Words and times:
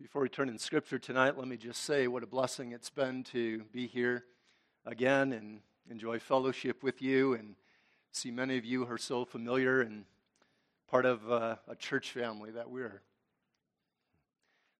Before 0.00 0.22
we 0.22 0.30
turn 0.30 0.48
in 0.48 0.58
Scripture 0.58 0.98
tonight, 0.98 1.36
let 1.36 1.46
me 1.46 1.58
just 1.58 1.84
say 1.84 2.08
what 2.08 2.22
a 2.22 2.26
blessing 2.26 2.72
it's 2.72 2.88
been 2.88 3.22
to 3.24 3.64
be 3.64 3.86
here 3.86 4.24
again 4.86 5.34
and 5.34 5.60
enjoy 5.90 6.18
fellowship 6.18 6.82
with 6.82 7.02
you 7.02 7.34
and 7.34 7.54
see 8.10 8.30
many 8.30 8.56
of 8.56 8.64
you 8.64 8.86
who 8.86 8.94
are 8.94 8.98
so 8.98 9.26
familiar 9.26 9.82
and 9.82 10.06
part 10.88 11.04
of 11.04 11.30
uh, 11.30 11.56
a 11.68 11.76
church 11.76 12.12
family 12.12 12.50
that 12.50 12.70
we're 12.70 13.02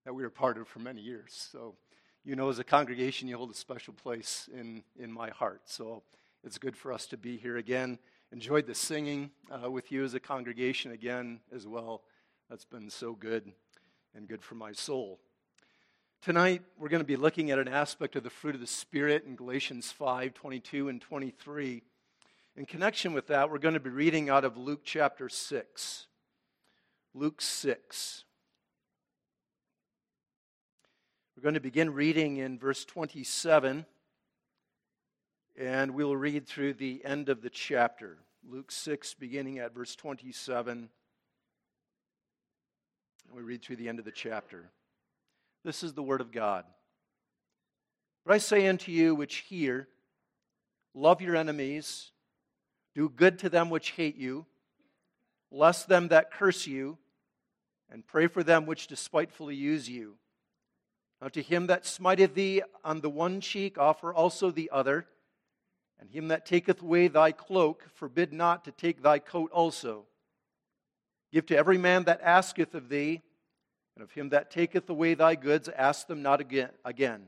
that 0.05 0.15
we 0.15 0.23
were 0.23 0.31
part 0.31 0.57
of 0.57 0.67
for 0.67 0.79
many 0.79 1.01
years. 1.01 1.49
So, 1.51 1.75
you 2.25 2.35
know, 2.35 2.49
as 2.49 2.57
a 2.57 2.63
congregation, 2.63 3.27
you 3.27 3.37
hold 3.37 3.51
a 3.51 3.55
special 3.55 3.93
place 3.93 4.49
in 4.51 4.81
in 4.97 5.11
my 5.11 5.29
heart. 5.29 5.61
So, 5.65 6.01
it's 6.43 6.57
good 6.57 6.75
for 6.75 6.91
us 6.91 7.05
to 7.05 7.17
be 7.17 7.37
here 7.37 7.57
again. 7.57 7.99
Enjoyed 8.31 8.65
the 8.65 8.73
singing 8.73 9.29
uh, 9.51 9.69
with 9.69 9.91
you 9.91 10.03
as 10.03 10.15
a 10.15 10.19
congregation 10.19 10.93
again 10.93 11.41
as 11.53 11.67
well. 11.67 12.01
That's 12.49 12.65
been 12.65 12.89
so 12.89 13.13
good 13.13 13.53
and 14.15 14.27
good 14.27 14.43
for 14.43 14.55
my 14.55 14.71
soul. 14.71 15.19
Tonight, 16.21 16.61
we're 16.77 16.89
going 16.89 17.01
to 17.01 17.07
be 17.07 17.15
looking 17.15 17.49
at 17.49 17.59
an 17.59 17.67
aspect 17.67 18.15
of 18.15 18.23
the 18.23 18.29
fruit 18.29 18.53
of 18.53 18.61
the 18.61 18.67
Spirit 18.67 19.23
in 19.25 19.35
Galatians 19.35 19.91
5 19.91 20.33
22 20.33 20.89
and 20.89 21.01
23. 21.01 21.81
In 22.57 22.65
connection 22.65 23.13
with 23.13 23.27
that, 23.27 23.49
we're 23.49 23.57
going 23.57 23.73
to 23.73 23.79
be 23.79 23.89
reading 23.89 24.29
out 24.29 24.43
of 24.43 24.57
Luke 24.57 24.81
chapter 24.83 25.29
6. 25.29 26.07
Luke 27.13 27.41
6. 27.41 28.23
We're 31.35 31.43
going 31.43 31.55
to 31.55 31.61
begin 31.61 31.93
reading 31.93 32.37
in 32.37 32.59
verse 32.59 32.85
27, 32.85 33.85
and 35.57 35.91
we'll 35.95 36.15
read 36.15 36.45
through 36.45 36.73
the 36.73 37.01
end 37.03 37.29
of 37.29 37.41
the 37.41 37.49
chapter. 37.49 38.17
Luke 38.47 38.71
6, 38.71 39.15
beginning 39.15 39.59
at 39.59 39.73
verse 39.73 39.95
27 39.95 40.89
we 43.33 43.41
read 43.41 43.61
through 43.61 43.77
the 43.77 43.89
end 43.89 43.99
of 43.99 44.05
the 44.05 44.11
chapter. 44.11 44.69
This 45.63 45.83
is 45.83 45.93
the 45.93 46.03
word 46.03 46.21
of 46.21 46.31
God. 46.31 46.65
But 48.25 48.33
I 48.33 48.37
say 48.37 48.67
unto 48.67 48.91
you 48.91 49.15
which 49.15 49.37
hear, 49.37 49.87
love 50.93 51.21
your 51.21 51.35
enemies, 51.35 52.11
do 52.93 53.09
good 53.09 53.39
to 53.39 53.49
them 53.49 53.69
which 53.69 53.91
hate 53.91 54.17
you, 54.17 54.45
bless 55.51 55.85
them 55.85 56.09
that 56.09 56.31
curse 56.31 56.67
you, 56.67 56.97
and 57.91 58.05
pray 58.05 58.27
for 58.27 58.43
them 58.43 58.65
which 58.65 58.87
despitefully 58.87 59.55
use 59.55 59.89
you. 59.89 60.15
Now 61.21 61.27
to 61.29 61.41
him 61.41 61.67
that 61.67 61.85
smiteth 61.85 62.33
thee 62.33 62.63
on 62.83 63.01
the 63.01 63.09
one 63.09 63.41
cheek, 63.41 63.77
offer 63.77 64.13
also 64.13 64.49
the 64.49 64.69
other. 64.71 65.05
And 65.99 66.09
him 66.09 66.29
that 66.29 66.47
taketh 66.47 66.81
away 66.81 67.09
thy 67.09 67.31
cloak, 67.31 67.85
forbid 67.93 68.33
not 68.33 68.65
to 68.65 68.71
take 68.71 69.03
thy 69.03 69.19
coat 69.19 69.51
also. 69.51 70.05
Give 71.31 71.45
to 71.47 71.57
every 71.57 71.77
man 71.77 72.03
that 72.05 72.21
asketh 72.21 72.75
of 72.75 72.89
thee, 72.89 73.21
and 73.95 74.03
of 74.03 74.11
him 74.11 74.29
that 74.29 74.51
taketh 74.51 74.89
away 74.89 75.13
thy 75.13 75.35
goods, 75.35 75.69
ask 75.69 76.07
them 76.07 76.21
not 76.21 76.41
again. 76.41 77.27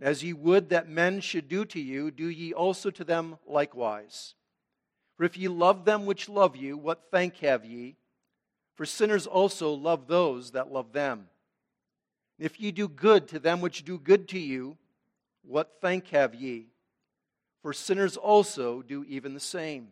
As 0.00 0.22
ye 0.22 0.32
would 0.32 0.68
that 0.68 0.88
men 0.88 1.20
should 1.20 1.48
do 1.48 1.64
to 1.66 1.80
you, 1.80 2.10
do 2.10 2.28
ye 2.28 2.52
also 2.52 2.90
to 2.90 3.04
them 3.04 3.38
likewise. 3.46 4.34
For 5.16 5.24
if 5.24 5.36
ye 5.36 5.48
love 5.48 5.84
them 5.84 6.06
which 6.06 6.28
love 6.28 6.54
you, 6.54 6.76
what 6.76 7.08
thank 7.10 7.38
have 7.38 7.64
ye? 7.64 7.96
For 8.76 8.86
sinners 8.86 9.26
also 9.26 9.72
love 9.72 10.06
those 10.06 10.52
that 10.52 10.70
love 10.70 10.92
them. 10.92 11.28
If 12.38 12.60
ye 12.60 12.70
do 12.70 12.86
good 12.86 13.26
to 13.28 13.40
them 13.40 13.60
which 13.60 13.84
do 13.84 13.98
good 13.98 14.28
to 14.28 14.38
you, 14.38 14.76
what 15.42 15.78
thank 15.80 16.08
have 16.10 16.34
ye? 16.34 16.68
For 17.62 17.72
sinners 17.72 18.16
also 18.16 18.82
do 18.82 19.04
even 19.08 19.34
the 19.34 19.40
same. 19.40 19.88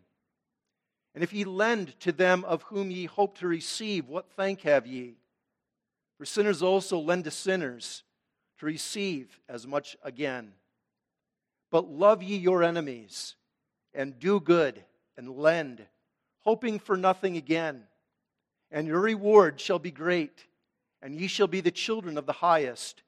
And 1.16 1.22
if 1.22 1.32
ye 1.32 1.44
lend 1.44 1.98
to 2.00 2.12
them 2.12 2.44
of 2.44 2.64
whom 2.64 2.90
ye 2.90 3.06
hope 3.06 3.38
to 3.38 3.48
receive, 3.48 4.06
what 4.06 4.28
thank 4.36 4.60
have 4.60 4.86
ye? 4.86 5.14
For 6.18 6.26
sinners 6.26 6.62
also 6.62 6.98
lend 6.98 7.24
to 7.24 7.30
sinners 7.30 8.02
to 8.58 8.66
receive 8.66 9.40
as 9.48 9.66
much 9.66 9.96
again. 10.02 10.52
But 11.70 11.88
love 11.88 12.22
ye 12.22 12.36
your 12.36 12.62
enemies, 12.62 13.34
and 13.94 14.18
do 14.18 14.40
good, 14.40 14.84
and 15.16 15.38
lend, 15.38 15.86
hoping 16.40 16.78
for 16.78 16.98
nothing 16.98 17.38
again. 17.38 17.84
And 18.70 18.86
your 18.86 19.00
reward 19.00 19.58
shall 19.58 19.78
be 19.78 19.90
great, 19.90 20.44
and 21.00 21.18
ye 21.18 21.28
shall 21.28 21.46
be 21.46 21.62
the 21.62 21.70
children 21.70 22.18
of 22.18 22.26
the 22.26 22.32
highest, 22.34 23.02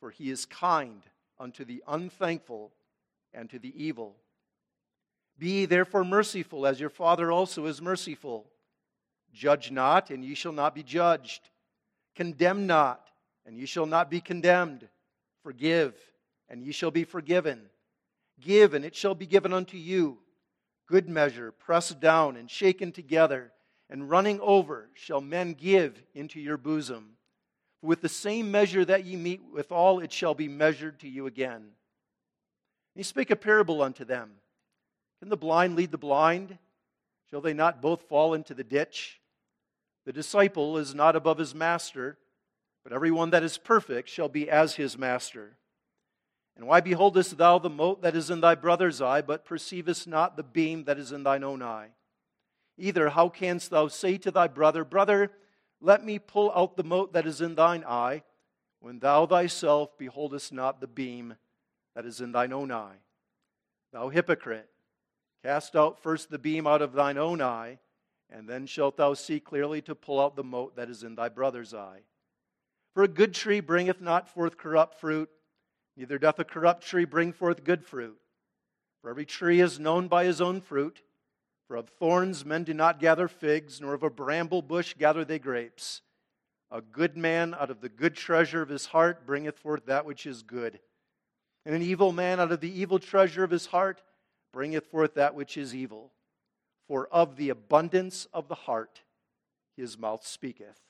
for 0.00 0.10
he 0.10 0.30
is 0.30 0.46
kind 0.46 1.02
unto 1.38 1.66
the 1.66 1.84
unthankful 1.86 2.72
and 3.34 3.50
to 3.50 3.58
the 3.58 3.74
evil. 3.76 4.16
Be 5.38 5.66
therefore 5.66 6.04
merciful, 6.04 6.66
as 6.66 6.80
your 6.80 6.90
Father 6.90 7.30
also 7.30 7.66
is 7.66 7.82
merciful. 7.82 8.46
Judge 9.32 9.70
not, 9.70 10.10
and 10.10 10.24
ye 10.24 10.34
shall 10.34 10.52
not 10.52 10.74
be 10.74 10.82
judged. 10.82 11.50
Condemn 12.14 12.66
not, 12.66 13.06
and 13.44 13.58
ye 13.58 13.66
shall 13.66 13.86
not 13.86 14.10
be 14.10 14.20
condemned. 14.20 14.88
Forgive, 15.42 15.94
and 16.48 16.62
ye 16.62 16.72
shall 16.72 16.90
be 16.90 17.04
forgiven. 17.04 17.68
Give, 18.40 18.72
and 18.74 18.84
it 18.84 18.94
shall 18.94 19.14
be 19.14 19.26
given 19.26 19.52
unto 19.52 19.76
you. 19.76 20.18
Good 20.86 21.08
measure, 21.08 21.52
pressed 21.52 22.00
down 22.00 22.36
and 22.36 22.50
shaken 22.50 22.92
together, 22.92 23.52
and 23.90 24.08
running 24.08 24.40
over, 24.40 24.88
shall 24.94 25.20
men 25.20 25.52
give 25.52 26.02
into 26.14 26.40
your 26.40 26.56
bosom. 26.56 27.16
For 27.80 27.88
with 27.88 28.00
the 28.00 28.08
same 28.08 28.50
measure 28.50 28.84
that 28.84 29.04
ye 29.04 29.16
meet 29.16 29.42
withal, 29.52 30.00
it 30.00 30.12
shall 30.12 30.34
be 30.34 30.48
measured 30.48 31.00
to 31.00 31.08
you 31.08 31.26
again. 31.26 31.54
And 31.56 31.72
he 32.94 33.02
spake 33.02 33.30
a 33.30 33.36
parable 33.36 33.82
unto 33.82 34.04
them. 34.04 34.32
Can 35.20 35.28
the 35.28 35.36
blind 35.36 35.76
lead 35.76 35.90
the 35.90 35.98
blind? 35.98 36.58
Shall 37.30 37.40
they 37.40 37.54
not 37.54 37.82
both 37.82 38.02
fall 38.02 38.34
into 38.34 38.54
the 38.54 38.64
ditch? 38.64 39.20
The 40.04 40.12
disciple 40.12 40.78
is 40.78 40.94
not 40.94 41.16
above 41.16 41.38
his 41.38 41.54
master, 41.54 42.18
but 42.84 42.92
everyone 42.92 43.30
that 43.30 43.42
is 43.42 43.58
perfect 43.58 44.08
shall 44.08 44.28
be 44.28 44.48
as 44.48 44.76
his 44.76 44.96
master. 44.96 45.56
And 46.56 46.66
why 46.66 46.80
beholdest 46.80 47.36
thou 47.36 47.58
the 47.58 47.68
mote 47.68 48.02
that 48.02 48.16
is 48.16 48.30
in 48.30 48.40
thy 48.40 48.54
brother's 48.54 49.02
eye, 49.02 49.20
but 49.20 49.44
perceivest 49.44 50.06
not 50.06 50.36
the 50.36 50.42
beam 50.42 50.84
that 50.84 50.98
is 50.98 51.12
in 51.12 51.22
thine 51.22 51.44
own 51.44 51.62
eye? 51.62 51.88
Either 52.78 53.08
how 53.08 53.28
canst 53.28 53.70
thou 53.70 53.88
say 53.88 54.16
to 54.18 54.30
thy 54.30 54.46
brother, 54.46 54.84
Brother, 54.84 55.32
let 55.80 56.04
me 56.04 56.18
pull 56.18 56.52
out 56.54 56.76
the 56.76 56.84
mote 56.84 57.12
that 57.12 57.26
is 57.26 57.40
in 57.40 57.54
thine 57.54 57.84
eye, 57.86 58.22
when 58.80 59.00
thou 59.00 59.26
thyself 59.26 59.98
beholdest 59.98 60.52
not 60.52 60.80
the 60.80 60.86
beam 60.86 61.34
that 61.94 62.06
is 62.06 62.20
in 62.20 62.32
thine 62.32 62.52
own 62.52 62.70
eye? 62.70 62.96
Thou 63.92 64.08
hypocrite! 64.08 64.68
Cast 65.46 65.76
out 65.76 66.02
first 66.02 66.28
the 66.28 66.40
beam 66.40 66.66
out 66.66 66.82
of 66.82 66.92
thine 66.92 67.16
own 67.16 67.40
eye, 67.40 67.78
and 68.28 68.48
then 68.48 68.66
shalt 68.66 68.96
thou 68.96 69.14
see 69.14 69.38
clearly 69.38 69.80
to 69.82 69.94
pull 69.94 70.18
out 70.18 70.34
the 70.34 70.42
mote 70.42 70.74
that 70.74 70.90
is 70.90 71.04
in 71.04 71.14
thy 71.14 71.28
brother's 71.28 71.72
eye. 71.72 72.00
For 72.94 73.04
a 73.04 73.08
good 73.08 73.32
tree 73.32 73.60
bringeth 73.60 74.00
not 74.00 74.28
forth 74.28 74.58
corrupt 74.58 74.98
fruit, 74.98 75.30
neither 75.96 76.18
doth 76.18 76.40
a 76.40 76.44
corrupt 76.44 76.84
tree 76.84 77.04
bring 77.04 77.32
forth 77.32 77.62
good 77.62 77.84
fruit. 77.84 78.18
For 79.00 79.08
every 79.08 79.24
tree 79.24 79.60
is 79.60 79.78
known 79.78 80.08
by 80.08 80.24
his 80.24 80.40
own 80.40 80.60
fruit. 80.60 81.02
For 81.68 81.76
of 81.76 81.90
thorns 81.90 82.44
men 82.44 82.64
do 82.64 82.74
not 82.74 82.98
gather 82.98 83.28
figs, 83.28 83.80
nor 83.80 83.94
of 83.94 84.02
a 84.02 84.10
bramble 84.10 84.62
bush 84.62 84.94
gather 84.98 85.24
they 85.24 85.38
grapes. 85.38 86.02
A 86.72 86.80
good 86.80 87.16
man 87.16 87.54
out 87.54 87.70
of 87.70 87.82
the 87.82 87.88
good 87.88 88.16
treasure 88.16 88.62
of 88.62 88.68
his 88.68 88.86
heart 88.86 89.24
bringeth 89.24 89.60
forth 89.60 89.86
that 89.86 90.06
which 90.06 90.26
is 90.26 90.42
good. 90.42 90.80
And 91.64 91.72
an 91.72 91.82
evil 91.82 92.10
man 92.10 92.40
out 92.40 92.50
of 92.50 92.60
the 92.60 92.80
evil 92.80 92.98
treasure 92.98 93.44
of 93.44 93.52
his 93.52 93.66
heart 93.66 94.02
bringeth 94.56 94.86
forth 94.86 95.12
that 95.12 95.34
which 95.34 95.58
is 95.58 95.74
evil. 95.74 96.10
For 96.88 97.08
of 97.08 97.36
the 97.36 97.50
abundance 97.50 98.26
of 98.32 98.48
the 98.48 98.54
heart 98.54 99.02
his 99.76 99.98
mouth 99.98 100.26
speaketh. 100.26 100.80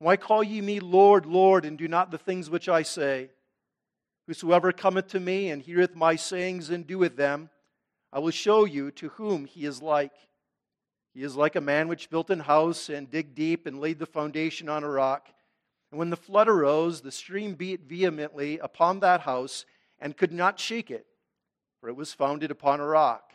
Why 0.00 0.16
call 0.16 0.42
ye 0.42 0.60
me 0.60 0.80
Lord, 0.80 1.24
Lord, 1.24 1.64
and 1.64 1.78
do 1.78 1.86
not 1.86 2.10
the 2.10 2.18
things 2.18 2.50
which 2.50 2.68
I 2.68 2.82
say? 2.82 3.30
Whosoever 4.26 4.72
cometh 4.72 5.06
to 5.08 5.20
me 5.20 5.50
and 5.50 5.62
heareth 5.62 5.94
my 5.94 6.16
sayings 6.16 6.68
and 6.68 6.84
doeth 6.84 7.14
them, 7.14 7.48
I 8.12 8.18
will 8.18 8.32
show 8.32 8.64
you 8.64 8.90
to 8.90 9.10
whom 9.10 9.44
he 9.44 9.66
is 9.66 9.80
like. 9.80 10.14
He 11.14 11.22
is 11.22 11.36
like 11.36 11.54
a 11.54 11.60
man 11.60 11.86
which 11.86 12.10
built 12.10 12.28
an 12.28 12.40
house 12.40 12.88
and 12.88 13.08
digged 13.08 13.36
deep 13.36 13.68
and 13.68 13.80
laid 13.80 14.00
the 14.00 14.06
foundation 14.06 14.68
on 14.68 14.82
a 14.82 14.90
rock. 14.90 15.28
And 15.92 15.98
when 16.00 16.10
the 16.10 16.16
flood 16.16 16.48
arose, 16.48 17.02
the 17.02 17.12
stream 17.12 17.54
beat 17.54 17.82
vehemently 17.82 18.58
upon 18.58 18.98
that 18.98 19.20
house 19.20 19.64
and 20.00 20.16
could 20.16 20.32
not 20.32 20.58
shake 20.58 20.90
it 20.90 21.06
for 21.84 21.90
it 21.90 21.96
was 21.96 22.14
founded 22.14 22.50
upon 22.50 22.80
a 22.80 22.86
rock. 22.86 23.34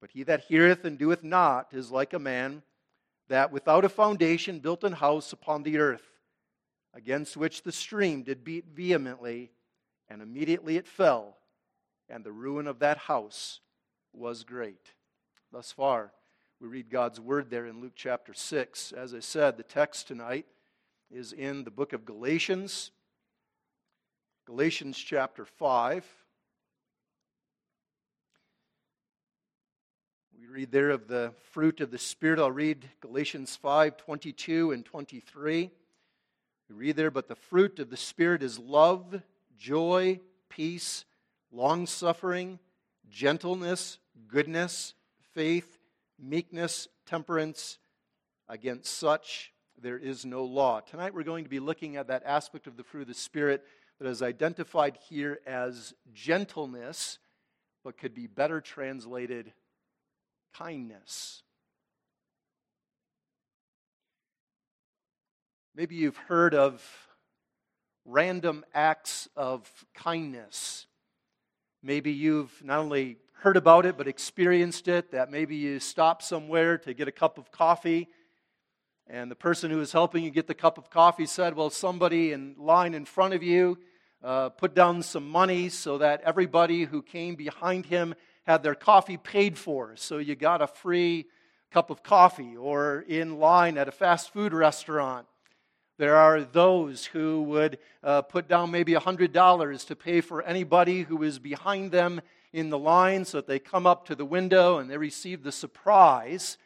But 0.00 0.12
he 0.12 0.22
that 0.22 0.44
heareth 0.44 0.84
and 0.84 0.96
doeth 0.96 1.24
not 1.24 1.66
is 1.72 1.90
like 1.90 2.12
a 2.12 2.18
man 2.20 2.62
that 3.26 3.50
without 3.50 3.84
a 3.84 3.88
foundation 3.88 4.60
built 4.60 4.84
an 4.84 4.92
house 4.92 5.32
upon 5.32 5.64
the 5.64 5.78
earth, 5.78 6.06
against 6.94 7.36
which 7.36 7.64
the 7.64 7.72
stream 7.72 8.22
did 8.22 8.44
beat 8.44 8.66
vehemently, 8.72 9.50
and 10.08 10.22
immediately 10.22 10.76
it 10.76 10.86
fell, 10.86 11.36
and 12.08 12.22
the 12.22 12.30
ruin 12.30 12.68
of 12.68 12.78
that 12.78 12.96
house 12.96 13.58
was 14.12 14.44
great. 14.44 14.92
Thus 15.50 15.72
far, 15.72 16.12
we 16.60 16.68
read 16.68 16.88
God's 16.88 17.18
word 17.18 17.50
there 17.50 17.66
in 17.66 17.80
Luke 17.80 17.94
chapter 17.96 18.34
6. 18.34 18.92
As 18.92 19.12
I 19.14 19.18
said, 19.18 19.56
the 19.56 19.64
text 19.64 20.06
tonight 20.06 20.46
is 21.10 21.32
in 21.32 21.64
the 21.64 21.72
book 21.72 21.92
of 21.92 22.04
Galatians, 22.04 22.92
Galatians 24.46 24.96
chapter 24.96 25.44
5. 25.44 26.04
Read 30.50 30.72
there 30.72 30.90
of 30.90 31.08
the 31.08 31.32
fruit 31.50 31.80
of 31.80 31.90
the 31.90 31.98
Spirit. 31.98 32.38
I'll 32.38 32.50
read 32.50 32.88
Galatians 33.00 33.56
5 33.56 33.98
22 33.98 34.72
and 34.72 34.84
23. 34.84 35.70
We 36.70 36.74
read 36.74 36.96
there, 36.96 37.10
but 37.10 37.28
the 37.28 37.34
fruit 37.34 37.78
of 37.78 37.90
the 37.90 37.96
Spirit 37.96 38.42
is 38.42 38.58
love, 38.58 39.20
joy, 39.58 40.20
peace, 40.48 41.04
long 41.52 41.86
suffering, 41.86 42.58
gentleness, 43.10 43.98
goodness, 44.26 44.94
faith, 45.34 45.78
meekness, 46.18 46.88
temperance. 47.04 47.78
Against 48.48 48.96
such 48.96 49.52
there 49.80 49.98
is 49.98 50.24
no 50.24 50.44
law. 50.44 50.80
Tonight 50.80 51.12
we're 51.12 51.24
going 51.24 51.44
to 51.44 51.50
be 51.50 51.60
looking 51.60 51.96
at 51.96 52.08
that 52.08 52.22
aspect 52.24 52.66
of 52.66 52.78
the 52.78 52.84
fruit 52.84 53.02
of 53.02 53.08
the 53.08 53.14
Spirit 53.14 53.64
that 54.00 54.08
is 54.08 54.22
identified 54.22 54.98
here 55.08 55.40
as 55.46 55.92
gentleness, 56.14 57.18
but 57.84 57.98
could 57.98 58.14
be 58.14 58.26
better 58.26 58.62
translated 58.62 59.52
kindness. 60.56 61.42
Maybe 65.74 65.94
you've 65.94 66.16
heard 66.16 66.54
of 66.54 66.82
random 68.04 68.64
acts 68.74 69.28
of 69.36 69.70
kindness. 69.94 70.86
Maybe 71.82 72.12
you've 72.12 72.52
not 72.64 72.80
only 72.80 73.18
heard 73.40 73.56
about 73.56 73.86
it 73.86 73.96
but 73.96 74.08
experienced 74.08 74.88
it, 74.88 75.12
that 75.12 75.30
maybe 75.30 75.56
you 75.56 75.78
stop 75.78 76.22
somewhere 76.22 76.78
to 76.78 76.94
get 76.94 77.06
a 77.06 77.12
cup 77.12 77.38
of 77.38 77.50
coffee 77.52 78.08
and 79.10 79.30
the 79.30 79.36
person 79.36 79.70
who 79.70 79.78
was 79.78 79.90
helping 79.90 80.22
you 80.22 80.30
get 80.30 80.46
the 80.46 80.54
cup 80.54 80.76
of 80.76 80.90
coffee 80.90 81.24
said, 81.24 81.56
Well, 81.56 81.70
somebody 81.70 82.32
in 82.32 82.54
line 82.58 82.92
in 82.92 83.06
front 83.06 83.32
of 83.32 83.42
you 83.42 83.78
uh, 84.22 84.50
put 84.50 84.74
down 84.74 85.02
some 85.02 85.26
money 85.30 85.70
so 85.70 85.96
that 85.98 86.20
everybody 86.24 86.84
who 86.84 87.00
came 87.00 87.34
behind 87.34 87.86
him 87.86 88.14
had 88.48 88.62
their 88.62 88.74
coffee 88.74 89.18
paid 89.18 89.58
for. 89.58 89.94
So 89.96 90.16
you 90.16 90.34
got 90.34 90.62
a 90.62 90.66
free 90.66 91.26
cup 91.70 91.90
of 91.90 92.02
coffee, 92.02 92.56
or 92.56 93.04
in 93.06 93.38
line 93.38 93.76
at 93.76 93.88
a 93.88 93.92
fast 93.92 94.32
food 94.32 94.54
restaurant. 94.54 95.26
There 95.98 96.16
are 96.16 96.40
those 96.40 97.04
who 97.04 97.42
would 97.42 97.78
uh, 98.02 98.22
put 98.22 98.48
down 98.48 98.70
maybe 98.70 98.94
$100 98.94 99.86
to 99.86 99.96
pay 99.96 100.22
for 100.22 100.42
anybody 100.42 101.02
who 101.02 101.22
is 101.24 101.38
behind 101.38 101.92
them 101.92 102.22
in 102.54 102.70
the 102.70 102.78
line 102.78 103.26
so 103.26 103.36
that 103.36 103.48
they 103.48 103.58
come 103.58 103.86
up 103.86 104.06
to 104.06 104.14
the 104.14 104.24
window 104.24 104.78
and 104.78 104.90
they 104.90 104.96
receive 104.96 105.42
the 105.42 105.52
surprise 105.52 106.56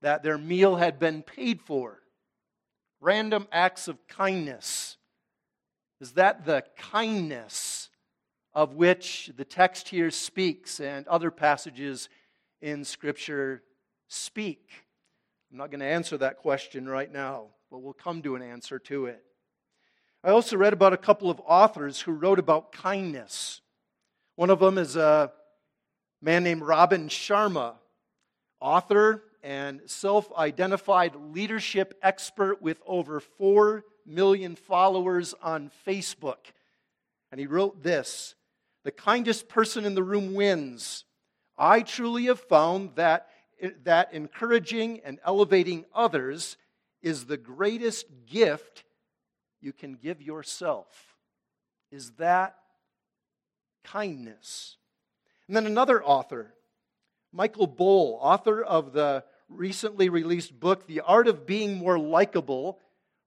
that 0.00 0.22
their 0.22 0.38
meal 0.38 0.76
had 0.76 1.00
been 1.00 1.22
paid 1.22 1.60
for. 1.60 2.00
Random 3.00 3.48
acts 3.50 3.88
of 3.88 4.06
kindness. 4.06 4.98
Is 6.00 6.12
that 6.12 6.46
the 6.46 6.62
kindness 6.76 7.87
of 8.58 8.74
which 8.74 9.30
the 9.36 9.44
text 9.44 9.88
here 9.88 10.10
speaks 10.10 10.80
and 10.80 11.06
other 11.06 11.30
passages 11.30 12.08
in 12.60 12.84
Scripture 12.84 13.62
speak? 14.08 14.68
I'm 15.52 15.58
not 15.58 15.70
going 15.70 15.78
to 15.78 15.86
answer 15.86 16.18
that 16.18 16.38
question 16.38 16.88
right 16.88 17.12
now, 17.12 17.50
but 17.70 17.78
we'll 17.78 17.92
come 17.92 18.20
to 18.22 18.34
an 18.34 18.42
answer 18.42 18.80
to 18.80 19.06
it. 19.06 19.22
I 20.24 20.30
also 20.30 20.56
read 20.56 20.72
about 20.72 20.92
a 20.92 20.96
couple 20.96 21.30
of 21.30 21.40
authors 21.46 22.00
who 22.00 22.10
wrote 22.10 22.40
about 22.40 22.72
kindness. 22.72 23.60
One 24.34 24.50
of 24.50 24.58
them 24.58 24.76
is 24.76 24.96
a 24.96 25.30
man 26.20 26.42
named 26.42 26.62
Robin 26.62 27.08
Sharma, 27.08 27.74
author 28.58 29.22
and 29.40 29.82
self 29.86 30.32
identified 30.36 31.14
leadership 31.14 31.96
expert 32.02 32.60
with 32.60 32.82
over 32.84 33.20
4 33.20 33.84
million 34.04 34.56
followers 34.56 35.32
on 35.40 35.70
Facebook. 35.86 36.50
And 37.30 37.38
he 37.38 37.46
wrote 37.46 37.84
this 37.84 38.34
The 38.88 38.92
kindest 38.92 39.50
person 39.50 39.84
in 39.84 39.94
the 39.94 40.02
room 40.02 40.32
wins. 40.32 41.04
I 41.58 41.82
truly 41.82 42.24
have 42.24 42.40
found 42.40 42.92
that, 42.94 43.28
that 43.84 44.14
encouraging 44.14 45.00
and 45.04 45.18
elevating 45.26 45.84
others 45.94 46.56
is 47.02 47.26
the 47.26 47.36
greatest 47.36 48.06
gift 48.24 48.84
you 49.60 49.74
can 49.74 49.92
give 49.92 50.22
yourself. 50.22 51.18
Is 51.92 52.12
that 52.12 52.56
kindness? 53.84 54.78
And 55.48 55.54
then 55.54 55.66
another 55.66 56.02
author, 56.02 56.54
Michael 57.30 57.68
Bohl, 57.68 58.16
author 58.22 58.62
of 58.62 58.94
the 58.94 59.22
recently 59.50 60.08
released 60.08 60.58
book, 60.58 60.86
The 60.86 61.02
Art 61.02 61.28
of 61.28 61.44
Being 61.44 61.76
More 61.76 61.98
Likable, 61.98 62.78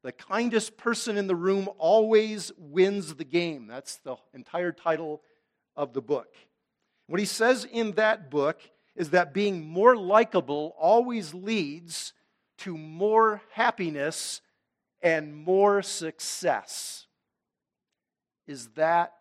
the 0.01 0.11
kindest 0.11 0.75
person 0.75 1.17
in 1.17 1.27
the 1.27 1.35
room 1.35 1.69
always 1.77 2.51
wins 2.57 3.13
the 3.13 3.23
game. 3.23 3.67
That's 3.67 3.97
the 3.97 4.15
entire 4.33 4.71
title 4.71 5.21
of 5.75 5.93
the 5.93 6.01
book. 6.01 6.33
What 7.07 7.19
he 7.19 7.25
says 7.25 7.65
in 7.65 7.91
that 7.93 8.29
book 8.29 8.61
is 8.95 9.09
that 9.11 9.33
being 9.33 9.67
more 9.67 9.95
likable 9.95 10.75
always 10.79 11.33
leads 11.33 12.13
to 12.59 12.77
more 12.77 13.41
happiness 13.51 14.41
and 15.01 15.35
more 15.35 15.81
success. 15.81 17.07
Is 18.47 18.67
that 18.75 19.13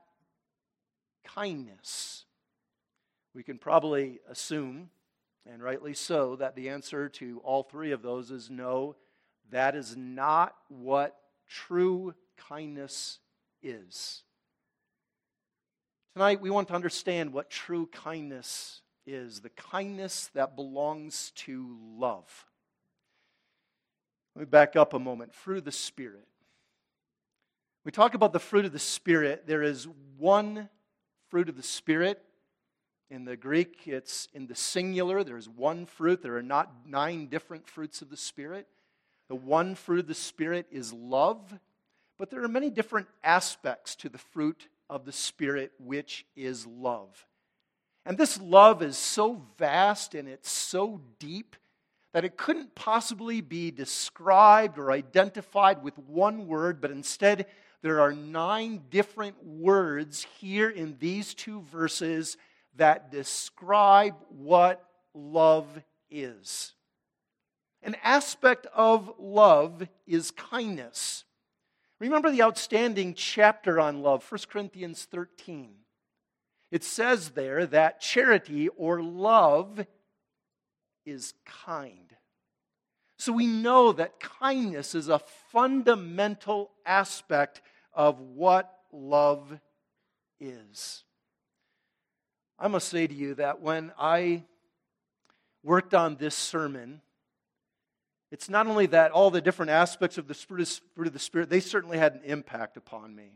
kindness? 1.25 2.25
We 3.35 3.43
can 3.43 3.59
probably 3.59 4.21
assume, 4.29 4.91
and 5.51 5.63
rightly 5.63 5.95
so, 5.95 6.37
that 6.37 6.57
the 6.57 6.69
answer 6.69 7.09
to 7.09 7.41
all 7.45 7.63
three 7.63 7.93
of 7.93 8.03
those 8.03 8.31
is 8.31 8.51
no, 8.51 8.97
that 9.51 9.75
is 9.75 9.97
not 9.97 10.55
what 10.69 11.17
true 11.49 12.15
kindness 12.37 13.19
is. 13.63 14.23
Tonight, 16.15 16.41
we 16.41 16.51
want 16.51 16.67
to 16.69 16.75
understand 16.75 17.33
what 17.33 17.51
true 17.51 17.87
kindness 17.93 18.81
is 19.07 19.41
the 19.41 19.51
kindness 19.51 20.29
that 20.35 20.57
belongs 20.57 21.31
to 21.37 21.77
love. 21.97 22.47
Let 24.35 24.41
me 24.41 24.47
back 24.47 24.75
up 24.75 24.93
a 24.93 24.99
moment. 24.99 25.33
Fruit 25.33 25.59
of 25.59 25.65
the 25.65 25.73
Spirit. 25.73 26.27
We 27.85 27.93
talk 27.93 28.15
about 28.15 28.33
the 28.33 28.41
fruit 28.41 28.65
of 28.65 28.73
the 28.73 28.79
Spirit. 28.79 29.47
There 29.47 29.63
is 29.63 29.87
one 30.19 30.69
fruit 31.29 31.49
of 31.49 31.57
the 31.57 31.63
Spirit. 31.63 32.21
In 33.09 33.25
the 33.25 33.37
Greek, 33.37 33.87
it's 33.87 34.27
in 34.35 34.49
the 34.49 34.57
singular. 34.57 35.23
There's 35.23 35.49
one 35.49 35.87
fruit. 35.87 36.23
There 36.23 36.37
are 36.37 36.43
not 36.43 36.73
nine 36.87 37.27
different 37.27 37.69
fruits 37.69 38.03
of 38.03 38.11
the 38.11 38.17
Spirit. 38.17 38.67
The 39.29 39.37
one 39.37 39.77
fruit 39.77 40.01
of 40.01 40.07
the 40.09 40.15
Spirit 40.15 40.67
is 40.73 40.93
love, 40.93 41.59
but 42.19 42.31
there 42.31 42.43
are 42.43 42.49
many 42.49 42.69
different 42.69 43.07
aspects 43.23 43.95
to 43.97 44.09
the 44.09 44.19
fruit 44.19 44.69
of 44.91 45.07
the 45.07 45.13
Spirit, 45.13 45.73
which 45.79 46.27
is 46.37 46.67
love. 46.67 47.27
And 48.05 48.19
this 48.19 48.41
love 48.41 48.83
is 48.83 48.97
so 48.97 49.41
vast 49.57 50.15
and 50.15 50.29
it's 50.29 50.51
so 50.51 51.01
deep 51.19 51.57
that 52.13 52.25
it 52.25 52.37
couldn't 52.37 52.75
possibly 52.75 53.41
be 53.41 53.71
described 53.71 54.79
or 54.79 54.91
identified 54.91 55.83
with 55.83 55.97
one 55.99 56.47
word, 56.49 56.81
but 56.81 56.91
instead 56.91 57.47
there 57.83 58.01
are 58.01 58.13
nine 58.13 58.83
different 58.91 59.43
words 59.45 60.27
here 60.39 60.69
in 60.69 60.97
these 60.99 61.35
two 61.35 61.63
verses 61.73 62.37
that 62.77 63.13
describe 63.13 64.17
what 64.29 64.85
love 65.15 65.67
is. 66.11 66.73
An 67.83 67.97
aspect 68.03 68.67
of 68.75 69.13
love 69.19 69.87
is 70.07 70.31
kindness. 70.33 71.25
Remember 72.01 72.31
the 72.31 72.43
outstanding 72.43 73.15
chapter 73.15 73.79
on 73.79 74.03
love, 74.03 74.25
1 74.31 74.41
Corinthians 74.51 75.05
13. 75.05 75.75
It 76.71 76.83
says 76.83 77.31
there 77.31 77.67
that 77.67 78.01
charity 78.01 78.69
or 78.69 79.03
love 79.03 79.87
is 81.05 81.35
kind. 81.45 82.17
So 83.19 83.33
we 83.33 83.47
know 83.47 83.93
that 83.93 84.19
kindness 84.19 84.95
is 84.95 85.09
a 85.09 85.21
fundamental 85.53 86.71
aspect 86.87 87.61
of 87.93 88.19
what 88.19 88.73
love 88.93 89.61
is. 90.41 91.05
I 92.59 92.69
must 92.69 92.89
say 92.89 93.07
to 93.07 93.15
you 93.15 93.35
that 93.35 93.61
when 93.61 93.93
I 93.99 94.45
worked 95.63 95.93
on 95.93 96.17
this 96.17 96.35
sermon, 96.35 97.03
it's 98.31 98.49
not 98.49 98.67
only 98.67 98.87
that 98.87 99.11
all 99.11 99.31
the 99.31 99.41
different 99.41 99.71
aspects 99.71 100.17
of 100.17 100.29
the 100.29 100.35
fruit 100.35 101.07
of 101.07 101.13
the 101.13 101.19
Spirit, 101.19 101.51
they 101.51 101.61
certainly 101.61 101.99
had 101.99 102.15
an 102.15 102.23
impact 102.25 102.77
upon 102.77 103.15
me. 103.15 103.33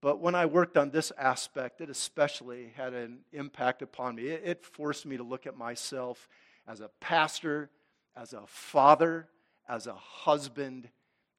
But 0.00 0.20
when 0.20 0.34
I 0.34 0.46
worked 0.46 0.76
on 0.76 0.90
this 0.90 1.12
aspect, 1.18 1.80
it 1.80 1.88
especially 1.88 2.72
had 2.76 2.92
an 2.92 3.20
impact 3.32 3.80
upon 3.82 4.16
me. 4.16 4.24
It, 4.28 4.64
forced 4.64 5.06
me 5.06 5.16
to 5.16 5.22
look 5.22 5.46
at 5.46 5.56
myself 5.56 6.28
as 6.68 6.80
a 6.80 6.90
pastor, 7.00 7.70
as 8.14 8.32
a 8.32 8.42
father, 8.46 9.28
as 9.68 9.86
a 9.86 9.94
husband, 9.94 10.90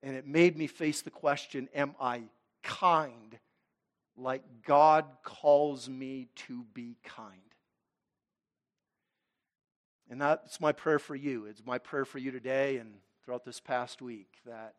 and 0.01 0.15
it 0.15 0.25
made 0.25 0.57
me 0.57 0.67
face 0.67 1.01
the 1.03 1.11
question 1.11 1.69
Am 1.75 1.95
I 2.01 2.23
kind 2.63 3.37
like 4.17 4.41
God 4.65 5.05
calls 5.23 5.87
me 5.87 6.27
to 6.47 6.65
be 6.73 6.97
kind? 7.03 7.39
And 10.09 10.21
that's 10.21 10.59
my 10.61 10.71
prayer 10.71 10.99
for 10.99 11.15
you. 11.15 11.45
It's 11.45 11.65
my 11.65 11.77
prayer 11.77 12.05
for 12.05 12.19
you 12.19 12.31
today 12.31 12.77
and 12.77 12.93
throughout 13.23 13.43
this 13.43 13.59
past 13.59 14.01
week 14.01 14.37
that 14.45 14.75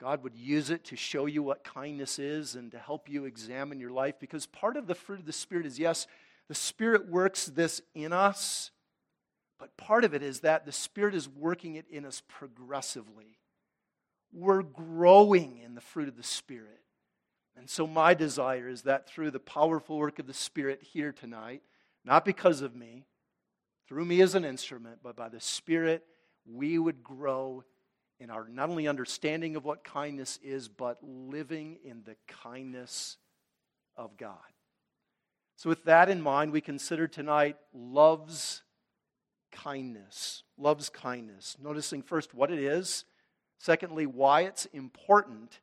God 0.00 0.22
would 0.22 0.34
use 0.34 0.70
it 0.70 0.84
to 0.86 0.96
show 0.96 1.26
you 1.26 1.42
what 1.42 1.62
kindness 1.62 2.18
is 2.18 2.54
and 2.54 2.72
to 2.72 2.78
help 2.78 3.08
you 3.08 3.26
examine 3.26 3.80
your 3.80 3.90
life. 3.90 4.14
Because 4.18 4.46
part 4.46 4.78
of 4.78 4.86
the 4.86 4.94
fruit 4.94 5.20
of 5.20 5.26
the 5.26 5.32
Spirit 5.32 5.66
is 5.66 5.78
yes, 5.78 6.06
the 6.48 6.54
Spirit 6.54 7.06
works 7.08 7.46
this 7.46 7.82
in 7.94 8.12
us, 8.12 8.70
but 9.58 9.76
part 9.76 10.04
of 10.04 10.14
it 10.14 10.22
is 10.22 10.40
that 10.40 10.64
the 10.64 10.72
Spirit 10.72 11.14
is 11.14 11.28
working 11.28 11.74
it 11.74 11.84
in 11.90 12.06
us 12.06 12.22
progressively. 12.26 13.36
we're 14.32 14.62
growing 14.62 15.58
in 15.58 15.74
the 15.74 15.80
fruit 15.80 16.08
of 16.08 16.16
the 16.16 16.22
Spirit. 16.22 16.80
And 17.56 17.68
so, 17.68 17.86
my 17.86 18.14
desire 18.14 18.68
is 18.68 18.82
that 18.82 19.08
through 19.08 19.32
the 19.32 19.40
powerful 19.40 19.98
work 19.98 20.18
of 20.18 20.26
the 20.26 20.32
Spirit 20.32 20.82
here 20.82 21.12
tonight, 21.12 21.62
not 22.04 22.24
because 22.24 22.62
of 22.62 22.74
me, 22.74 23.06
through 23.90 24.04
me 24.04 24.20
as 24.22 24.36
an 24.36 24.44
instrument, 24.44 25.00
but 25.02 25.16
by 25.16 25.28
the 25.28 25.40
Spirit, 25.40 26.04
we 26.46 26.78
would 26.78 27.02
grow 27.02 27.64
in 28.20 28.30
our 28.30 28.46
not 28.48 28.70
only 28.70 28.86
understanding 28.86 29.56
of 29.56 29.64
what 29.64 29.82
kindness 29.82 30.38
is, 30.44 30.68
but 30.68 30.98
living 31.02 31.76
in 31.84 32.04
the 32.04 32.14
kindness 32.28 33.16
of 33.96 34.16
God. 34.16 34.36
So, 35.56 35.68
with 35.68 35.82
that 35.84 36.08
in 36.08 36.22
mind, 36.22 36.52
we 36.52 36.60
consider 36.60 37.08
tonight 37.08 37.56
love's 37.74 38.62
kindness. 39.50 40.44
Love's 40.56 40.88
kindness. 40.88 41.56
Noticing 41.60 42.00
first 42.00 42.32
what 42.32 42.52
it 42.52 42.60
is, 42.60 43.04
secondly, 43.58 44.06
why 44.06 44.42
it's 44.42 44.66
important, 44.66 45.58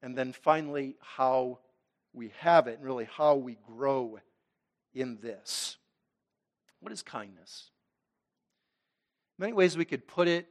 and 0.00 0.16
then 0.16 0.32
finally, 0.32 0.96
how 1.00 1.58
we 2.14 2.32
have 2.38 2.68
it, 2.68 2.78
and 2.78 2.86
really 2.86 3.06
how 3.18 3.34
we 3.34 3.58
grow 3.66 4.18
in 4.94 5.18
this. 5.20 5.76
What 6.86 6.92
is 6.92 7.02
kindness? 7.02 7.70
Many 9.40 9.52
ways 9.52 9.76
we 9.76 9.84
could 9.84 10.06
put 10.06 10.28
it. 10.28 10.46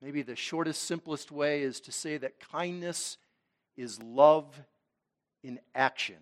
Maybe 0.00 0.22
the 0.22 0.36
shortest, 0.36 0.84
simplest 0.84 1.32
way 1.32 1.62
is 1.62 1.80
to 1.80 1.90
say 1.90 2.18
that 2.18 2.38
kindness 2.52 3.18
is 3.76 4.00
love 4.00 4.46
in 5.42 5.58
action. 5.74 6.18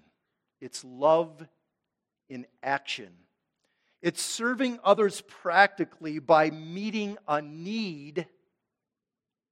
It's 0.62 0.82
love 0.82 1.46
in 2.30 2.46
action. 2.62 3.10
It's 4.00 4.22
serving 4.22 4.80
others 4.82 5.20
practically 5.20 6.20
by 6.20 6.48
meeting 6.48 7.18
a 7.28 7.42
need 7.42 8.26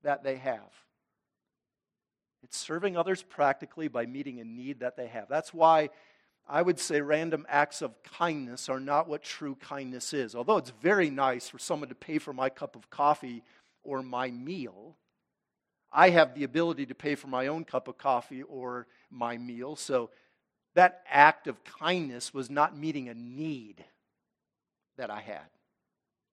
that 0.02 0.24
they 0.24 0.36
have. 0.36 0.72
It's 2.42 2.56
serving 2.56 2.96
others 2.96 3.22
practically 3.22 3.88
by 3.88 4.06
meeting 4.06 4.40
a 4.40 4.44
need 4.44 4.80
that 4.80 4.96
they 4.96 5.08
have. 5.08 5.28
That's 5.28 5.52
why 5.52 5.90
I 6.48 6.62
would 6.62 6.78
say 6.78 7.00
random 7.00 7.44
acts 7.48 7.82
of 7.82 8.00
kindness 8.04 8.68
are 8.68 8.78
not 8.78 9.08
what 9.08 9.22
true 9.22 9.56
kindness 9.56 10.12
is. 10.12 10.34
Although 10.34 10.58
it's 10.58 10.70
very 10.80 11.10
nice 11.10 11.48
for 11.48 11.58
someone 11.58 11.88
to 11.88 11.94
pay 11.94 12.18
for 12.18 12.32
my 12.32 12.48
cup 12.48 12.76
of 12.76 12.88
coffee 12.88 13.42
or 13.82 14.02
my 14.02 14.30
meal, 14.30 14.96
I 15.92 16.10
have 16.10 16.34
the 16.34 16.44
ability 16.44 16.86
to 16.86 16.94
pay 16.94 17.14
for 17.16 17.26
my 17.26 17.48
own 17.48 17.64
cup 17.64 17.88
of 17.88 17.98
coffee 17.98 18.42
or 18.42 18.86
my 19.10 19.38
meal. 19.38 19.74
So 19.74 20.10
that 20.74 21.02
act 21.10 21.48
of 21.48 21.64
kindness 21.64 22.32
was 22.32 22.48
not 22.48 22.76
meeting 22.76 23.08
a 23.08 23.14
need 23.14 23.84
that 24.98 25.10
I 25.10 25.20
had. 25.20 25.48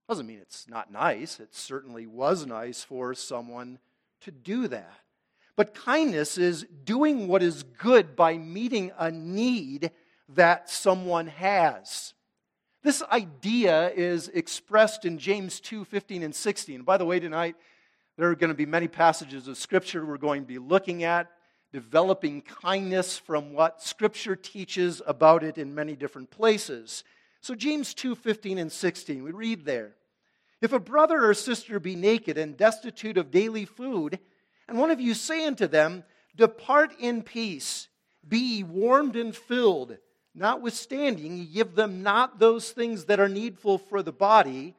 Doesn't 0.08 0.27
mean 0.27 0.39
it's 0.41 0.67
not 0.67 0.91
nice. 0.91 1.39
It 1.39 1.55
certainly 1.55 2.05
was 2.05 2.46
nice 2.46 2.84
for 2.84 3.13
someone 3.15 3.79
to 4.22 4.32
do 4.32 4.67
that. 4.67 5.00
But 5.55 5.75
kindness 5.75 6.38
is 6.38 6.65
doing 6.84 7.27
what 7.27 7.43
is 7.43 7.63
good 7.63 8.15
by 8.15 8.38
meeting 8.38 8.91
a 8.98 9.12
need 9.12 9.91
that 10.36 10.70
someone 10.70 11.28
has. 11.28 12.13
This 12.84 13.02
idea 13.04 13.92
is 13.92 14.28
expressed 14.30 15.06
in 15.06 15.18
James 15.18 15.60
2 15.60 15.86
15 15.86 16.24
and 16.24 16.36
16. 16.36 16.82
By 16.84 16.98
the 16.98 17.06
way, 17.06 17.20
tonight 17.20 17.56
there 18.18 18.30
are 18.30 18.36
going 18.36 18.50
to 18.50 18.56
be 18.56 18.66
many 18.66 18.88
passages 18.88 19.48
of 19.48 19.58
Scripture 19.58 20.06
we're 20.06 20.18
going 20.18 20.42
to 20.42 20.48
be 20.48 20.60
looking 20.60 21.04
at 21.04 21.30
developing 21.74 22.42
kindness 22.42 23.18
from 23.18 23.52
what 23.52 23.82
Scripture 23.82 24.36
teaches 24.36 25.02
about 25.08 25.44
it 25.44 25.58
in 25.58 25.74
many 25.74 25.96
different 25.96 26.30
places. 26.30 27.04
So, 27.42 27.56
James 27.56 27.94
2 27.94 28.16
15 28.16 28.58
and 28.60 28.72
16, 28.72 29.24
we 29.24 29.32
read 29.32 29.66
there 29.66 29.96
If 30.62 30.72
a 30.72 30.80
brother 30.80 31.25
or 31.25 31.34
sister 31.34 31.80
be 31.80 31.96
naked 31.96 32.38
and 32.38 32.56
destitute 32.56 33.18
of 33.18 33.32
daily 33.32 33.66
food, 33.66 34.20
and 34.68 34.78
one 34.78 34.92
of 34.92 35.02
you 35.02 35.13
say 35.13 35.46
unto 35.46 35.68
them, 35.68 36.04
Depart 36.36 36.94
in 37.00 37.22
peace, 37.22 37.90
be 38.28 38.63
warmed 38.63 39.16
and 39.16 39.36
filled, 39.36 39.98
notwithstanding 40.36 41.38
ye 41.38 41.46
give 41.46 41.75
them 41.75 42.04
not 42.04 42.40
those 42.40 42.72
things 42.72 43.06
that 43.06 43.20
are 43.20 43.30
needful 43.30 43.78
for 43.78 44.02
the 44.02 44.12
body, 44.12 44.75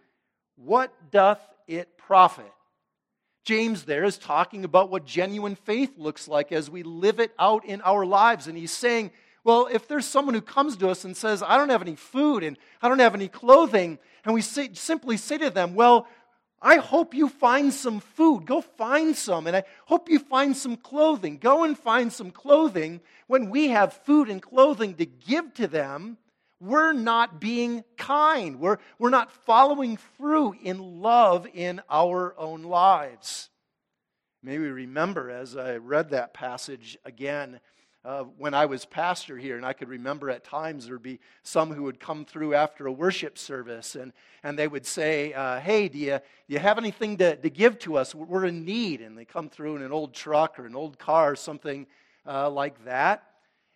what 0.57 0.93
doth 1.11 1.41
it 1.67 1.97
profit? 1.97 2.53
James 3.45 3.85
there 3.85 4.05
is 4.05 4.17
talking 4.17 4.65
about 4.65 4.91
what 4.91 5.05
genuine 5.05 5.55
faith 5.55 5.93
looks 5.99 6.27
like 6.27 6.51
as 6.51 6.71
we 6.71 6.83
live 6.83 7.21
it 7.21 7.33
out 7.39 7.65
in 7.65 7.83
our 7.83 8.07
lives. 8.07 8.47
And 8.47 8.57
he's 8.57 8.73
saying, 8.73 9.11
well, 9.45 9.69
if 9.71 9.87
there's 9.87 10.07
someone 10.07 10.35
who 10.35 10.41
comes 10.41 10.77
to 10.79 10.89
us 10.89 11.05
and 11.05 11.15
says, 11.15 11.43
I 11.43 11.59
don't 11.59 11.69
have 11.69 11.83
any 11.83 11.97
food 11.97 12.43
and 12.43 12.57
I 12.81 12.89
don't 12.89 13.01
have 13.01 13.15
any 13.15 13.29
clothing, 13.29 13.99
and 14.25 14.33
we 14.33 14.41
say, 14.41 14.71
simply 14.73 15.19
say 15.19 15.37
to 15.39 15.51
them, 15.51 15.75
well, 15.75 16.09
I 16.65 16.77
hope 16.77 17.13
you 17.13 17.29
find 17.29 17.75
some 17.75 18.01
food. 18.01 18.47
Go 18.47 18.63
find 18.63 19.15
some. 19.15 19.47
And 19.47 19.55
I 19.55 19.65
hope 19.85 20.09
you 20.09 20.19
find 20.19 20.57
some 20.57 20.79
clothing. 20.79 21.37
Go 21.37 21.63
and 21.65 21.79
find 21.79 22.11
some 22.11 22.31
clothing. 22.31 23.03
When 23.27 23.51
we 23.51 23.69
have 23.69 23.93
food 23.93 24.31
and 24.31 24.41
clothing 24.41 24.95
to 24.95 25.05
give 25.05 25.53
to 25.55 25.67
them, 25.69 26.17
we're 26.61 26.95
not 26.95 27.39
being 27.39 27.85
kind. 27.99 28.59
We're, 28.59 28.79
we're 28.99 29.11
not 29.11 29.31
following 29.31 29.99
through 30.17 30.55
in 30.63 31.03
love 31.03 31.47
in 31.53 31.83
our 31.91 32.35
own 32.39 32.63
lives. 32.63 33.51
Maybe 34.43 34.65
remember 34.71 35.31
as 35.31 35.57
I 35.57 35.77
read 35.77 36.11
that 36.11 36.33
passage 36.33 36.97
again 37.05 37.61
uh, 38.05 38.25
when 38.37 38.53
I 38.53 38.67
was 38.67 38.85
pastor 38.85 39.39
here, 39.39 39.57
and 39.57 39.65
I 39.65 39.73
could 39.73 39.89
remember 39.89 40.29
at 40.29 40.45
times 40.45 40.85
there 40.85 40.95
would 40.95 41.03
be 41.03 41.21
some 41.43 41.73
who 41.73 41.85
would 41.85 41.99
come 41.99 42.27
through 42.27 42.55
after 42.55 42.87
a 42.87 42.93
worship 42.93 43.39
service 43.39 43.95
and, 43.95 44.13
and 44.43 44.59
they 44.59 44.69
would 44.69 44.85
say, 44.85 45.33
uh, 45.33 45.59
Hey, 45.61 45.89
do 45.89 45.99
you, 45.99 46.19
do 46.19 46.21
you 46.49 46.59
have 46.59 46.77
anything 46.77 47.17
to, 47.19 47.37
to 47.37 47.49
give 47.49 47.79
to 47.81 47.97
us? 47.97 48.15
We're 48.15 48.45
in 48.45 48.65
need. 48.65 49.01
And 49.01 49.17
they 49.17 49.25
come 49.25 49.49
through 49.49 49.77
in 49.77 49.83
an 49.83 49.91
old 49.91 50.13
truck 50.13 50.59
or 50.59 50.67
an 50.67 50.77
old 50.77 50.99
car 50.99 51.33
or 51.33 51.37
something 51.37 51.87
uh, 52.27 52.51
like 52.51 52.85
that. 52.85 53.25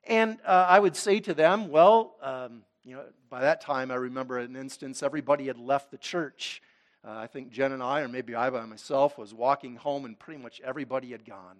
And 0.04 0.38
uh, 0.44 0.66
I 0.68 0.78
would 0.78 0.96
say 0.96 1.20
to 1.20 1.32
them, 1.32 1.70
Well, 1.70 2.16
um, 2.22 2.62
you 2.84 2.96
know, 2.96 3.04
by 3.30 3.40
that 3.40 3.62
time, 3.62 3.90
I 3.90 3.96
remember 3.96 4.38
an 4.38 4.56
instance, 4.56 5.02
everybody 5.02 5.46
had 5.46 5.58
left 5.58 5.90
the 5.90 5.98
church. 5.98 6.62
Uh, 7.06 7.12
I 7.12 7.26
think 7.26 7.50
Jen 7.50 7.72
and 7.72 7.82
I, 7.82 8.00
or 8.00 8.08
maybe 8.08 8.34
I 8.34 8.50
by 8.50 8.64
myself, 8.66 9.16
was 9.16 9.32
walking 9.32 9.76
home, 9.76 10.04
and 10.04 10.18
pretty 10.18 10.42
much 10.42 10.60
everybody 10.62 11.12
had 11.12 11.24
gone. 11.24 11.58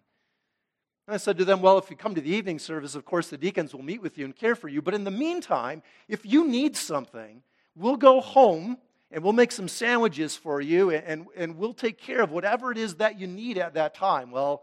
And 1.09 1.15
I 1.15 1.17
said 1.17 1.39
to 1.39 1.47
them, 1.47 1.63
Well, 1.63 1.79
if 1.79 1.89
you 1.89 1.97
come 1.97 2.15
to 2.17 2.21
the 2.21 2.35
evening 2.35 2.59
service, 2.59 2.95
of 2.95 3.07
course, 3.07 3.29
the 3.29 3.39
deacons 3.39 3.75
will 3.75 3.83
meet 3.83 4.03
with 4.03 4.19
you 4.19 4.27
and 4.27 4.37
care 4.37 4.55
for 4.55 4.69
you. 4.69 4.83
But 4.83 4.93
in 4.93 5.05
the 5.05 5.11
meantime, 5.11 5.83
if 6.07 6.27
you 6.27 6.47
need 6.47 6.77
something, 6.77 7.43
we'll 7.75 7.97
go 7.97 8.21
home 8.21 8.77
and 9.11 9.25
we'll 9.25 9.33
make 9.33 9.51
some 9.51 9.69
sandwiches 9.69 10.37
for 10.37 10.61
you, 10.61 10.91
and, 10.91 11.27
and 11.35 11.57
we'll 11.57 11.73
take 11.73 11.97
care 11.97 12.21
of 12.21 12.31
whatever 12.31 12.71
it 12.71 12.77
is 12.77 12.97
that 12.97 13.19
you 13.19 13.27
need 13.27 13.57
at 13.57 13.73
that 13.73 13.95
time. 13.95 14.31
Well, 14.31 14.63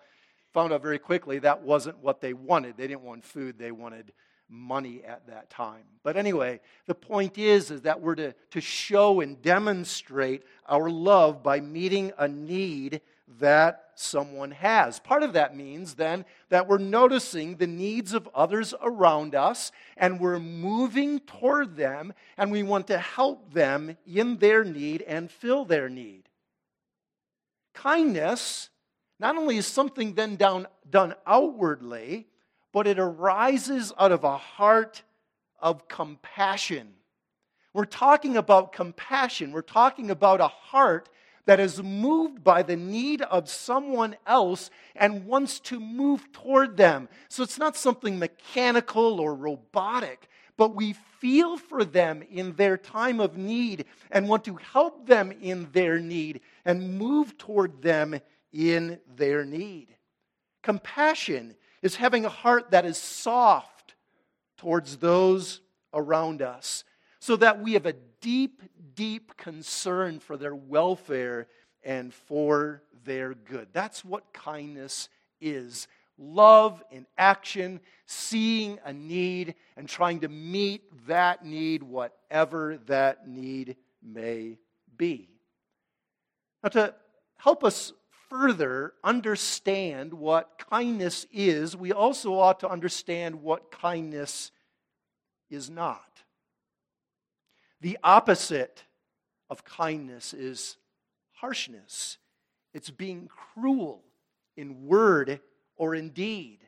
found 0.53 0.71
out 0.71 0.83
very 0.83 0.99
quickly 0.99 1.39
that 1.39 1.63
wasn't 1.63 1.97
what 1.97 2.21
they 2.21 2.33
wanted. 2.33 2.77
They 2.77 2.85
didn't 2.85 3.01
want 3.01 3.25
food, 3.25 3.57
they 3.57 3.71
wanted 3.71 4.13
money 4.47 5.01
at 5.03 5.25
that 5.25 5.49
time. 5.49 5.85
But 6.03 6.15
anyway, 6.15 6.59
the 6.85 6.93
point 6.93 7.39
is, 7.39 7.71
is 7.71 7.81
that 7.81 8.01
we're 8.01 8.13
to, 8.13 8.35
to 8.51 8.61
show 8.61 9.21
and 9.21 9.41
demonstrate 9.41 10.43
our 10.67 10.91
love 10.91 11.41
by 11.41 11.59
meeting 11.59 12.11
a 12.19 12.27
need 12.27 13.01
that 13.39 13.85
someone 13.95 14.51
has. 14.51 14.99
Part 14.99 15.23
of 15.23 15.33
that 15.33 15.55
means 15.55 15.95
then 15.95 16.25
that 16.49 16.67
we're 16.67 16.77
noticing 16.77 17.55
the 17.55 17.67
needs 17.67 18.13
of 18.13 18.29
others 18.35 18.73
around 18.81 19.35
us 19.35 19.71
and 19.97 20.19
we're 20.19 20.39
moving 20.39 21.19
toward 21.19 21.75
them 21.75 22.13
and 22.37 22.51
we 22.51 22.63
want 22.63 22.87
to 22.87 22.97
help 22.97 23.53
them 23.53 23.97
in 24.05 24.37
their 24.37 24.63
need 24.63 25.01
and 25.01 25.31
fill 25.31 25.65
their 25.65 25.89
need. 25.89 26.23
Kindness 27.73 28.69
not 29.19 29.37
only 29.37 29.57
is 29.57 29.65
something 29.65 30.13
then 30.13 30.35
down, 30.35 30.67
done 30.89 31.15
outwardly, 31.25 32.27
but 32.73 32.87
it 32.87 32.99
arises 32.99 33.93
out 33.97 34.11
of 34.11 34.23
a 34.23 34.37
heart 34.37 35.03
of 35.59 35.87
compassion. 35.87 36.93
We're 37.73 37.85
talking 37.85 38.37
about 38.37 38.73
compassion. 38.73 39.51
We're 39.51 39.61
talking 39.61 40.11
about 40.11 40.41
a 40.41 40.47
heart 40.47 41.09
that 41.45 41.59
is 41.59 41.81
moved 41.81 42.43
by 42.43 42.63
the 42.63 42.75
need 42.75 43.21
of 43.21 43.49
someone 43.49 44.15
else 44.25 44.69
and 44.95 45.25
wants 45.25 45.59
to 45.61 45.79
move 45.79 46.31
toward 46.31 46.77
them. 46.77 47.07
So 47.29 47.43
it's 47.43 47.59
not 47.59 47.77
something 47.77 48.17
mechanical 48.17 49.19
or 49.19 49.35
robotic, 49.35 50.27
but 50.57 50.75
we 50.75 50.93
feel 51.19 51.57
for 51.57 51.83
them 51.83 52.23
in 52.29 52.53
their 52.55 52.77
time 52.77 53.19
of 53.19 53.37
need 53.37 53.85
and 54.11 54.27
want 54.27 54.45
to 54.45 54.55
help 54.55 55.07
them 55.07 55.31
in 55.41 55.69
their 55.71 55.99
need 55.99 56.41
and 56.63 56.97
move 56.97 57.37
toward 57.37 57.81
them 57.81 58.19
in 58.51 58.99
their 59.15 59.45
need. 59.45 59.95
Compassion 60.63 61.55
is 61.81 61.97
having 61.97 62.25
a 62.25 62.29
heart 62.29 62.71
that 62.71 62.85
is 62.85 62.97
soft 62.97 63.95
towards 64.57 64.97
those 64.97 65.61
around 65.93 66.41
us, 66.41 66.83
so 67.25 67.35
that 67.35 67.59
we 67.59 67.73
have 67.73 67.87
a 67.87 67.95
deep, 68.21 68.61
deep 68.93 69.35
concern 69.35 70.19
for 70.19 70.37
their 70.37 70.53
welfare 70.53 71.47
and 71.81 72.13
for 72.13 72.83
their 73.03 73.33
good. 73.33 73.67
That's 73.73 74.05
what 74.05 74.31
kindness 74.31 75.09
is 75.41 75.87
love 76.19 76.83
in 76.91 77.07
action, 77.17 77.79
seeing 78.05 78.77
a 78.85 78.93
need, 78.93 79.55
and 79.75 79.89
trying 79.89 80.19
to 80.19 80.27
meet 80.27 80.83
that 81.07 81.43
need, 81.43 81.81
whatever 81.81 82.77
that 82.85 83.27
need 83.27 83.75
may 84.03 84.59
be. 84.95 85.27
Now, 86.61 86.69
to 86.69 86.93
help 87.37 87.63
us 87.63 87.91
further 88.29 88.93
understand 89.03 90.13
what 90.13 90.63
kindness 90.69 91.25
is, 91.33 91.75
we 91.75 91.91
also 91.91 92.37
ought 92.37 92.59
to 92.59 92.69
understand 92.69 93.41
what 93.41 93.71
kindness 93.71 94.51
is 95.49 95.71
not. 95.71 96.14
The 97.81 97.97
opposite 98.03 98.83
of 99.49 99.63
kindness 99.63 100.33
is 100.33 100.77
harshness, 101.33 102.17
it's 102.73 102.89
being 102.89 103.27
cruel 103.27 104.03
in 104.57 104.85
word 104.85 105.39
or 105.75 105.95
in 105.95 106.09
deed. 106.09 106.59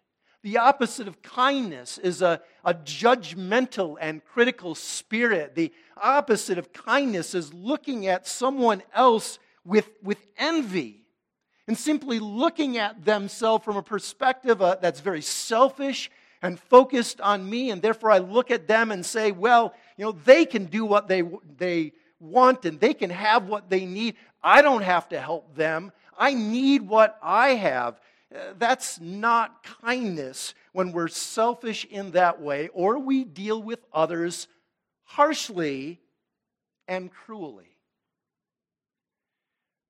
The 0.44 0.58
opposite 0.60 1.08
of 1.08 1.22
kindness 1.22 1.98
is 1.98 2.22
a, 2.22 2.42
a 2.64 2.74
judgmental 2.74 3.98
and 4.00 4.24
critical 4.24 4.76
spirit. 4.76 5.56
The 5.56 5.74
opposite 6.02 6.58
of 6.58 6.72
kindness 6.72 7.34
is 7.34 7.54
looking 7.54 8.08
at 8.08 8.28
someone 8.28 8.84
else 8.94 9.40
with, 9.66 9.90
with 10.02 10.26
envy 10.38 11.04
and 11.68 11.78
simply 11.78 12.20
looking 12.20 12.78
at 12.78 13.04
themselves 13.04 13.66
from 13.66 13.76
a 13.76 13.84
perspective 13.84 14.62
uh, 14.62 14.78
that's 14.80 15.02
very 15.02 15.22
selfish 15.22 16.10
and 16.41 16.60
focused 16.60 17.22
on 17.22 17.50
me. 17.50 17.72
And 17.72 17.82
therefore, 17.82 18.12
I 18.12 18.20
look 18.20 18.51
at 18.51 18.67
them 18.67 18.91
and 18.91 19.06
say, 19.06 19.32
well, 19.32 19.74
you 19.98 20.06
know, 20.06 20.12
they 20.12 20.46
can 20.46 20.65
do 20.65 20.86
what 20.86 21.08
they, 21.08 21.24
they 21.58 21.94
want 22.20 22.65
and 22.65 22.79
they 22.79 22.94
can 22.94 23.10
have 23.10 23.48
what 23.48 23.70
they 23.70 23.86
need. 23.86 24.15
I 24.41 24.62
don't 24.62 24.84
have 24.84 25.10
to 25.10 25.20
help 25.20 25.56
them. 25.56 25.91
I 26.17 26.34
need 26.34 26.82
what 26.82 27.17
I 27.22 27.50
have. 27.50 28.00
Uh, 28.34 28.53
that's 28.58 29.00
not 29.00 29.63
kindness 29.82 30.53
when 30.74 30.91
we're 30.91 31.08
selfish 31.08 31.86
in 31.86 32.12
that 32.12 32.41
way 32.41 32.70
or 32.74 33.00
we 33.00 33.24
deal 33.24 33.62
with 33.62 33.79
others 33.94 34.48
harshly 35.03 36.01
and 36.88 37.12
cruelly. 37.12 37.77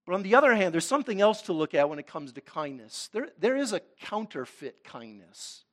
But 0.06 0.16
on 0.16 0.24
the 0.24 0.36
other 0.36 0.56
hand, 0.56 0.74
there's 0.74 0.86
something 0.86 1.20
else 1.20 1.42
to 1.44 1.54
look 1.54 1.74
at 1.74 1.90
when 1.90 2.00
it 2.00 2.08
comes 2.08 2.32
to 2.32 2.42
kindness. 2.42 3.10
There, 3.12 3.30
there 3.40 3.58
is 3.58 3.74
a 3.74 3.82
counterfeit 4.00 4.84
kindness. 4.84 5.66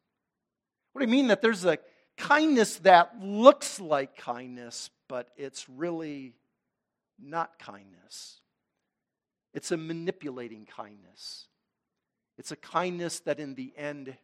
What 0.94 1.00
do 1.00 1.06
you 1.06 1.12
mean 1.12 1.26
that 1.26 1.42
there's 1.42 1.64
a 1.64 1.78
kindness 2.16 2.76
that 2.76 3.20
looks 3.20 3.80
like 3.80 4.16
kindness, 4.16 4.90
but 5.08 5.28
it's 5.36 5.68
really 5.68 6.36
not 7.20 7.58
kindness? 7.58 8.40
It's 9.52 9.72
a 9.72 9.76
manipulating 9.76 10.66
kindness. 10.66 11.46
It's 12.38 12.52
a 12.52 12.56
kindness 12.56 13.18
that 13.20 13.40
in 13.40 13.56
the 13.56 13.72
end 13.76 14.16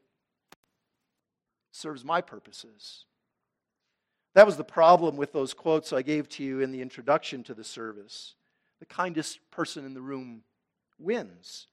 serves 1.73 2.05
my 2.05 2.21
purposes. 2.21 3.05
That 4.35 4.47
was 4.47 4.57
the 4.57 4.63
problem 4.63 5.17
with 5.17 5.33
those 5.33 5.53
quotes 5.53 5.93
I 5.93 6.03
gave 6.03 6.29
to 6.31 6.45
you 6.45 6.61
in 6.61 6.71
the 6.71 6.83
introduction 6.83 7.43
to 7.45 7.55
the 7.55 7.65
service. 7.65 8.37
The 8.79 8.87
kindest 8.87 9.41
person 9.51 9.85
in 9.85 9.93
the 9.93 10.01
room 10.01 10.45
wins. 11.01 11.67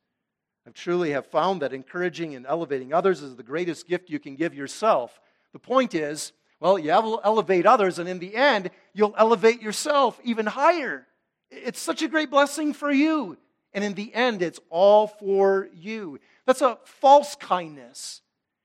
I 0.67 0.71
truly 0.71 1.11
have 1.11 1.25
found 1.25 1.61
that 1.61 1.71
encouraging 1.71 2.35
and 2.35 2.45
elevating 2.45 2.93
others 2.93 3.21
is 3.21 3.37
the 3.37 3.43
greatest 3.43 3.87
gift 3.87 4.09
you 4.09 4.19
can 4.19 4.35
give 4.35 4.53
yourself. 4.53 5.17
The 5.53 5.59
point 5.59 5.95
is, 5.95 6.33
well, 6.59 6.77
you 6.77 6.91
elevate 6.91 7.65
others, 7.65 7.99
and 7.99 8.09
in 8.09 8.19
the 8.19 8.35
end, 8.35 8.71
you'll 8.93 9.15
elevate 9.17 9.61
yourself 9.61 10.19
even 10.25 10.45
higher. 10.45 11.07
It's 11.49 11.79
such 11.79 12.01
a 12.01 12.09
great 12.09 12.29
blessing 12.29 12.73
for 12.73 12.91
you. 12.91 13.37
And 13.73 13.81
in 13.81 13.93
the 13.93 14.13
end, 14.13 14.41
it's 14.41 14.59
all 14.69 15.07
for 15.07 15.69
you. 15.73 16.19
That's 16.45 16.61
a 16.61 16.79
false 16.83 17.35
kindness. 17.35 18.21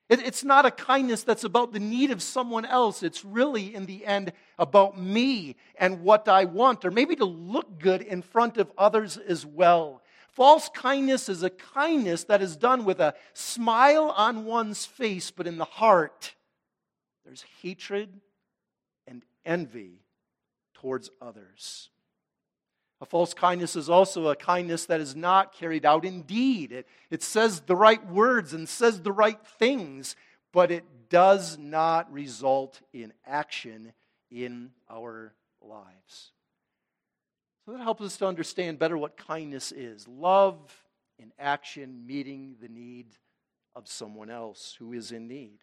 It's 0.09 0.43
not 0.43 0.67
a 0.67 0.71
kindness 0.71 1.23
that's 1.23 1.45
about 1.45 1.73
the 1.73 1.81
need 1.81 2.11
of 2.11 2.21
someone 2.21 2.65
else. 2.65 3.03
It's 3.03 3.25
really, 3.25 3.75
in 3.75 3.87
the 3.87 4.05
end, 4.05 4.33
about 4.59 4.99
me 4.99 5.55
and 5.79 6.03
what 6.03 6.29
I 6.29 6.47
want, 6.47 6.85
or 6.85 6.91
maybe 6.91 7.15
to 7.17 7.25
look 7.25 7.79
good 7.79 8.03
in 8.03 8.23
front 8.23 8.57
of 8.59 8.73
others 8.77 9.17
as 9.17 9.47
well. 9.47 10.02
False 10.33 10.71
kindness 10.71 11.29
is 11.29 11.43
a 11.43 11.51
kindness 11.51 12.25
that 12.25 12.41
is 12.41 12.57
done 12.57 12.87
with 12.87 13.01
a 13.01 13.15
smile 13.35 14.15
on 14.17 14.47
one's 14.47 14.87
face, 14.87 15.31
but 15.31 15.47
in 15.47 15.59
the 15.59 15.67
heart, 15.67 16.35
there's 17.25 17.45
hatred 17.61 18.09
and 19.07 19.23
envy 19.45 20.01
towards 20.75 21.11
others. 21.21 21.91
A 23.03 23.05
false 23.05 23.35
kindness 23.35 23.77
is 23.77 23.91
also 23.91 24.29
a 24.29 24.37
kindness 24.37 24.87
that 24.87 25.01
is 25.01 25.15
not 25.15 25.53
carried 25.53 25.85
out 25.85 26.05
in 26.05 26.23
deed. 26.23 26.73
It, 26.73 26.87
it 27.11 27.23
says 27.23 27.61
the 27.61 27.77
right 27.77 28.05
words 28.09 28.55
and 28.55 28.67
says 28.67 29.03
the 29.03 29.13
right 29.13 29.45
things, 29.59 30.17
but 30.51 30.71
it 30.71 30.85
does 31.11 31.59
not 31.59 32.11
result 32.11 32.81
in 32.95 33.13
action 33.27 33.93
in 34.31 34.71
our 34.89 35.35
lives. 35.61 36.33
So 37.65 37.73
that 37.73 37.83
helps 37.83 38.03
us 38.03 38.17
to 38.19 38.27
understand 38.27 38.79
better 38.79 38.99
what 38.99 39.17
kindness 39.17 39.73
is 39.73 40.09
love 40.09 40.59
in 41.19 41.33
action, 41.39 42.05
meeting 42.07 42.57
the 42.61 42.69
need 42.69 43.07
of 43.77 43.87
someone 43.87 44.31
else 44.31 44.77
who 44.79 44.93
is 44.93 45.13
in 45.13 45.29
need. 45.29 45.59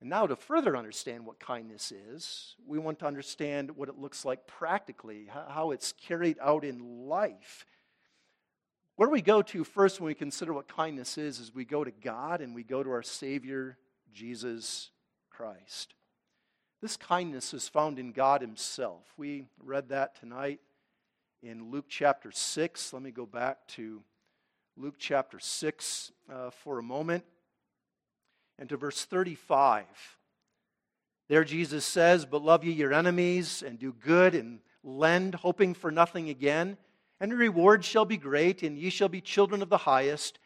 And 0.00 0.08
now, 0.08 0.26
to 0.26 0.34
further 0.34 0.76
understand 0.76 1.26
what 1.26 1.38
kindness 1.38 1.92
is, 1.92 2.56
we 2.66 2.78
want 2.78 2.98
to 3.00 3.06
understand 3.06 3.76
what 3.76 3.90
it 3.90 3.98
looks 3.98 4.24
like 4.24 4.46
practically, 4.46 5.28
how 5.30 5.72
it's 5.72 5.92
carried 5.92 6.38
out 6.42 6.64
in 6.64 7.06
life. 7.06 7.66
Where 8.96 9.10
we 9.10 9.20
go 9.20 9.42
to 9.42 9.62
first 9.62 10.00
when 10.00 10.08
we 10.08 10.14
consider 10.14 10.52
what 10.54 10.68
kindness 10.68 11.18
is? 11.18 11.38
Is 11.38 11.54
we 11.54 11.64
go 11.64 11.84
to 11.84 11.90
God 11.90 12.40
and 12.40 12.54
we 12.54 12.64
go 12.64 12.82
to 12.82 12.90
our 12.90 13.02
Savior, 13.02 13.76
Jesus 14.12 14.90
Christ. 15.30 15.94
This 16.82 16.96
kindness 16.96 17.52
is 17.52 17.68
found 17.68 17.98
in 17.98 18.12
God 18.12 18.40
Himself. 18.40 19.02
We 19.18 19.44
read 19.62 19.90
that 19.90 20.18
tonight 20.18 20.60
in 21.42 21.70
Luke 21.70 21.84
chapter 21.90 22.32
6. 22.32 22.94
Let 22.94 23.02
me 23.02 23.10
go 23.10 23.26
back 23.26 23.66
to 23.68 24.00
Luke 24.78 24.94
chapter 24.98 25.38
6 25.38 26.12
uh, 26.32 26.48
for 26.48 26.78
a 26.78 26.82
moment 26.82 27.24
and 28.58 28.66
to 28.70 28.78
verse 28.78 29.04
35. 29.04 29.84
There 31.28 31.44
Jesus 31.44 31.84
says, 31.84 32.24
But 32.24 32.42
love 32.42 32.64
ye 32.64 32.72
your 32.72 32.94
enemies, 32.94 33.62
and 33.62 33.78
do 33.78 33.92
good, 33.92 34.34
and 34.34 34.60
lend, 34.82 35.34
hoping 35.34 35.74
for 35.74 35.90
nothing 35.90 36.30
again, 36.30 36.78
and 37.20 37.30
the 37.30 37.36
reward 37.36 37.84
shall 37.84 38.06
be 38.06 38.16
great, 38.16 38.62
and 38.62 38.78
ye 38.78 38.88
shall 38.88 39.10
be 39.10 39.20
children 39.20 39.60
of 39.60 39.68
the 39.68 39.76
highest. 39.76 40.38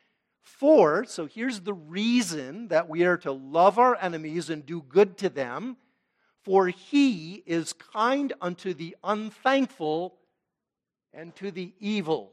For, 0.43 1.05
so 1.05 1.27
here's 1.27 1.61
the 1.61 1.75
reason 1.75 2.67
that 2.69 2.89
we 2.89 3.05
are 3.05 3.19
to 3.19 3.31
love 3.31 3.79
our 3.79 3.97
enemies 4.01 4.51
and 4.51 4.67
do 4.67 4.83
good 4.83 5.17
to 5.19 5.29
them. 5.29 5.77
For 6.45 6.69
he 6.69 7.43
is 7.47 7.73
kind 7.73 8.33
unto 8.41 8.75
the 8.75 8.97
unthankful 9.03 10.15
and 11.15 11.35
to 11.37 11.51
the 11.51 11.73
evil. 11.81 12.33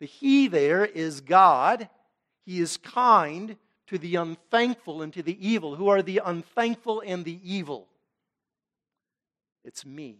The 0.00 0.06
he 0.06 0.48
there 0.48 0.84
is 0.84 1.22
God. 1.22 1.88
He 2.44 2.60
is 2.60 2.76
kind 2.76 3.56
to 3.86 3.98
the 3.98 4.16
unthankful 4.16 5.00
and 5.02 5.12
to 5.14 5.22
the 5.22 5.48
evil. 5.48 5.76
Who 5.76 5.88
are 5.88 6.02
the 6.02 6.20
unthankful 6.24 7.02
and 7.06 7.24
the 7.24 7.40
evil? 7.42 7.88
It's 9.64 9.86
me. 9.86 10.18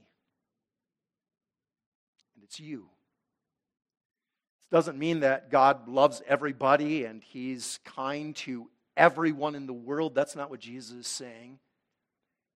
And 2.34 2.44
it's 2.44 2.58
you. 2.58 2.88
This 4.60 4.68
doesn't 4.70 4.98
mean 4.98 5.20
that 5.20 5.50
God 5.50 5.86
loves 5.86 6.22
everybody 6.26 7.04
and 7.04 7.22
he's 7.22 7.78
kind 7.84 8.34
to 8.36 8.70
everyone 8.96 9.54
in 9.54 9.66
the 9.66 9.74
world. 9.74 10.14
That's 10.14 10.34
not 10.34 10.48
what 10.48 10.60
Jesus 10.60 10.96
is 10.96 11.06
saying. 11.06 11.58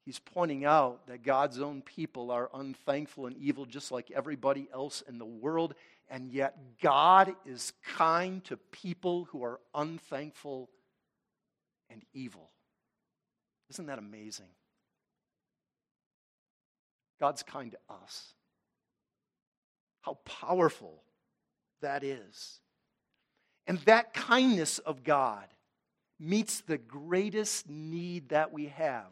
He's 0.09 0.21
pointing 0.21 0.65
out 0.65 1.07
that 1.09 1.23
God's 1.23 1.61
own 1.61 1.83
people 1.83 2.31
are 2.31 2.49
unthankful 2.55 3.27
and 3.27 3.37
evil 3.37 3.67
just 3.67 3.93
like 3.93 4.11
everybody 4.11 4.67
else 4.73 5.03
in 5.07 5.19
the 5.19 5.27
world, 5.27 5.75
and 6.09 6.33
yet 6.33 6.57
God 6.81 7.35
is 7.45 7.75
kind 7.85 8.43
to 8.45 8.57
people 8.57 9.27
who 9.27 9.45
are 9.45 9.61
unthankful 9.75 10.71
and 11.91 12.03
evil. 12.15 12.49
Isn't 13.69 13.85
that 13.89 13.99
amazing? 13.99 14.49
God's 17.21 17.43
kind 17.43 17.73
to 17.73 17.79
us. 17.91 18.33
How 20.01 20.15
powerful 20.25 21.03
that 21.83 22.03
is. 22.03 22.61
And 23.67 23.77
that 23.81 24.15
kindness 24.15 24.79
of 24.79 25.05
God 25.05 25.45
meets 26.19 26.63
the 26.63 26.79
greatest 26.79 27.69
need 27.69 28.31
that 28.31 28.55
we 28.55 28.69
have 28.69 29.05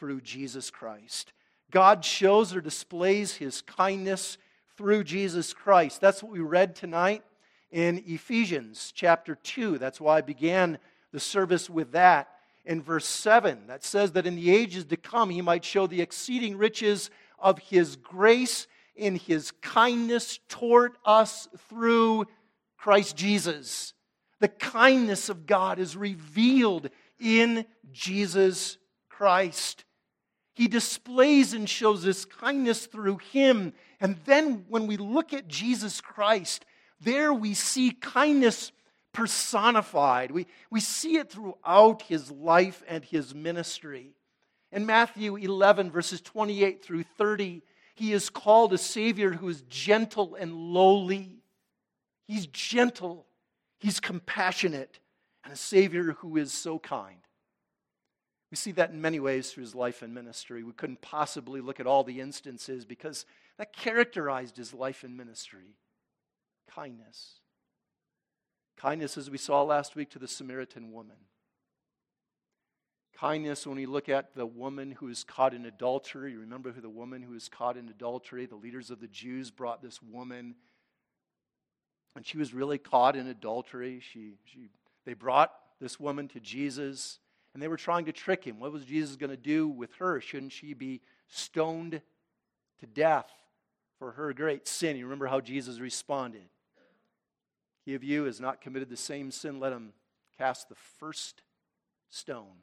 through 0.00 0.22
Jesus 0.22 0.70
Christ. 0.70 1.34
God 1.70 2.04
shows 2.06 2.56
or 2.56 2.62
displays 2.62 3.36
his 3.36 3.60
kindness 3.60 4.38
through 4.78 5.04
Jesus 5.04 5.52
Christ. 5.52 6.00
That's 6.00 6.22
what 6.22 6.32
we 6.32 6.40
read 6.40 6.74
tonight 6.74 7.22
in 7.70 8.02
Ephesians 8.06 8.92
chapter 8.96 9.34
2. 9.34 9.76
That's 9.76 10.00
why 10.00 10.16
I 10.16 10.20
began 10.22 10.78
the 11.12 11.20
service 11.20 11.68
with 11.68 11.92
that 11.92 12.28
in 12.64 12.80
verse 12.80 13.04
7 13.04 13.66
that 13.66 13.84
says 13.84 14.12
that 14.12 14.26
in 14.26 14.36
the 14.36 14.50
ages 14.50 14.86
to 14.86 14.96
come 14.96 15.28
he 15.28 15.42
might 15.42 15.66
show 15.66 15.86
the 15.86 16.00
exceeding 16.00 16.56
riches 16.56 17.10
of 17.38 17.58
his 17.58 17.96
grace 17.96 18.66
in 18.96 19.16
his 19.16 19.50
kindness 19.60 20.40
toward 20.48 20.92
us 21.04 21.46
through 21.68 22.24
Christ 22.78 23.16
Jesus. 23.16 23.92
The 24.40 24.48
kindness 24.48 25.28
of 25.28 25.44
God 25.46 25.78
is 25.78 25.94
revealed 25.94 26.88
in 27.20 27.66
Jesus 27.92 28.78
Christ. 29.10 29.84
He 30.60 30.68
displays 30.68 31.54
and 31.54 31.66
shows 31.66 32.02
this 32.02 32.26
kindness 32.26 32.84
through 32.84 33.16
him. 33.32 33.72
And 33.98 34.18
then 34.26 34.66
when 34.68 34.86
we 34.86 34.98
look 34.98 35.32
at 35.32 35.48
Jesus 35.48 36.02
Christ, 36.02 36.66
there 37.00 37.32
we 37.32 37.54
see 37.54 37.92
kindness 37.92 38.70
personified. 39.14 40.30
We, 40.30 40.46
we 40.70 40.80
see 40.80 41.16
it 41.16 41.32
throughout 41.32 42.02
his 42.02 42.30
life 42.30 42.82
and 42.86 43.02
his 43.02 43.34
ministry. 43.34 44.10
In 44.70 44.84
Matthew 44.84 45.36
11, 45.36 45.90
verses 45.90 46.20
28 46.20 46.84
through 46.84 47.04
30, 47.04 47.62
he 47.94 48.12
is 48.12 48.28
called 48.28 48.74
a 48.74 48.78
Savior 48.78 49.30
who 49.30 49.48
is 49.48 49.62
gentle 49.62 50.34
and 50.34 50.52
lowly. 50.52 51.38
He's 52.28 52.46
gentle, 52.48 53.24
he's 53.78 53.98
compassionate, 53.98 54.98
and 55.42 55.54
a 55.54 55.56
Savior 55.56 56.12
who 56.18 56.36
is 56.36 56.52
so 56.52 56.78
kind. 56.78 57.19
We 58.50 58.56
see 58.56 58.72
that 58.72 58.90
in 58.90 59.00
many 59.00 59.20
ways 59.20 59.50
through 59.50 59.62
his 59.62 59.74
life 59.74 60.02
and 60.02 60.12
ministry. 60.12 60.64
We 60.64 60.72
couldn't 60.72 61.02
possibly 61.02 61.60
look 61.60 61.78
at 61.78 61.86
all 61.86 62.02
the 62.02 62.20
instances 62.20 62.84
because 62.84 63.24
that 63.58 63.72
characterized 63.72 64.56
his 64.56 64.74
life 64.74 65.04
and 65.04 65.16
ministry 65.16 65.76
kindness. 66.74 67.40
Kindness, 68.76 69.18
as 69.18 69.30
we 69.30 69.38
saw 69.38 69.62
last 69.62 69.94
week, 69.94 70.10
to 70.10 70.18
the 70.18 70.28
Samaritan 70.28 70.92
woman. 70.92 71.16
Kindness, 73.16 73.66
when 73.66 73.76
we 73.76 73.86
look 73.86 74.08
at 74.08 74.34
the 74.34 74.46
woman 74.46 74.92
who 74.92 75.08
is 75.08 75.24
caught 75.24 75.52
in 75.52 75.66
adultery, 75.66 76.32
you 76.32 76.40
remember 76.40 76.72
who 76.72 76.80
the 76.80 76.88
woman 76.88 77.22
who 77.22 77.34
is 77.34 77.48
caught 77.48 77.76
in 77.76 77.88
adultery, 77.88 78.46
the 78.46 78.56
leaders 78.56 78.90
of 78.90 79.00
the 79.00 79.08
Jews 79.08 79.50
brought 79.50 79.82
this 79.82 80.00
woman, 80.00 80.54
and 82.16 82.26
she 82.26 82.38
was 82.38 82.54
really 82.54 82.78
caught 82.78 83.16
in 83.16 83.26
adultery. 83.26 84.00
She, 84.00 84.32
she, 84.44 84.70
they 85.04 85.12
brought 85.12 85.52
this 85.80 86.00
woman 86.00 86.28
to 86.28 86.40
Jesus, 86.40 87.18
and 87.52 87.62
they 87.62 87.68
were 87.68 87.76
trying 87.76 88.04
to 88.04 88.12
trick 88.12 88.44
him. 88.44 88.60
What 88.60 88.72
was 88.72 88.84
Jesus 88.84 89.16
going 89.16 89.30
to 89.30 89.36
do 89.36 89.68
with 89.68 89.92
her? 89.94 90.20
Shouldn't 90.20 90.52
she 90.52 90.74
be 90.74 91.00
stoned 91.28 92.00
to 92.80 92.86
death 92.86 93.30
for 93.98 94.12
her 94.12 94.32
great 94.32 94.68
sin? 94.68 94.96
You 94.96 95.04
remember 95.04 95.26
how 95.26 95.40
Jesus 95.40 95.80
responded. 95.80 96.48
He 97.84 97.94
of 97.94 98.04
you 98.04 98.24
has 98.24 98.40
not 98.40 98.60
committed 98.60 98.88
the 98.88 98.96
same 98.96 99.30
sin, 99.30 99.58
let 99.58 99.72
him 99.72 99.92
cast 100.38 100.68
the 100.68 100.74
first 100.98 101.42
stone. 102.08 102.62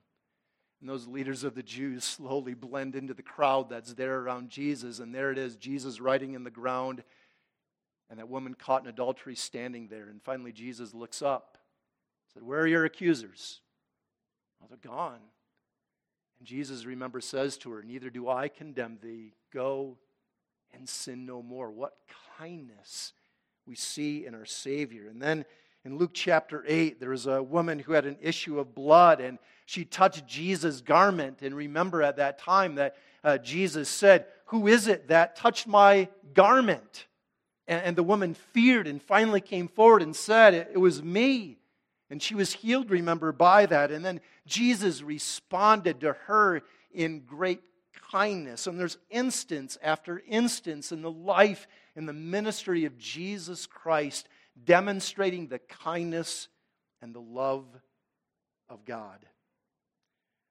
And 0.80 0.89
those 0.89 1.08
leaders 1.08 1.43
of 1.43 1.56
the 1.56 1.63
Jews 1.63 2.04
slowly 2.04 2.54
blend 2.54 2.95
into 2.95 3.13
the 3.13 3.23
crowd 3.23 3.69
that's 3.69 3.93
there 3.93 4.19
around 4.19 4.50
Jesus. 4.50 5.00
And 5.00 5.13
there 5.13 5.32
it 5.32 5.38
is, 5.38 5.56
Jesus 5.56 6.00
writing 6.00 6.34
in 6.34 6.43
the 6.43 6.52
ground, 6.52 7.04
and 8.10 8.19
that 8.19 8.30
woman 8.30 8.54
caught 8.54 8.84
in 8.84 8.88
adultery 8.88 9.36
standing 9.36 9.88
there. 9.88 10.08
And 10.08 10.21
finally, 10.21 10.52
Jesus 10.52 10.93
looks 10.93 11.21
up, 11.21 11.58
said, 12.34 12.43
Where 12.43 12.62
are 12.62 12.67
your 12.67 12.86
accusers? 12.86 13.62
They're 14.70 14.91
gone. 14.91 15.20
And 16.39 16.48
Jesus, 16.48 16.86
remember, 16.86 17.22
says 17.22 17.58
to 17.60 17.72
her, 17.72 17.84
Neither 17.84 18.10
do 18.10 18.30
I 18.30 18.48
condemn 18.48 19.00
thee. 19.02 19.34
Go 19.54 19.98
and 20.74 20.88
sin 20.88 21.26
no 21.26 21.41
more. 21.41 21.72
What 21.72 21.96
kindness 22.38 23.13
we 23.65 23.76
see 23.76 24.26
in 24.26 24.34
our 24.34 24.46
Savior. 24.46 25.08
And 25.10 25.22
then 25.22 25.46
in 25.84 25.98
Luke 25.98 26.12
chapter 26.13 26.63
8, 26.67 27.00
there 27.00 27.10
was 27.10 27.28
a 27.28 27.43
woman 27.43 27.80
who 27.80 27.93
had 27.93 28.06
an 28.06 28.17
issue 28.22 28.60
of 28.60 28.74
blood, 28.74 29.20
and 29.20 29.38
she 29.65 29.86
touched 29.86 30.28
Jesus' 30.28 30.82
garment. 30.82 31.41
And 31.41 31.56
remember 31.56 32.02
at 32.02 32.17
that 32.17 32.39
time 32.39 32.76
that 32.76 32.96
uh, 33.24 33.38
Jesus 33.38 33.89
said, 33.89 34.26
Who 34.48 34.67
is 34.67 34.88
it 34.88 35.10
that 35.10 35.36
touched 35.36 35.67
my 35.67 36.08
garment? 36.34 37.08
And, 37.67 37.84
and 37.84 37.96
the 37.96 38.04
woman 38.04 38.34
feared 38.34 38.88
and 38.88 39.02
finally 39.02 39.41
came 39.41 39.67
forward 39.67 40.02
and 40.02 40.15
said, 40.15 40.54
It, 40.54 40.72
it 40.74 40.78
was 40.78 41.04
me. 41.04 41.58
And 42.10 42.22
she 42.22 42.36
was 42.36 42.54
healed, 42.54 42.89
remember, 42.89 43.32
by 43.32 43.65
that. 43.65 43.91
And 43.91 44.04
then 44.04 44.22
Jesus 44.46 45.02
responded 45.02 46.02
to 46.02 46.13
her 46.28 46.62
in 46.93 47.22
great 47.22 47.62
kindness. 48.12 48.67
And 48.67 48.80
there's 48.80 48.98
instance 49.10 49.78
after 49.82 50.22
instance 50.28 50.91
in 50.91 51.02
the 51.02 51.12
life 51.12 51.67
and 51.96 52.08
the 52.08 52.13
ministry 52.13 52.86
of 52.86 52.98
Jesus 52.98 53.65
Christ 53.65 54.30
demonstrating 54.63 55.48
the 55.48 55.60
kindness 55.60 56.48
and 57.02 57.13
the 57.13 57.22
love 57.22 57.65
of 58.70 58.86
God. 58.86 59.26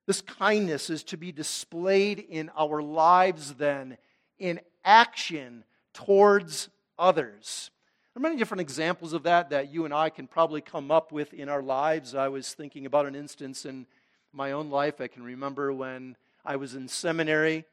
This 0.07 0.21
kindness 0.21 0.90
is 0.90 1.03
to 1.05 1.16
be 1.16 1.33
displayed 1.33 2.21
in 2.21 2.51
our 2.57 2.81
lives, 2.81 3.55
then, 3.55 3.99
in 4.38 4.61
action 4.85 5.64
towards 5.92 6.69
others. 6.99 7.71
There 8.16 8.20
are 8.22 8.31
many 8.31 8.38
different 8.38 8.62
examples 8.62 9.12
of 9.12 9.24
that 9.24 9.50
that 9.50 9.70
you 9.70 9.85
and 9.85 9.92
I 9.92 10.09
can 10.09 10.26
probably 10.26 10.62
come 10.62 10.90
up 10.90 11.12
with 11.12 11.35
in 11.35 11.50
our 11.50 11.61
lives. 11.61 12.14
I 12.14 12.29
was 12.29 12.55
thinking 12.55 12.87
about 12.87 13.05
an 13.05 13.14
instance 13.14 13.66
in 13.66 13.87
my 14.33 14.52
own 14.52 14.70
life. 14.70 15.02
I 15.02 15.07
can 15.07 15.22
remember 15.22 15.70
when 15.70 16.16
I 16.42 16.57
was 16.57 16.74
in 16.74 16.88
seminary, 16.88 17.66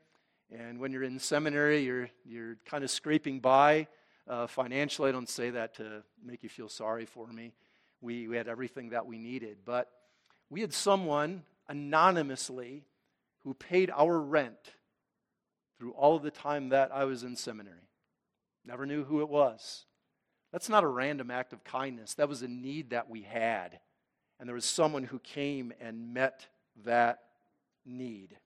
and 0.51 0.81
when 0.81 0.91
you're 0.91 1.03
in 1.03 1.17
seminary, 1.17 1.85
you're, 1.85 2.09
you're 2.25 2.57
kind 2.65 2.83
of 2.83 2.91
scraping 2.91 3.39
by 3.39 3.87
uh, 4.27 4.47
financially. 4.47 5.07
I 5.07 5.11
don't 5.13 5.29
say 5.29 5.49
that 5.51 5.75
to 5.75 6.03
make 6.21 6.43
you 6.43 6.49
feel 6.49 6.67
sorry 6.67 7.05
for 7.05 7.25
me. 7.25 7.53
We, 8.01 8.27
we 8.27 8.35
had 8.35 8.49
everything 8.49 8.89
that 8.89 9.05
we 9.05 9.17
needed. 9.19 9.59
But 9.63 9.89
we 10.49 10.59
had 10.59 10.73
someone 10.73 11.43
anonymously 11.69 12.83
who 13.45 13.53
paid 13.53 13.89
our 13.95 14.19
rent 14.19 14.73
through 15.79 15.91
all 15.91 16.17
of 16.17 16.21
the 16.21 16.31
time 16.31 16.67
that 16.67 16.91
I 16.93 17.05
was 17.05 17.23
in 17.23 17.37
seminary. 17.37 17.87
Never 18.65 18.85
knew 18.85 19.05
who 19.05 19.21
it 19.21 19.29
was. 19.29 19.85
That's 20.53 20.69
not 20.69 20.83
a 20.83 20.87
random 20.87 21.31
act 21.31 21.51
of 21.51 21.63
kindness. 21.63 22.13
That 22.13 22.29
was 22.29 22.43
a 22.43 22.47
need 22.47 22.91
that 22.91 23.09
we 23.09 23.23
had. 23.23 23.79
And 24.39 24.47
there 24.47 24.53
was 24.53 24.65
someone 24.65 25.03
who 25.03 25.17
came 25.19 25.73
and 25.81 26.13
met 26.13 26.45
that 26.85 27.23
need. 27.85 28.37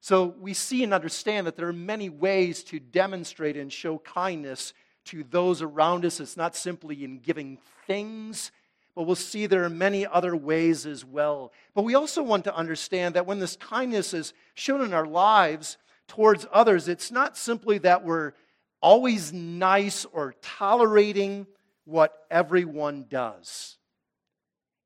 So 0.00 0.34
we 0.40 0.54
see 0.54 0.82
and 0.82 0.94
understand 0.94 1.46
that 1.46 1.56
there 1.56 1.68
are 1.68 1.74
many 1.74 2.08
ways 2.08 2.64
to 2.64 2.80
demonstrate 2.80 3.56
and 3.56 3.70
show 3.70 3.98
kindness 3.98 4.72
to 5.06 5.24
those 5.30 5.60
around 5.60 6.06
us. 6.06 6.20
It's 6.20 6.38
not 6.38 6.56
simply 6.56 7.04
in 7.04 7.18
giving 7.18 7.58
things, 7.86 8.50
but 8.94 9.02
we'll 9.02 9.14
see 9.14 9.46
there 9.46 9.64
are 9.64 9.70
many 9.70 10.06
other 10.06 10.34
ways 10.34 10.86
as 10.86 11.04
well. 11.04 11.52
But 11.74 11.82
we 11.82 11.94
also 11.94 12.22
want 12.22 12.44
to 12.44 12.56
understand 12.56 13.14
that 13.14 13.26
when 13.26 13.40
this 13.40 13.56
kindness 13.56 14.14
is 14.14 14.32
shown 14.54 14.80
in 14.80 14.94
our 14.94 15.06
lives 15.06 15.76
towards 16.08 16.46
others, 16.50 16.88
it's 16.88 17.10
not 17.10 17.36
simply 17.36 17.76
that 17.78 18.04
we're 18.04 18.32
always 18.80 19.32
nice 19.32 20.04
or 20.04 20.34
tolerating 20.42 21.46
what 21.84 22.12
everyone 22.30 23.06
does. 23.08 23.78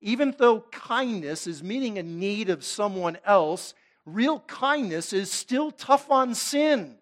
Even 0.01 0.35
though 0.39 0.61
kindness 0.71 1.47
is 1.47 1.63
meeting 1.63 1.99
a 1.99 2.03
need 2.03 2.49
of 2.49 2.65
someone 2.65 3.19
else, 3.25 3.75
real 4.07 4.41
kindness 4.41 5.13
is 5.13 5.31
still 5.31 5.71
tough 5.71 6.11
on 6.11 6.35
sin. 6.35 6.97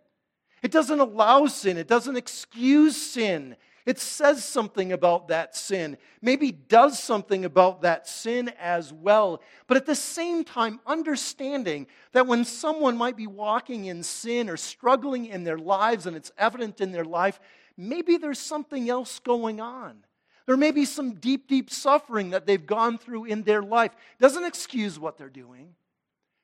It 0.62 0.72
doesn't 0.72 0.98
allow 0.98 1.46
sin, 1.46 1.76
it 1.76 1.86
doesn't 1.86 2.16
excuse 2.16 2.96
sin, 2.96 3.56
it 3.88 3.98
says 3.98 4.44
something 4.44 4.92
about 4.92 5.28
that 5.28 5.56
sin, 5.56 5.96
maybe 6.20 6.52
does 6.52 7.02
something 7.02 7.46
about 7.46 7.80
that 7.80 8.06
sin 8.06 8.52
as 8.60 8.92
well. 8.92 9.40
But 9.66 9.78
at 9.78 9.86
the 9.86 9.94
same 9.94 10.44
time, 10.44 10.78
understanding 10.86 11.86
that 12.12 12.26
when 12.26 12.44
someone 12.44 12.98
might 12.98 13.16
be 13.16 13.26
walking 13.26 13.86
in 13.86 14.02
sin 14.02 14.50
or 14.50 14.58
struggling 14.58 15.24
in 15.24 15.42
their 15.42 15.56
lives 15.56 16.04
and 16.04 16.18
it's 16.18 16.30
evident 16.36 16.82
in 16.82 16.92
their 16.92 17.06
life, 17.06 17.40
maybe 17.78 18.18
there's 18.18 18.38
something 18.38 18.90
else 18.90 19.20
going 19.20 19.58
on. 19.58 20.04
There 20.44 20.58
may 20.58 20.70
be 20.70 20.84
some 20.84 21.14
deep, 21.14 21.48
deep 21.48 21.70
suffering 21.70 22.28
that 22.30 22.44
they've 22.44 22.66
gone 22.66 22.98
through 22.98 23.24
in 23.24 23.42
their 23.42 23.62
life. 23.62 23.92
Doesn't 24.20 24.44
excuse 24.44 24.98
what 24.98 25.16
they're 25.16 25.30
doing. 25.30 25.74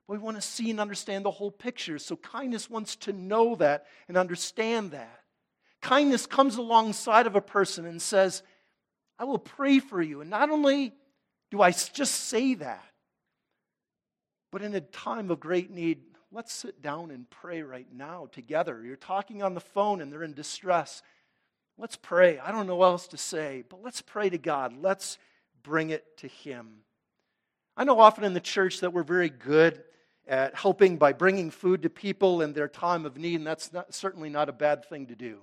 But 0.08 0.14
we 0.14 0.18
want 0.20 0.38
to 0.38 0.42
see 0.42 0.70
and 0.70 0.80
understand 0.80 1.26
the 1.26 1.30
whole 1.30 1.50
picture. 1.50 1.98
So 1.98 2.16
kindness 2.16 2.70
wants 2.70 2.96
to 2.96 3.12
know 3.12 3.54
that 3.56 3.84
and 4.08 4.16
understand 4.16 4.92
that. 4.92 5.23
Kindness 5.84 6.24
comes 6.24 6.56
alongside 6.56 7.26
of 7.26 7.36
a 7.36 7.42
person 7.42 7.84
and 7.84 8.00
says, 8.00 8.42
I 9.18 9.24
will 9.24 9.38
pray 9.38 9.80
for 9.80 10.00
you. 10.00 10.22
And 10.22 10.30
not 10.30 10.48
only 10.48 10.94
do 11.50 11.60
I 11.60 11.72
just 11.72 12.14
say 12.14 12.54
that, 12.54 12.82
but 14.50 14.62
in 14.62 14.74
a 14.74 14.80
time 14.80 15.30
of 15.30 15.40
great 15.40 15.70
need, 15.70 16.00
let's 16.32 16.54
sit 16.54 16.80
down 16.80 17.10
and 17.10 17.28
pray 17.28 17.60
right 17.60 17.86
now 17.92 18.28
together. 18.32 18.82
You're 18.82 18.96
talking 18.96 19.42
on 19.42 19.52
the 19.52 19.60
phone 19.60 20.00
and 20.00 20.10
they're 20.10 20.22
in 20.22 20.32
distress. 20.32 21.02
Let's 21.76 21.96
pray. 21.96 22.38
I 22.38 22.50
don't 22.50 22.66
know 22.66 22.76
what 22.76 22.86
else 22.86 23.08
to 23.08 23.18
say, 23.18 23.62
but 23.68 23.82
let's 23.82 24.00
pray 24.00 24.30
to 24.30 24.38
God. 24.38 24.74
Let's 24.80 25.18
bring 25.62 25.90
it 25.90 26.16
to 26.18 26.28
Him. 26.28 26.78
I 27.76 27.84
know 27.84 28.00
often 28.00 28.24
in 28.24 28.32
the 28.32 28.40
church 28.40 28.80
that 28.80 28.94
we're 28.94 29.02
very 29.02 29.28
good 29.28 29.84
at 30.26 30.54
helping 30.54 30.96
by 30.96 31.12
bringing 31.12 31.50
food 31.50 31.82
to 31.82 31.90
people 31.90 32.40
in 32.40 32.54
their 32.54 32.68
time 32.68 33.04
of 33.04 33.18
need, 33.18 33.34
and 33.34 33.46
that's 33.46 33.70
not, 33.70 33.92
certainly 33.92 34.30
not 34.30 34.48
a 34.48 34.52
bad 34.52 34.86
thing 34.86 35.08
to 35.08 35.14
do. 35.14 35.40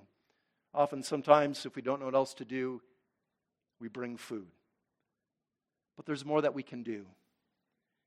Often, 0.74 1.02
sometimes, 1.02 1.66
if 1.66 1.76
we 1.76 1.82
don't 1.82 2.00
know 2.00 2.06
what 2.06 2.14
else 2.14 2.34
to 2.34 2.44
do, 2.44 2.80
we 3.78 3.88
bring 3.88 4.16
food. 4.16 4.48
But 5.96 6.06
there's 6.06 6.24
more 6.24 6.40
that 6.40 6.54
we 6.54 6.62
can 6.62 6.82
do. 6.82 7.04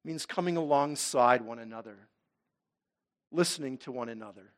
It 0.04 0.08
means 0.08 0.26
coming 0.26 0.58
alongside 0.58 1.42
one 1.42 1.60
another, 1.60 1.98
listening 3.32 3.78
to 3.80 3.92
one 3.92 4.10
another, 4.10 4.54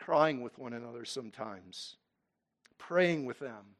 crying 0.00 0.42
with 0.42 0.58
one 0.58 0.72
another 0.72 1.04
sometimes, 1.04 1.96
praying 2.78 3.26
with 3.26 3.38
them, 3.38 3.76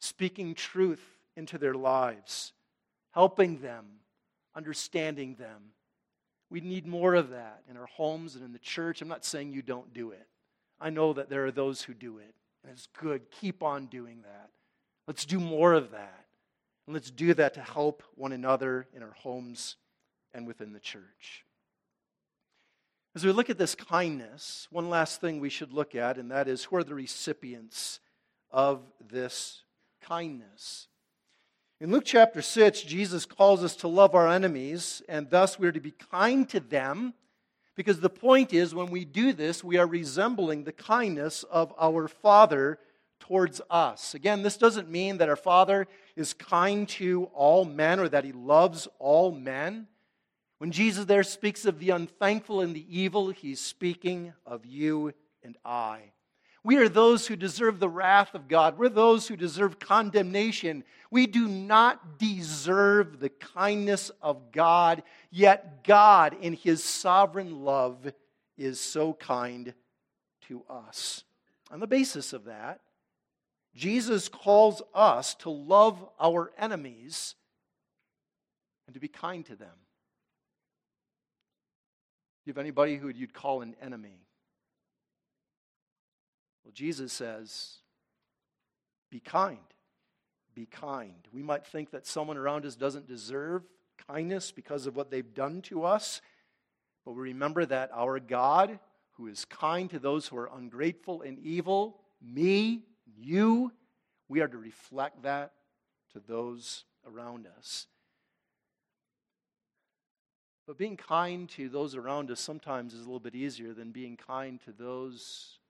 speaking 0.00 0.54
truth 0.54 1.02
into 1.36 1.56
their 1.56 1.74
lives, 1.74 2.52
helping 3.12 3.60
them, 3.60 3.84
understanding 4.54 5.34
them. 5.36 5.72
We 6.50 6.60
need 6.60 6.86
more 6.86 7.14
of 7.14 7.30
that 7.30 7.62
in 7.68 7.76
our 7.76 7.86
homes 7.86 8.36
and 8.36 8.44
in 8.44 8.52
the 8.52 8.58
church. 8.58 9.00
I'm 9.02 9.08
not 9.08 9.24
saying 9.24 9.52
you 9.52 9.62
don't 9.62 9.92
do 9.92 10.10
it. 10.10 10.26
I 10.80 10.90
know 10.90 11.12
that 11.12 11.28
there 11.30 11.46
are 11.46 11.50
those 11.50 11.82
who 11.82 11.94
do 11.94 12.18
it, 12.18 12.34
And 12.62 12.72
it's 12.72 12.88
good. 12.98 13.30
Keep 13.30 13.62
on 13.62 13.86
doing 13.86 14.22
that. 14.22 14.50
Let's 15.06 15.24
do 15.24 15.38
more 15.38 15.72
of 15.72 15.92
that. 15.92 16.26
And 16.86 16.94
let's 16.94 17.10
do 17.10 17.32
that 17.34 17.54
to 17.54 17.60
help 17.60 18.02
one 18.14 18.32
another 18.32 18.86
in 18.94 19.02
our 19.02 19.14
homes 19.22 19.76
and 20.34 20.46
within 20.46 20.72
the 20.72 20.80
church. 20.80 21.44
As 23.14 23.24
we 23.24 23.32
look 23.32 23.48
at 23.48 23.56
this 23.56 23.74
kindness, 23.74 24.68
one 24.70 24.90
last 24.90 25.20
thing 25.20 25.40
we 25.40 25.48
should 25.48 25.72
look 25.72 25.94
at, 25.94 26.18
and 26.18 26.30
that 26.30 26.48
is 26.48 26.64
who 26.64 26.76
are 26.76 26.84
the 26.84 26.94
recipients 26.94 28.00
of 28.50 28.82
this 29.10 29.62
kindness. 30.02 30.88
In 31.80 31.90
Luke 31.90 32.04
chapter 32.04 32.42
6, 32.42 32.82
Jesus 32.82 33.24
calls 33.24 33.64
us 33.64 33.76
to 33.76 33.88
love 33.88 34.14
our 34.14 34.28
enemies, 34.28 35.02
and 35.08 35.30
thus 35.30 35.58
we're 35.58 35.72
to 35.72 35.80
be 35.80 35.92
kind 35.92 36.48
to 36.50 36.60
them, 36.60 37.14
because 37.76 38.00
the 38.00 38.10
point 38.10 38.52
is 38.52 38.74
when 38.74 38.90
we 38.90 39.04
do 39.04 39.32
this, 39.32 39.62
we 39.62 39.76
are 39.76 39.86
resembling 39.86 40.64
the 40.64 40.72
kindness 40.72 41.44
of 41.44 41.72
our 41.78 42.08
Father 42.08 42.78
towards 43.20 43.60
us. 43.70 44.14
Again, 44.14 44.42
this 44.42 44.56
doesn't 44.56 44.90
mean 44.90 45.18
that 45.18 45.28
our 45.28 45.36
Father 45.36 45.86
is 46.16 46.32
kind 46.32 46.88
to 46.88 47.24
all 47.34 47.64
men 47.64 48.00
or 48.00 48.08
that 48.08 48.24
he 48.24 48.32
loves 48.32 48.88
all 48.98 49.30
men. 49.30 49.86
When 50.58 50.72
Jesus 50.72 51.04
there 51.04 51.22
speaks 51.22 51.66
of 51.66 51.78
the 51.78 51.90
unthankful 51.90 52.62
and 52.62 52.74
the 52.74 52.86
evil, 52.88 53.30
he's 53.30 53.60
speaking 53.60 54.32
of 54.46 54.64
you 54.64 55.12
and 55.42 55.56
I. 55.64 56.12
We 56.66 56.78
are 56.78 56.88
those 56.88 57.28
who 57.28 57.36
deserve 57.36 57.78
the 57.78 57.88
wrath 57.88 58.34
of 58.34 58.48
God. 58.48 58.76
We're 58.76 58.88
those 58.88 59.28
who 59.28 59.36
deserve 59.36 59.78
condemnation. 59.78 60.82
We 61.12 61.28
do 61.28 61.46
not 61.46 62.18
deserve 62.18 63.20
the 63.20 63.28
kindness 63.28 64.10
of 64.20 64.50
God, 64.50 65.04
yet 65.30 65.84
God, 65.84 66.36
in 66.40 66.54
His 66.54 66.82
sovereign 66.82 67.62
love, 67.62 68.12
is 68.58 68.80
so 68.80 69.12
kind 69.12 69.74
to 70.48 70.64
us. 70.68 71.22
On 71.70 71.78
the 71.78 71.86
basis 71.86 72.32
of 72.32 72.46
that, 72.46 72.80
Jesus 73.76 74.28
calls 74.28 74.82
us 74.92 75.36
to 75.36 75.50
love 75.50 76.04
our 76.18 76.50
enemies 76.58 77.36
and 78.88 78.94
to 78.94 78.98
be 78.98 79.06
kind 79.06 79.46
to 79.46 79.54
them. 79.54 79.68
Do 82.44 82.50
you 82.50 82.52
have 82.54 82.58
anybody 82.58 82.96
who 82.96 83.06
you'd 83.08 83.34
call 83.34 83.62
an 83.62 83.76
enemy? 83.80 84.25
Well, 86.66 86.72
Jesus 86.74 87.12
says, 87.12 87.74
be 89.08 89.20
kind. 89.20 89.60
Be 90.52 90.66
kind. 90.66 91.28
We 91.32 91.44
might 91.44 91.64
think 91.64 91.92
that 91.92 92.08
someone 92.08 92.36
around 92.36 92.66
us 92.66 92.74
doesn't 92.74 93.06
deserve 93.06 93.62
kindness 94.08 94.50
because 94.50 94.88
of 94.88 94.96
what 94.96 95.08
they've 95.08 95.32
done 95.32 95.62
to 95.62 95.84
us, 95.84 96.20
but 97.04 97.12
we 97.12 97.22
remember 97.22 97.64
that 97.66 97.90
our 97.94 98.18
God, 98.18 98.80
who 99.12 99.28
is 99.28 99.44
kind 99.44 99.88
to 99.90 100.00
those 100.00 100.26
who 100.26 100.36
are 100.38 100.50
ungrateful 100.56 101.22
and 101.22 101.38
evil, 101.38 102.00
me, 102.20 102.82
you, 103.16 103.70
we 104.28 104.40
are 104.40 104.48
to 104.48 104.58
reflect 104.58 105.22
that 105.22 105.52
to 106.14 106.20
those 106.26 106.84
around 107.06 107.46
us. 107.58 107.86
But 110.66 110.78
being 110.78 110.96
kind 110.96 111.48
to 111.50 111.68
those 111.68 111.94
around 111.94 112.32
us 112.32 112.40
sometimes 112.40 112.92
is 112.92 113.02
a 113.02 113.04
little 113.04 113.20
bit 113.20 113.36
easier 113.36 113.72
than 113.72 113.92
being 113.92 114.16
kind 114.16 114.60
to 114.64 114.72
those 114.72 115.60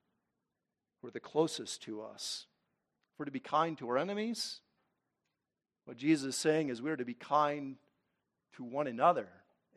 who 1.01 1.07
are 1.07 1.11
the 1.11 1.19
closest 1.19 1.81
to 1.83 2.01
us. 2.01 2.45
If 3.13 3.19
we're 3.19 3.25
to 3.25 3.31
be 3.31 3.39
kind 3.39 3.77
to 3.77 3.87
our 3.89 3.97
enemies, 3.97 4.61
what 5.85 5.97
Jesus 5.97 6.35
is 6.35 6.35
saying 6.35 6.69
is 6.69 6.81
we're 6.81 6.97
to 6.97 7.05
be 7.05 7.13
kind 7.13 7.77
to 8.55 8.63
one 8.63 8.87
another 8.87 9.27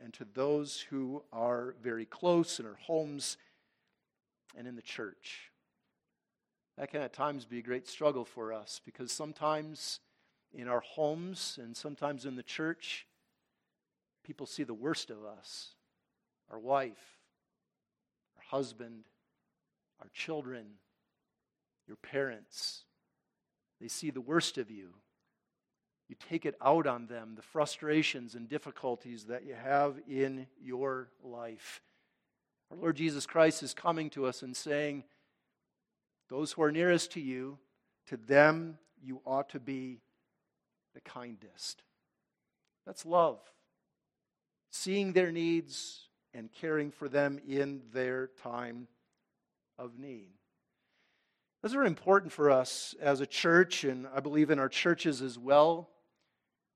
and 0.03 0.13
to 0.15 0.25
those 0.33 0.81
who 0.89 1.23
are 1.31 1.75
very 1.81 2.05
close 2.05 2.59
in 2.59 2.65
our 2.65 2.77
homes 2.81 3.37
and 4.57 4.67
in 4.67 4.75
the 4.75 4.81
church 4.81 5.51
that 6.77 6.89
can 6.89 7.01
at 7.01 7.13
times 7.13 7.45
be 7.45 7.59
a 7.59 7.61
great 7.61 7.87
struggle 7.87 8.25
for 8.25 8.51
us 8.51 8.81
because 8.83 9.11
sometimes 9.11 9.99
in 10.51 10.67
our 10.67 10.79
homes 10.79 11.59
and 11.61 11.77
sometimes 11.77 12.25
in 12.25 12.35
the 12.35 12.43
church, 12.43 13.05
people 14.23 14.45
see 14.45 14.63
the 14.63 14.73
worst 14.73 15.09
of 15.09 15.23
us 15.23 15.75
our 16.49 16.59
wife, 16.59 17.19
our 18.35 18.43
husband, 18.57 19.03
our 20.01 20.09
children, 20.11 20.65
your 21.91 21.97
parents. 21.97 22.85
They 23.81 23.89
see 23.89 24.11
the 24.11 24.21
worst 24.21 24.57
of 24.57 24.71
you. 24.71 24.91
You 26.07 26.15
take 26.29 26.45
it 26.45 26.55
out 26.63 26.87
on 26.87 27.07
them, 27.07 27.33
the 27.35 27.41
frustrations 27.41 28.33
and 28.33 28.47
difficulties 28.47 29.25
that 29.25 29.45
you 29.45 29.55
have 29.55 29.95
in 30.09 30.47
your 30.63 31.09
life. 31.21 31.81
Our 32.69 32.77
Lord 32.77 32.95
Jesus 32.95 33.25
Christ 33.25 33.61
is 33.61 33.73
coming 33.73 34.09
to 34.11 34.25
us 34.25 34.41
and 34.41 34.55
saying, 34.55 35.03
those 36.29 36.53
who 36.53 36.63
are 36.63 36.71
nearest 36.71 37.11
to 37.11 37.19
you, 37.19 37.57
to 38.07 38.15
them 38.15 38.77
you 39.03 39.19
ought 39.25 39.49
to 39.49 39.59
be 39.59 39.99
the 40.93 41.01
kindest. 41.01 41.83
That's 42.85 43.05
love. 43.05 43.39
Seeing 44.69 45.11
their 45.11 45.33
needs 45.33 46.07
and 46.33 46.49
caring 46.53 46.89
for 46.89 47.09
them 47.09 47.41
in 47.45 47.81
their 47.91 48.29
time 48.41 48.87
of 49.77 49.99
need. 49.99 50.29
Those 51.61 51.75
are 51.75 51.83
important 51.83 52.31
for 52.31 52.49
us 52.49 52.95
as 52.99 53.21
a 53.21 53.27
church, 53.27 53.83
and 53.83 54.07
I 54.15 54.19
believe 54.19 54.49
in 54.49 54.57
our 54.57 54.69
churches 54.69 55.21
as 55.21 55.37
well. 55.37 55.89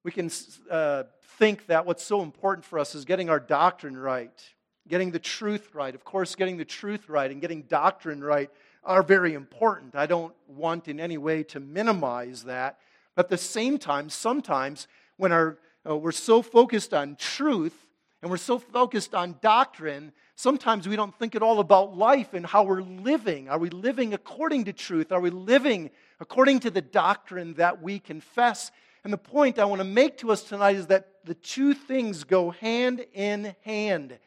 We 0.03 0.11
can 0.11 0.29
uh, 0.69 1.05
think 1.39 1.65
that 1.65 1.87
what's 1.87 2.03
so 2.03 2.21
important 2.21 2.65
for 2.65 2.77
us 2.77 2.93
is 2.93 3.03
getting 3.03 3.27
our 3.27 3.39
doctrine 3.39 3.97
right, 3.97 4.39
getting 4.87 5.09
the 5.09 5.17
truth 5.17 5.73
right. 5.73 5.95
Of 5.95 6.03
course, 6.03 6.35
getting 6.35 6.57
the 6.57 6.65
truth 6.65 7.09
right 7.09 7.31
and 7.31 7.41
getting 7.41 7.63
doctrine 7.63 8.23
right 8.23 8.51
are 8.83 9.01
very 9.01 9.33
important. 9.33 9.95
I 9.95 10.05
don't 10.05 10.35
want 10.47 10.87
in 10.87 10.99
any 10.99 11.17
way 11.17 11.41
to 11.43 11.59
minimize 11.59 12.43
that. 12.43 12.77
But 13.15 13.25
at 13.25 13.29
the 13.29 13.37
same 13.39 13.79
time, 13.79 14.09
sometimes 14.09 14.87
when 15.17 15.31
our, 15.31 15.57
uh, 15.89 15.97
we're 15.97 16.11
so 16.11 16.43
focused 16.43 16.93
on 16.93 17.15
truth 17.15 17.84
and 18.21 18.31
we're 18.31 18.37
so 18.37 18.57
focused 18.57 19.13
on 19.13 19.37
doctrine, 19.41 20.11
sometimes 20.35 20.87
we 20.87 20.95
don't 20.95 21.17
think 21.17 21.35
at 21.35 21.43
all 21.43 21.59
about 21.59 21.95
life 21.95 22.33
and 22.33 22.45
how 22.45 22.63
we're 22.63 22.81
living. 22.81 23.49
Are 23.49 23.59
we 23.59 23.69
living 23.69 24.13
according 24.13 24.65
to 24.65 24.73
truth? 24.73 25.11
Are 25.11 25.19
we 25.19 25.29
living 25.29 25.91
according 26.19 26.61
to 26.61 26.71
the 26.71 26.81
doctrine 26.81 27.53
that 27.55 27.81
we 27.81 27.99
confess? 27.99 28.71
And 29.03 29.13
the 29.13 29.17
point 29.17 29.59
I 29.59 29.65
want 29.65 29.79
to 29.79 29.87
make 29.87 30.17
to 30.19 30.31
us 30.31 30.43
tonight 30.43 30.75
is 30.75 30.87
that 30.87 31.09
the 31.25 31.35
two 31.35 31.73
things 31.73 32.23
go 32.23 32.51
hand 32.51 33.05
in 33.13 33.55
hand. 33.61 34.17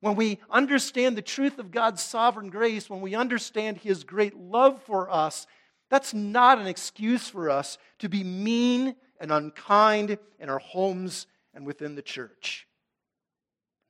When 0.00 0.14
we 0.14 0.38
understand 0.50 1.16
the 1.16 1.22
truth 1.22 1.58
of 1.58 1.70
God's 1.70 2.02
sovereign 2.02 2.50
grace, 2.50 2.88
when 2.88 3.00
we 3.00 3.14
understand 3.14 3.78
His 3.78 4.04
great 4.04 4.36
love 4.36 4.80
for 4.82 5.10
us, 5.10 5.46
that's 5.90 6.14
not 6.14 6.58
an 6.58 6.66
excuse 6.66 7.28
for 7.28 7.50
us 7.50 7.78
to 7.98 8.08
be 8.08 8.22
mean 8.22 8.94
and 9.20 9.32
unkind 9.32 10.18
in 10.38 10.48
our 10.48 10.60
homes 10.60 11.26
and 11.54 11.66
within 11.66 11.96
the 11.96 12.02
church. 12.02 12.67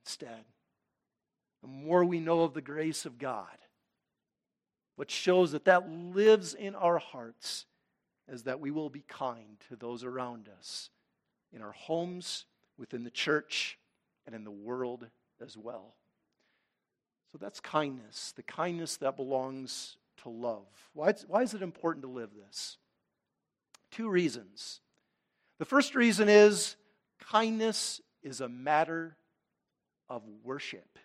Instead, 0.09 0.47
the 1.61 1.69
more 1.69 2.03
we 2.03 2.19
know 2.19 2.41
of 2.41 2.55
the 2.55 2.63
grace 2.63 3.05
of 3.05 3.19
God, 3.19 3.59
what 4.97 5.11
shows 5.11 5.53
that 5.53 5.67
that 5.67 5.87
lives 5.87 6.55
in 6.55 6.75
our 6.75 6.97
hearts 6.97 7.67
is 8.27 8.45
that 8.45 8.59
we 8.59 8.71
will 8.71 8.89
be 8.89 9.05
kind 9.07 9.59
to 9.69 9.77
those 9.77 10.05
around 10.05 10.49
us 10.59 10.89
in 11.53 11.61
our 11.61 11.73
homes, 11.73 12.47
within 12.79 13.05
the 13.05 13.11
church, 13.11 13.79
and 14.25 14.35
in 14.35 14.45
the 14.45 14.51
world 14.51 15.07
as 15.45 15.59
well. 15.59 15.93
So 17.31 17.37
that's 17.37 17.61
kindness, 17.61 18.33
the 18.35 18.43
kindness 18.43 18.97
that 18.97 19.15
belongs 19.15 19.99
to 20.23 20.31
love. 20.31 20.65
Why, 20.95 21.13
why 21.27 21.43
is 21.43 21.53
it 21.53 21.61
important 21.61 22.03
to 22.05 22.11
live 22.11 22.31
this? 22.35 22.79
Two 23.91 24.09
reasons. 24.09 24.81
The 25.59 25.67
first 25.67 25.95
reason 25.95 26.31
is 26.31 26.77
kindness 27.21 28.01
is 28.23 28.41
a 28.41 28.49
matter 28.49 29.18
of 30.09 30.23
worship. 30.45 30.99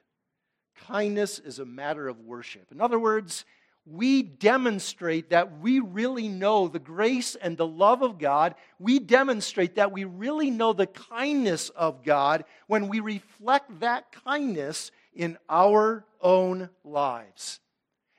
Kindness 0.87 1.39
is 1.39 1.59
a 1.59 1.65
matter 1.65 2.07
of 2.07 2.19
worship. 2.19 2.71
In 2.71 2.81
other 2.81 2.99
words, 2.99 3.45
we 3.85 4.23
demonstrate 4.23 5.31
that 5.31 5.59
we 5.59 5.79
really 5.79 6.29
know 6.29 6.67
the 6.67 6.79
grace 6.79 7.35
and 7.35 7.57
the 7.57 7.67
love 7.67 8.01
of 8.01 8.17
God. 8.17 8.55
We 8.79 8.99
demonstrate 8.99 9.75
that 9.75 9.91
we 9.91 10.05
really 10.05 10.49
know 10.49 10.71
the 10.71 10.87
kindness 10.87 11.69
of 11.69 12.03
God 12.03 12.45
when 12.67 12.87
we 12.87 13.01
reflect 13.01 13.81
that 13.81 14.11
kindness 14.23 14.91
in 15.13 15.37
our 15.49 16.05
own 16.21 16.69
lives. 16.85 17.59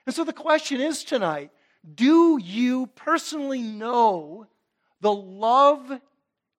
And 0.05 0.13
so 0.13 0.23
the 0.23 0.33
question 0.33 0.79
is 0.81 1.03
tonight 1.03 1.51
do 1.93 2.39
you 2.41 2.87
personally 2.95 3.61
know 3.61 4.47
the 5.01 5.13
love 5.13 5.99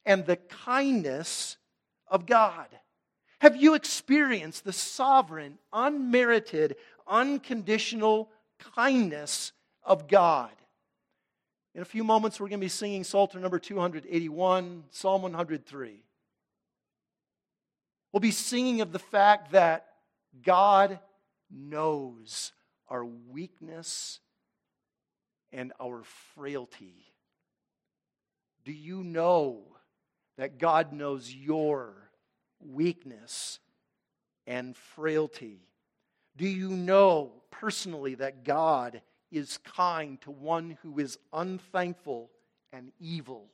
and 0.05 0.27
the 0.27 0.37
kindness 0.37 1.57
of 2.09 2.27
God? 2.27 2.69
Have 3.41 3.57
you 3.57 3.75
experienced 3.75 4.65
the 4.65 4.73
sovereign, 4.73 5.59
unmerited, 5.73 6.77
unconditional 7.07 8.31
kindness 8.75 9.53
of 9.83 10.09
God. 10.09 10.51
In 11.75 11.83
a 11.83 11.87
few 11.87 12.05
moments, 12.05 12.41
we're 12.41 12.49
going 12.49 12.61
to 12.61 12.65
be 12.65 12.69
singing 12.69 13.05
Psalter 13.05 13.39
number 13.39 13.59
281, 13.59 14.85
Psalm 14.91 15.23
103. 15.23 16.03
We'll 18.13 18.21
be 18.21 18.31
singing 18.31 18.81
of 18.81 18.93
the 18.93 18.99
fact 18.99 19.53
that 19.53 19.87
God 20.43 20.99
knows 21.51 22.53
our 22.89 23.05
weakness 23.05 24.21
and 25.53 25.73
our 25.81 26.03
frailty. 26.35 27.13
Do 28.65 28.73
you 28.73 29.05
know 29.05 29.63
that 30.39 30.59
God 30.59 30.93
knows 30.93 31.33
your 31.33 32.06
weakness 32.73 33.59
and 34.47 34.77
frailty? 34.77 35.61
Do 36.37 36.47
you 36.47 36.71
know 36.71 37.33
personally 37.51 38.15
that 38.17 38.45
God 38.45 39.01
is 39.31 39.59
kind 39.59 40.21
to 40.23 40.31
one 40.31 40.79
who 40.83 40.99
is 40.99 41.19
unthankful 41.33 42.31
and 42.73 42.93
evil, 43.01 43.47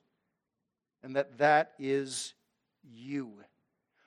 and 1.02 1.16
that 1.16 1.38
that 1.38 1.72
is 1.78 2.34
you? 2.82 3.32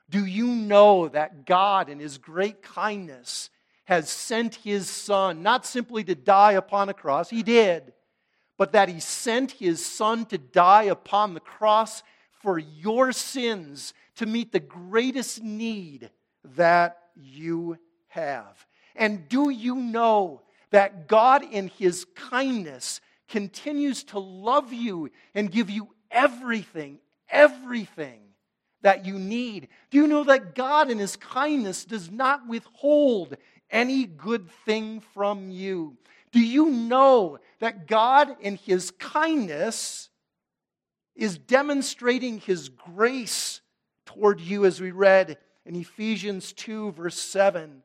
Do 0.09 0.25
you 0.25 0.47
know 0.47 1.07
that 1.07 1.45
God, 1.45 1.89
in 1.89 1.99
His 1.99 2.17
great 2.17 2.61
kindness, 2.61 3.49
has 3.85 4.09
sent 4.09 4.55
His 4.55 4.89
Son 4.89 5.41
not 5.41 5.65
simply 5.65 6.03
to 6.03 6.15
die 6.15 6.53
upon 6.53 6.89
a 6.89 6.93
cross? 6.93 7.29
He 7.29 7.43
did 7.43 7.93
but 8.57 8.71
that 8.71 8.89
he 8.89 8.99
sent 8.99 9.51
his 9.51 9.85
son 9.85 10.25
to 10.27 10.37
die 10.37 10.83
upon 10.83 11.33
the 11.33 11.39
cross 11.39 12.03
for 12.41 12.57
your 12.57 13.11
sins 13.11 13.93
to 14.15 14.25
meet 14.25 14.51
the 14.51 14.59
greatest 14.59 15.43
need 15.43 16.09
that 16.55 16.97
you 17.15 17.77
have. 18.07 18.65
And 18.95 19.27
do 19.27 19.49
you 19.49 19.75
know 19.75 20.41
that 20.71 21.07
God, 21.07 21.43
in 21.43 21.67
his 21.67 22.05
kindness, 22.15 23.01
continues 23.27 24.03
to 24.05 24.19
love 24.19 24.71
you 24.71 25.09
and 25.33 25.51
give 25.51 25.69
you 25.69 25.89
everything, 26.11 26.99
everything 27.29 28.19
that 28.81 29.05
you 29.05 29.19
need? 29.19 29.67
Do 29.89 29.97
you 29.97 30.07
know 30.07 30.23
that 30.23 30.55
God, 30.55 30.89
in 30.89 30.99
his 30.99 31.15
kindness, 31.15 31.85
does 31.85 32.09
not 32.09 32.47
withhold 32.47 33.35
any 33.69 34.05
good 34.05 34.49
thing 34.65 35.01
from 35.13 35.49
you? 35.49 35.97
Do 36.35 36.41
you 36.41 36.69
know 36.69 37.39
that 37.59 37.87
God, 37.87 38.35
in 38.41 38.57
His 38.57 38.91
kindness, 38.91 40.09
is 41.15 41.37
demonstrating 41.37 42.39
His 42.39 42.67
grace 42.67 43.61
toward 44.15 44.39
you, 44.39 44.65
as 44.65 44.79
we 44.79 44.91
read 44.91 45.37
in 45.65 45.75
Ephesians 45.75 46.53
2, 46.53 46.93
verse 46.93 47.19
7? 47.19 47.83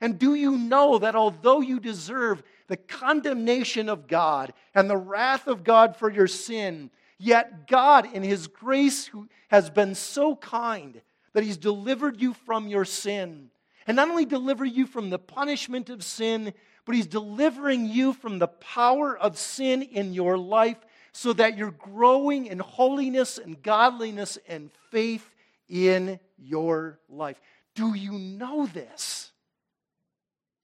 And 0.00 0.18
do 0.18 0.34
you 0.34 0.56
know 0.56 0.98
that 0.98 1.14
although 1.14 1.60
you 1.60 1.80
deserve 1.80 2.42
the 2.66 2.76
condemnation 2.76 3.88
of 3.88 4.08
God 4.08 4.52
and 4.74 4.88
the 4.88 4.96
wrath 4.96 5.46
of 5.46 5.64
God 5.64 5.96
for 5.96 6.10
your 6.10 6.26
sin, 6.26 6.90
yet 7.18 7.66
God, 7.66 8.12
in 8.12 8.22
His 8.22 8.46
grace, 8.46 9.06
who 9.06 9.28
has 9.48 9.70
been 9.70 9.94
so 9.94 10.36
kind 10.36 11.00
that 11.32 11.44
He's 11.44 11.56
delivered 11.56 12.20
you 12.20 12.34
from 12.34 12.68
your 12.68 12.84
sin, 12.84 13.50
and 13.86 13.96
not 13.96 14.08
only 14.10 14.24
deliver 14.24 14.64
you 14.64 14.86
from 14.86 15.10
the 15.10 15.18
punishment 15.18 15.88
of 15.90 16.02
sin, 16.02 16.52
but 16.84 16.94
He's 16.94 17.06
delivering 17.06 17.86
you 17.86 18.12
from 18.12 18.38
the 18.38 18.48
power 18.48 19.16
of 19.16 19.38
sin 19.38 19.82
in 19.82 20.12
your 20.12 20.36
life 20.36 20.78
so 21.12 21.32
that 21.32 21.56
you're 21.56 21.70
growing 21.70 22.46
in 22.46 22.58
holiness 22.58 23.38
and 23.38 23.62
godliness 23.62 24.38
and 24.46 24.70
faith 24.90 25.34
in 25.68 26.20
your 26.38 26.98
life. 27.08 27.40
Do 27.74 27.94
you 27.94 28.12
know 28.12 28.66
this? 28.66 29.30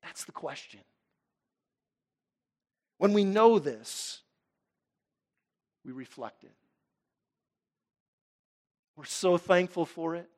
That's 0.02 0.24
the 0.24 0.32
question. 0.32 0.80
When 2.98 3.12
we 3.12 3.24
know 3.24 3.58
this, 3.58 4.22
we 5.84 5.92
reflect 5.92 6.44
it. 6.44 6.52
We're 8.96 9.04
so 9.04 9.36
thankful 9.36 9.86
for 9.86 10.14
it. 10.14 10.28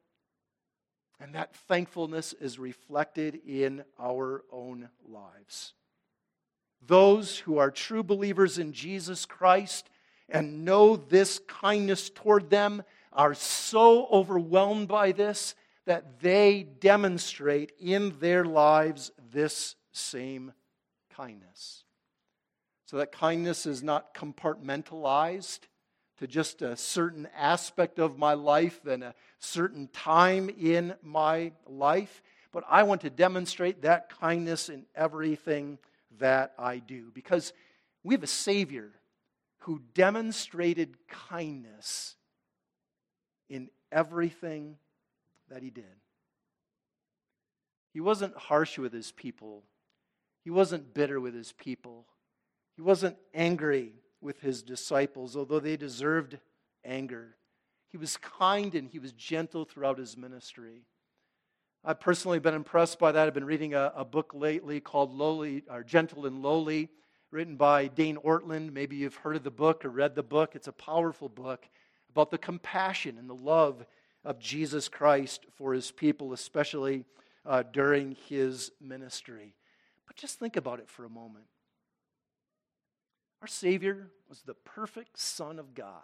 And 1.20 1.34
that 1.34 1.54
thankfulness 1.54 2.32
is 2.34 2.58
reflected 2.58 3.40
in 3.46 3.84
our 3.98 4.42
own 4.50 4.88
lives. 5.08 5.74
Those 6.86 7.38
who 7.38 7.58
are 7.58 7.70
true 7.70 8.02
believers 8.02 8.58
in 8.58 8.72
Jesus 8.72 9.24
Christ 9.24 9.88
and 10.28 10.64
know 10.64 10.96
this 10.96 11.40
kindness 11.46 12.10
toward 12.10 12.50
them 12.50 12.82
are 13.14 13.34
so 13.34 14.06
overwhelmed 14.06 14.88
by 14.88 15.12
this 15.12 15.54
that 15.86 16.20
they 16.20 16.62
demonstrate 16.62 17.72
in 17.78 18.18
their 18.18 18.44
lives 18.44 19.12
this 19.30 19.76
same 19.92 20.52
kindness. 21.14 21.84
So 22.86 22.98
that 22.98 23.12
kindness 23.12 23.66
is 23.66 23.82
not 23.82 24.14
compartmentalized 24.14 25.60
to 26.18 26.26
just 26.26 26.62
a 26.62 26.76
certain 26.76 27.28
aspect 27.36 27.98
of 27.98 28.18
my 28.18 28.34
life 28.34 28.84
and 28.86 29.02
a 29.02 29.14
certain 29.38 29.88
time 29.88 30.48
in 30.48 30.94
my 31.02 31.52
life, 31.66 32.22
but 32.52 32.64
I 32.68 32.84
want 32.84 33.00
to 33.00 33.10
demonstrate 33.10 33.82
that 33.82 34.16
kindness 34.20 34.68
in 34.68 34.86
everything 34.94 35.78
that 36.18 36.52
I 36.58 36.78
do. 36.78 37.10
Because 37.12 37.52
we 38.04 38.14
have 38.14 38.22
a 38.22 38.28
Savior 38.28 38.92
who 39.58 39.80
demonstrated 39.94 40.96
kindness 41.08 42.16
in 43.48 43.68
everything 43.92 44.76
that 45.50 45.62
he 45.62 45.70
did. 45.70 45.84
He 47.92 48.00
wasn't 48.00 48.36
harsh 48.36 48.78
with 48.78 48.92
his 48.92 49.12
people, 49.12 49.62
he 50.42 50.50
wasn't 50.50 50.94
bitter 50.94 51.20
with 51.20 51.34
his 51.34 51.52
people, 51.52 52.06
he 52.76 52.82
wasn't 52.82 53.16
angry 53.32 53.92
with 54.20 54.40
his 54.40 54.62
disciples, 54.62 55.36
although 55.36 55.60
they 55.60 55.76
deserved 55.76 56.38
anger. 56.84 57.36
He 57.88 57.96
was 57.96 58.16
kind 58.16 58.74
and 58.74 58.88
he 58.88 58.98
was 58.98 59.12
gentle 59.12 59.64
throughout 59.64 59.98
his 59.98 60.16
ministry. 60.16 60.82
I've 61.84 62.00
personally 62.00 62.40
been 62.40 62.54
impressed 62.54 62.98
by 62.98 63.12
that. 63.12 63.26
I've 63.26 63.34
been 63.34 63.44
reading 63.44 63.74
a, 63.74 63.92
a 63.94 64.04
book 64.04 64.32
lately 64.34 64.80
called 64.80 65.14
Lowly, 65.14 65.62
or 65.70 65.84
Gentle 65.84 66.26
and 66.26 66.42
Lowly, 66.42 66.88
written 67.30 67.56
by 67.56 67.88
Dane 67.88 68.16
Ortlund. 68.16 68.72
Maybe 68.72 68.96
you've 68.96 69.16
heard 69.16 69.36
of 69.36 69.44
the 69.44 69.50
book 69.50 69.84
or 69.84 69.90
read 69.90 70.14
the 70.14 70.22
book. 70.22 70.56
It's 70.56 70.66
a 70.66 70.72
powerful 70.72 71.28
book 71.28 71.68
about 72.14 72.30
the 72.30 72.38
compassion 72.38 73.18
and 73.18 73.28
the 73.28 73.34
love 73.34 73.84
of 74.24 74.38
Jesus 74.38 74.88
Christ 74.88 75.46
for 75.56 75.74
his 75.74 75.90
people, 75.90 76.32
especially 76.32 77.04
uh, 77.44 77.64
during 77.72 78.16
his 78.28 78.70
ministry. 78.80 79.56
But 80.06 80.14
just 80.14 80.38
think 80.38 80.56
about 80.56 80.78
it 80.78 80.88
for 80.88 81.04
a 81.04 81.10
moment. 81.10 81.46
Our 83.42 83.48
Savior 83.48 84.12
was 84.28 84.42
the 84.42 84.54
perfect 84.54 85.18
Son 85.18 85.58
of 85.58 85.74
God. 85.74 86.02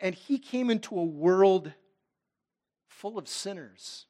And 0.00 0.14
he 0.14 0.38
came 0.38 0.70
into 0.70 0.98
a 0.98 1.04
world 1.04 1.72
full 2.88 3.18
of 3.18 3.28
sinners. 3.28 4.06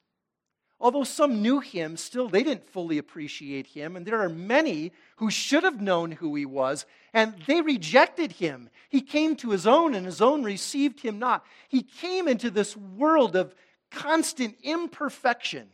Although 0.81 1.05
some 1.05 1.43
knew 1.43 1.59
him, 1.59 1.97
still 1.97 2.29
they 2.29 2.45
didn't 2.45 2.71
fully 2.71 2.99
appreciate 2.99 3.69
him. 3.69 3.97
And 3.97 4.07
there 4.07 4.21
are 4.21 4.29
many 4.29 4.93
who 5.17 5.31
should 5.31 5.65
have 5.65 5.81
known 5.81 6.13
who 6.13 6.35
he 6.37 6.47
was, 6.47 6.87
and 7.13 7.35
they 7.47 7.61
rejected 7.63 8.33
him. 8.33 8.71
He 8.89 9.01
came 9.01 9.35
to 9.37 9.51
his 9.51 9.67
own, 9.67 9.95
and 9.95 10.07
his 10.07 10.23
own 10.23 10.45
received 10.45 11.01
him 11.01 11.19
not. 11.19 11.45
He 11.69 11.83
came 11.83 12.29
into 12.29 12.51
this 12.51 12.77
world 12.77 13.35
of 13.35 13.55
constant 13.91 14.57
imperfection. 14.63 15.69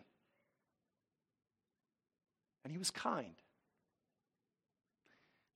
And 2.65 2.73
he 2.73 2.79
was 2.79 2.91
kind. 2.91 3.35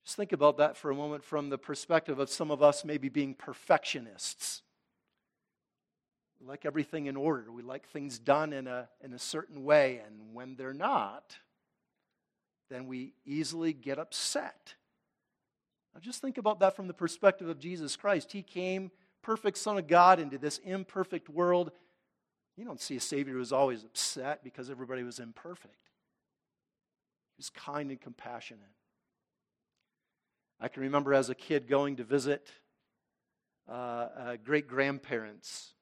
Just 0.05 0.15
think 0.15 0.31
about 0.31 0.57
that 0.57 0.77
for 0.77 0.91
a 0.91 0.95
moment 0.95 1.23
from 1.23 1.49
the 1.49 1.57
perspective 1.57 2.19
of 2.19 2.29
some 2.29 2.51
of 2.51 2.61
us 2.61 2.85
maybe 2.85 3.09
being 3.09 3.33
perfectionists. 3.33 4.61
We 6.39 6.47
like 6.47 6.65
everything 6.65 7.07
in 7.07 7.15
order. 7.15 7.51
We 7.51 7.61
like 7.61 7.87
things 7.87 8.17
done 8.17 8.53
in 8.53 8.67
a, 8.67 8.87
in 9.03 9.13
a 9.13 9.19
certain 9.19 9.63
way. 9.63 10.01
And 10.05 10.33
when 10.33 10.55
they're 10.55 10.73
not, 10.73 11.37
then 12.69 12.87
we 12.87 13.13
easily 13.25 13.73
get 13.73 13.99
upset. 13.99 14.75
Now, 15.93 15.99
just 15.99 16.21
think 16.21 16.37
about 16.37 16.59
that 16.59 16.75
from 16.75 16.87
the 16.87 16.93
perspective 16.93 17.49
of 17.49 17.59
Jesus 17.59 17.95
Christ. 17.95 18.31
He 18.31 18.41
came, 18.41 18.91
perfect 19.21 19.57
Son 19.57 19.77
of 19.77 19.87
God, 19.87 20.19
into 20.19 20.37
this 20.37 20.59
imperfect 20.59 21.29
world. 21.29 21.71
You 22.55 22.65
don't 22.65 22.79
see 22.79 22.95
a 22.95 23.01
Savior 23.01 23.33
who 23.33 23.39
was 23.39 23.51
always 23.51 23.83
upset 23.83 24.43
because 24.43 24.69
everybody 24.69 25.03
was 25.03 25.19
imperfect. 25.19 25.73
He 27.35 27.39
was 27.39 27.49
kind 27.49 27.89
and 27.89 27.99
compassionate. 27.99 28.63
I 30.59 30.67
can 30.67 30.83
remember 30.83 31.13
as 31.13 31.29
a 31.29 31.35
kid 31.35 31.67
going 31.67 31.95
to 31.97 32.03
visit 32.03 32.51
uh, 33.67 33.71
uh, 33.71 34.35
great 34.43 34.67
grandparents. 34.67 35.73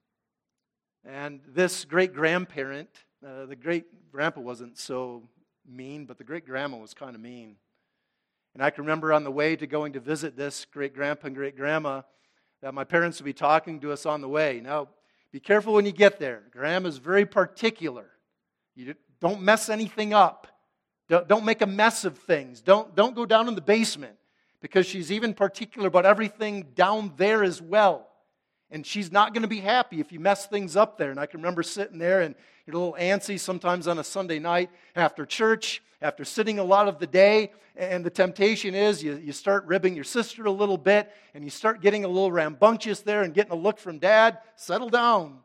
And 1.07 1.39
this 1.47 1.85
great 1.85 2.13
grandparent, 2.13 2.89
uh, 3.25 3.45
the 3.45 3.55
great 3.55 3.85
grandpa 4.11 4.41
wasn't 4.41 4.77
so 4.77 5.23
mean, 5.65 6.05
but 6.05 6.17
the 6.17 6.25
great 6.25 6.45
grandma 6.45 6.77
was 6.77 6.93
kind 6.93 7.15
of 7.15 7.21
mean. 7.21 7.55
And 8.53 8.61
I 8.61 8.71
can 8.71 8.83
remember 8.83 9.13
on 9.13 9.23
the 9.23 9.31
way 9.31 9.55
to 9.55 9.65
going 9.65 9.93
to 9.93 10.01
visit 10.01 10.35
this 10.35 10.65
great 10.65 10.93
grandpa 10.93 11.27
and 11.27 11.35
great 11.35 11.55
grandma 11.55 12.01
that 12.61 12.73
my 12.73 12.83
parents 12.83 13.19
would 13.19 13.25
be 13.25 13.31
talking 13.31 13.79
to 13.79 13.93
us 13.93 14.05
on 14.05 14.19
the 14.19 14.27
way. 14.27 14.59
Now, 14.61 14.89
be 15.31 15.39
careful 15.39 15.73
when 15.73 15.85
you 15.85 15.93
get 15.93 16.19
there. 16.19 16.43
Grandma's 16.51 16.97
very 16.97 17.25
particular. 17.25 18.09
You 18.75 18.93
don't 19.21 19.41
mess 19.41 19.69
anything 19.69 20.13
up. 20.13 20.47
Don't, 21.07 21.25
don't 21.27 21.45
make 21.45 21.61
a 21.61 21.67
mess 21.67 22.03
of 22.03 22.17
things. 22.17 22.59
Don't, 22.59 22.95
don't 22.95 23.15
go 23.15 23.25
down 23.25 23.47
in 23.47 23.55
the 23.55 23.61
basement 23.61 24.17
because 24.61 24.85
she's 24.85 25.09
even 25.09 25.33
particular 25.33 25.87
about 25.87 26.05
everything 26.05 26.63
down 26.75 27.13
there 27.15 27.45
as 27.45 27.61
well. 27.61 28.06
And 28.69 28.85
she's 28.85 29.11
not 29.11 29.33
going 29.33 29.43
to 29.43 29.47
be 29.47 29.61
happy 29.61 29.99
if 29.99 30.11
you 30.11 30.19
mess 30.19 30.45
things 30.45 30.75
up 30.75 30.97
there. 30.97 31.11
And 31.11 31.19
I 31.19 31.25
can 31.25 31.39
remember 31.39 31.63
sitting 31.63 31.99
there 31.99 32.21
and 32.21 32.35
you're 32.65 32.75
a 32.75 32.79
little 32.79 32.97
antsy 32.99 33.39
sometimes 33.39 33.87
on 33.87 33.97
a 33.97 34.03
Sunday 34.03 34.39
night 34.39 34.69
after 34.95 35.25
church, 35.25 35.81
after 36.01 36.25
sitting 36.25 36.59
a 36.59 36.63
lot 36.63 36.87
of 36.87 36.99
the 36.99 37.07
day. 37.07 37.51
And 37.77 38.05
the 38.05 38.09
temptation 38.09 38.75
is 38.75 39.01
you, 39.01 39.15
you 39.15 39.31
start 39.31 39.65
ribbing 39.65 39.95
your 39.95 40.03
sister 40.03 40.45
a 40.45 40.51
little 40.51 40.77
bit 40.77 41.09
and 41.33 41.43
you 41.43 41.49
start 41.49 41.81
getting 41.81 42.03
a 42.03 42.07
little 42.07 42.31
rambunctious 42.31 43.01
there 43.01 43.21
and 43.21 43.33
getting 43.33 43.53
a 43.53 43.55
look 43.55 43.79
from 43.79 43.99
dad. 43.99 44.39
Settle 44.55 44.89
down. 44.89 45.39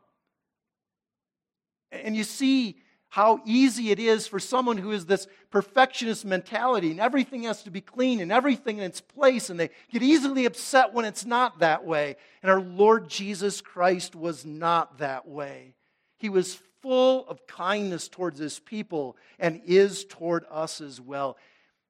And 1.91 2.15
you 2.15 2.23
see 2.23 2.77
how 3.13 3.39
easy 3.45 3.91
it 3.91 3.99
is 3.99 4.25
for 4.25 4.39
someone 4.39 4.75
who 4.75 4.89
is 4.89 5.05
this 5.05 5.27
perfectionist 5.51 6.25
mentality 6.25 6.89
and 6.89 6.99
everything 6.99 7.43
has 7.43 7.61
to 7.61 7.69
be 7.69 7.79
clean 7.79 8.19
and 8.19 8.31
everything 8.31 8.79
in 8.79 8.83
its 8.83 9.01
place, 9.01 9.51
and 9.51 9.59
they 9.59 9.69
get 9.91 10.01
easily 10.01 10.45
upset 10.45 10.95
when 10.95 11.05
it's 11.05 11.23
not 11.23 11.59
that 11.59 11.85
way. 11.85 12.15
And 12.41 12.49
our 12.51 12.59
Lord 12.59 13.07
Jesus 13.07 13.61
Christ 13.61 14.15
was 14.15 14.47
not 14.47 14.97
that 14.97 15.27
way. 15.27 15.75
He 16.17 16.29
was 16.29 16.59
full 16.81 17.27
of 17.27 17.45
kindness 17.45 18.07
towards 18.07 18.39
his 18.39 18.57
people 18.57 19.15
and 19.37 19.61
is 19.63 20.05
toward 20.05 20.43
us 20.49 20.81
as 20.81 20.99
well. 20.99 21.37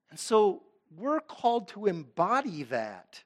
And 0.09 0.19
so 0.19 0.63
we're 0.93 1.21
called 1.21 1.69
to 1.69 1.85
embody 1.85 2.63
that. 2.63 3.23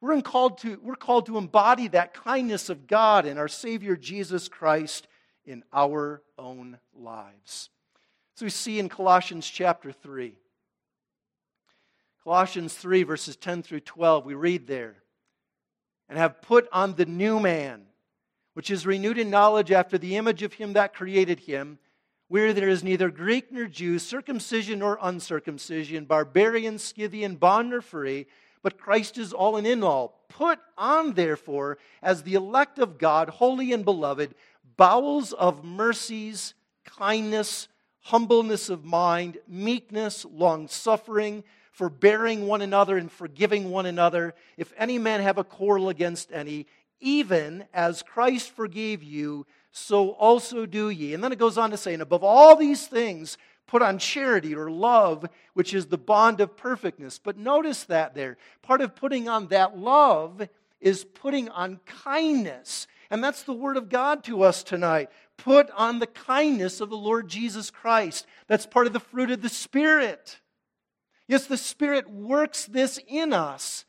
We're 0.00 0.22
called, 0.22 0.56
to, 0.60 0.80
we're 0.82 0.94
called 0.94 1.26
to 1.26 1.36
embody 1.36 1.88
that 1.88 2.14
kindness 2.14 2.70
of 2.70 2.86
God 2.86 3.26
and 3.26 3.38
our 3.38 3.46
Savior 3.46 3.94
Jesus 3.94 4.48
Christ 4.48 5.06
in 5.44 5.62
our 5.72 6.22
own 6.38 6.78
lives. 6.94 7.70
So 8.34 8.46
we 8.46 8.50
see 8.50 8.78
in 8.78 8.88
Colossians 8.88 9.48
chapter 9.48 9.92
3. 9.92 10.34
Colossians 12.24 12.74
3, 12.74 13.02
verses 13.02 13.36
10 13.36 13.62
through 13.62 13.80
12, 13.80 14.26
we 14.26 14.34
read 14.34 14.66
there, 14.66 14.96
and 16.08 16.18
have 16.18 16.42
put 16.42 16.68
on 16.72 16.94
the 16.94 17.06
new 17.06 17.40
man, 17.40 17.82
which 18.54 18.70
is 18.70 18.86
renewed 18.86 19.18
in 19.18 19.30
knowledge 19.30 19.72
after 19.72 19.96
the 19.96 20.16
image 20.16 20.42
of 20.42 20.52
him 20.52 20.74
that 20.74 20.94
created 20.94 21.40
him, 21.40 21.78
where 22.28 22.52
there 22.52 22.68
is 22.68 22.84
neither 22.84 23.10
Greek 23.10 23.50
nor 23.50 23.66
Jew, 23.66 23.98
circumcision 23.98 24.80
nor 24.80 24.98
uncircumcision, 25.02 26.04
barbarian, 26.04 26.78
Scythian, 26.78 27.36
bond 27.36 27.70
nor 27.70 27.80
free, 27.80 28.26
but 28.62 28.78
Christ 28.78 29.16
is 29.18 29.32
all 29.32 29.56
and 29.56 29.66
in 29.66 29.82
all. 29.82 30.20
Put 30.28 30.58
on, 30.76 31.14
therefore, 31.14 31.78
as 32.02 32.22
the 32.22 32.34
elect 32.34 32.78
of 32.78 32.98
God, 32.98 33.30
holy 33.30 33.72
and 33.72 33.84
beloved, 33.84 34.34
bowels 34.76 35.32
of 35.32 35.64
mercies, 35.64 36.54
kindness, 36.84 37.68
humbleness 38.00 38.68
of 38.68 38.84
mind, 38.84 39.38
meekness, 39.46 40.24
long 40.24 40.68
suffering, 40.68 41.44
forbearing 41.72 42.46
one 42.46 42.62
another 42.62 42.96
and 42.96 43.10
forgiving 43.10 43.70
one 43.70 43.86
another. 43.86 44.34
If 44.56 44.72
any 44.76 44.98
man 44.98 45.20
have 45.20 45.38
a 45.38 45.44
quarrel 45.44 45.88
against 45.88 46.32
any, 46.32 46.66
even 47.00 47.64
as 47.72 48.02
Christ 48.02 48.50
forgave 48.50 49.02
you, 49.02 49.46
so 49.72 50.10
also 50.10 50.66
do 50.66 50.90
ye. 50.90 51.14
And 51.14 51.22
then 51.22 51.32
it 51.32 51.38
goes 51.38 51.56
on 51.56 51.70
to 51.70 51.76
say, 51.76 51.92
and 51.92 52.02
above 52.02 52.24
all 52.24 52.56
these 52.56 52.86
things, 52.86 53.38
put 53.66 53.82
on 53.82 53.98
charity 53.98 54.54
or 54.54 54.70
love, 54.70 55.24
which 55.54 55.72
is 55.72 55.86
the 55.86 55.98
bond 55.98 56.40
of 56.40 56.56
perfectness. 56.56 57.18
But 57.18 57.36
notice 57.38 57.84
that 57.84 58.14
there. 58.14 58.36
Part 58.62 58.80
of 58.80 58.96
putting 58.96 59.28
on 59.28 59.46
that 59.48 59.78
love 59.78 60.48
is 60.80 61.04
putting 61.04 61.48
on 61.50 61.78
kindness. 61.86 62.88
And 63.10 63.24
that's 63.24 63.42
the 63.42 63.52
word 63.52 63.76
of 63.76 63.88
God 63.88 64.22
to 64.24 64.42
us 64.42 64.62
tonight. 64.62 65.10
Put 65.36 65.70
on 65.72 65.98
the 65.98 66.06
kindness 66.06 66.80
of 66.80 66.90
the 66.90 66.96
Lord 66.96 67.28
Jesus 67.28 67.70
Christ. 67.70 68.26
That's 68.46 68.66
part 68.66 68.86
of 68.86 68.92
the 68.92 69.00
fruit 69.00 69.30
of 69.30 69.42
the 69.42 69.48
Spirit. 69.48 70.38
Yes, 71.26 71.46
the 71.46 71.56
Spirit 71.56 72.08
works 72.10 72.66
this 72.66 73.00
in 73.08 73.32
us, 73.32 73.84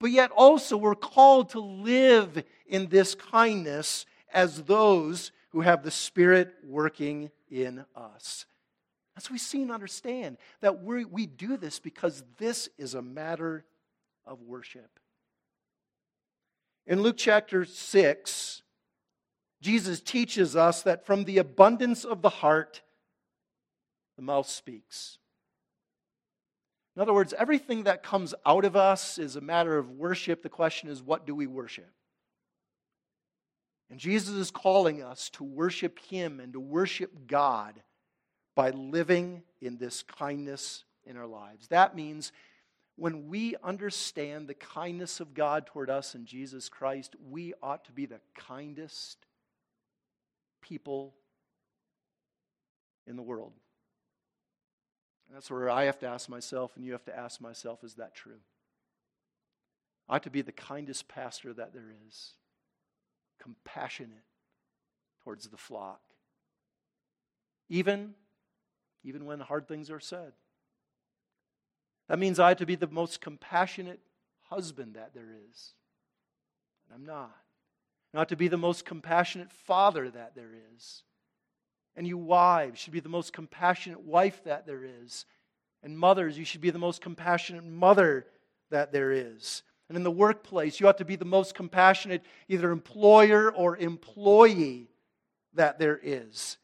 but 0.00 0.10
yet 0.10 0.30
also 0.30 0.76
we're 0.76 0.94
called 0.94 1.50
to 1.50 1.60
live 1.60 2.42
in 2.66 2.88
this 2.88 3.14
kindness 3.14 4.06
as 4.32 4.62
those 4.62 5.30
who 5.50 5.60
have 5.60 5.82
the 5.82 5.90
Spirit 5.90 6.54
working 6.64 7.30
in 7.50 7.84
us. 7.94 8.46
What 9.14 9.30
we 9.30 9.38
see 9.38 9.62
and 9.62 9.70
understand 9.70 10.38
that 10.62 10.82
we 10.82 11.26
do 11.26 11.56
this 11.56 11.78
because 11.78 12.24
this 12.38 12.68
is 12.78 12.94
a 12.94 13.02
matter 13.02 13.64
of 14.24 14.40
worship. 14.40 14.98
In 16.86 17.02
Luke 17.02 17.16
chapter 17.16 17.64
6, 17.64 18.62
Jesus 19.60 20.00
teaches 20.00 20.56
us 20.56 20.82
that 20.82 21.06
from 21.06 21.24
the 21.24 21.38
abundance 21.38 22.04
of 22.04 22.22
the 22.22 22.28
heart, 22.28 22.82
the 24.16 24.22
mouth 24.22 24.48
speaks. 24.48 25.18
In 26.96 27.02
other 27.02 27.14
words, 27.14 27.32
everything 27.38 27.84
that 27.84 28.02
comes 28.02 28.34
out 28.44 28.64
of 28.64 28.76
us 28.76 29.18
is 29.18 29.36
a 29.36 29.40
matter 29.40 29.78
of 29.78 29.90
worship. 29.90 30.42
The 30.42 30.48
question 30.48 30.88
is, 30.88 31.02
what 31.02 31.26
do 31.26 31.34
we 31.34 31.46
worship? 31.46 31.90
And 33.88 33.98
Jesus 33.98 34.34
is 34.34 34.50
calling 34.50 35.02
us 35.02 35.30
to 35.30 35.44
worship 35.44 35.98
Him 36.00 36.40
and 36.40 36.52
to 36.54 36.60
worship 36.60 37.26
God 37.26 37.80
by 38.54 38.70
living 38.70 39.42
in 39.60 39.78
this 39.78 40.02
kindness 40.02 40.84
in 41.04 41.16
our 41.16 41.26
lives. 41.26 41.68
That 41.68 41.94
means 41.94 42.32
when 42.96 43.28
we 43.28 43.56
understand 43.62 44.48
the 44.48 44.54
kindness 44.54 45.20
of 45.20 45.34
God 45.34 45.66
toward 45.66 45.88
us 45.90 46.14
in 46.14 46.26
Jesus 46.26 46.68
Christ, 46.68 47.16
we 47.30 47.54
ought 47.62 47.84
to 47.86 47.92
be 47.92 48.06
the 48.06 48.20
kindest 48.34 49.26
people 50.60 51.14
in 53.06 53.16
the 53.16 53.22
world. 53.22 53.52
And 55.26 55.36
that's 55.36 55.50
where 55.50 55.70
I 55.70 55.84
have 55.84 55.98
to 56.00 56.06
ask 56.06 56.28
myself, 56.28 56.72
and 56.76 56.84
you 56.84 56.92
have 56.92 57.04
to 57.06 57.18
ask 57.18 57.40
myself, 57.40 57.82
is 57.82 57.94
that 57.94 58.14
true? 58.14 58.40
I 60.08 60.16
ought 60.16 60.22
to 60.24 60.30
be 60.30 60.42
the 60.42 60.52
kindest 60.52 61.08
pastor 61.08 61.54
that 61.54 61.72
there 61.72 61.90
is, 62.06 62.34
compassionate 63.40 64.24
towards 65.24 65.48
the 65.48 65.56
flock, 65.56 66.02
even, 67.68 68.14
even 69.02 69.24
when 69.24 69.40
hard 69.40 69.66
things 69.66 69.90
are 69.90 70.00
said. 70.00 70.32
That 72.12 72.18
means 72.18 72.38
I 72.38 72.48
have 72.48 72.58
to 72.58 72.66
be 72.66 72.74
the 72.74 72.88
most 72.88 73.22
compassionate 73.22 73.98
husband 74.50 74.96
that 74.96 75.14
there 75.14 75.30
is. 75.50 75.72
And 76.84 76.94
I'm 76.94 77.06
not. 77.06 77.34
Not 78.12 78.28
to 78.28 78.36
be 78.36 78.48
the 78.48 78.58
most 78.58 78.84
compassionate 78.84 79.50
father 79.50 80.10
that 80.10 80.34
there 80.36 80.50
is. 80.74 81.04
And 81.96 82.06
you 82.06 82.18
wives 82.18 82.78
should 82.78 82.92
be 82.92 83.00
the 83.00 83.08
most 83.08 83.32
compassionate 83.32 84.02
wife 84.02 84.44
that 84.44 84.66
there 84.66 84.84
is. 84.84 85.24
And 85.82 85.98
mothers, 85.98 86.36
you 86.36 86.44
should 86.44 86.60
be 86.60 86.68
the 86.68 86.78
most 86.78 87.00
compassionate 87.00 87.64
mother 87.64 88.26
that 88.68 88.92
there 88.92 89.10
is. 89.10 89.62
And 89.88 89.96
in 89.96 90.04
the 90.04 90.10
workplace, 90.10 90.80
you 90.80 90.88
ought 90.88 90.98
to 90.98 91.06
be 91.06 91.16
the 91.16 91.24
most 91.24 91.54
compassionate 91.54 92.22
either 92.46 92.72
employer 92.72 93.50
or 93.50 93.78
employee 93.78 94.90
that 95.54 95.78
there 95.78 95.98
is. 96.02 96.58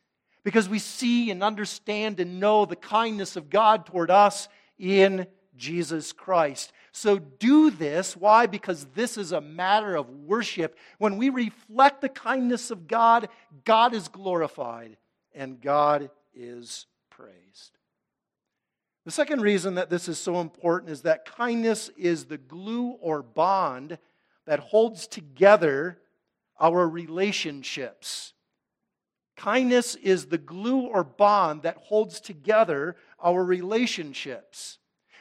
Because 0.44 0.68
we 0.68 0.78
see 0.78 1.30
and 1.30 1.42
understand 1.42 2.20
and 2.20 2.38
know 2.38 2.66
the 2.66 2.76
kindness 2.76 3.34
of 3.36 3.49
God 3.49 3.86
toward 3.86 4.11
us 4.11 4.46
in 4.78 5.26
Jesus 5.59 6.12
Christ. 6.12 6.72
So 6.92 7.18
do 7.18 7.70
this. 7.70 8.16
Why? 8.16 8.46
Because 8.46 8.86
this 8.94 9.18
is 9.18 9.32
a 9.32 9.40
matter 9.40 9.96
of 9.96 10.09
worship. 10.09 10.78
When 10.98 11.18
we 11.18 11.28
reflect 11.28 12.00
the 12.00 12.09
kindness 12.09 12.70
of 12.70 12.88
God, 12.88 13.28
God 13.64 13.92
is 13.92 14.09
glorified 14.09 14.96
and 15.34 15.61
God 15.61 16.11
is 16.34 16.86
praised. 17.11 17.78
The 19.04 19.11
second 19.12 19.40
reason 19.40 19.74
that 19.74 19.90
this 19.90 20.09
is 20.09 20.18
so 20.18 20.40
important 20.40 20.90
is 20.90 21.02
that 21.02 21.24
kindness 21.24 21.90
is 21.96 22.26
the 22.26 22.38
glue 22.38 22.90
or 23.00 23.22
bond 23.22 23.98
that 24.46 24.61
holds 24.61 25.06
together 25.06 25.98
our 26.61 26.88
relationships. 26.88 28.32
Kindness 29.36 29.94
is 29.94 30.26
the 30.26 30.38
glue 30.38 30.80
or 30.80 31.04
bond 31.04 31.62
that 31.62 31.76
holds 31.76 32.20
together 32.20 32.96
our 33.22 33.44
relationships. 33.44 34.78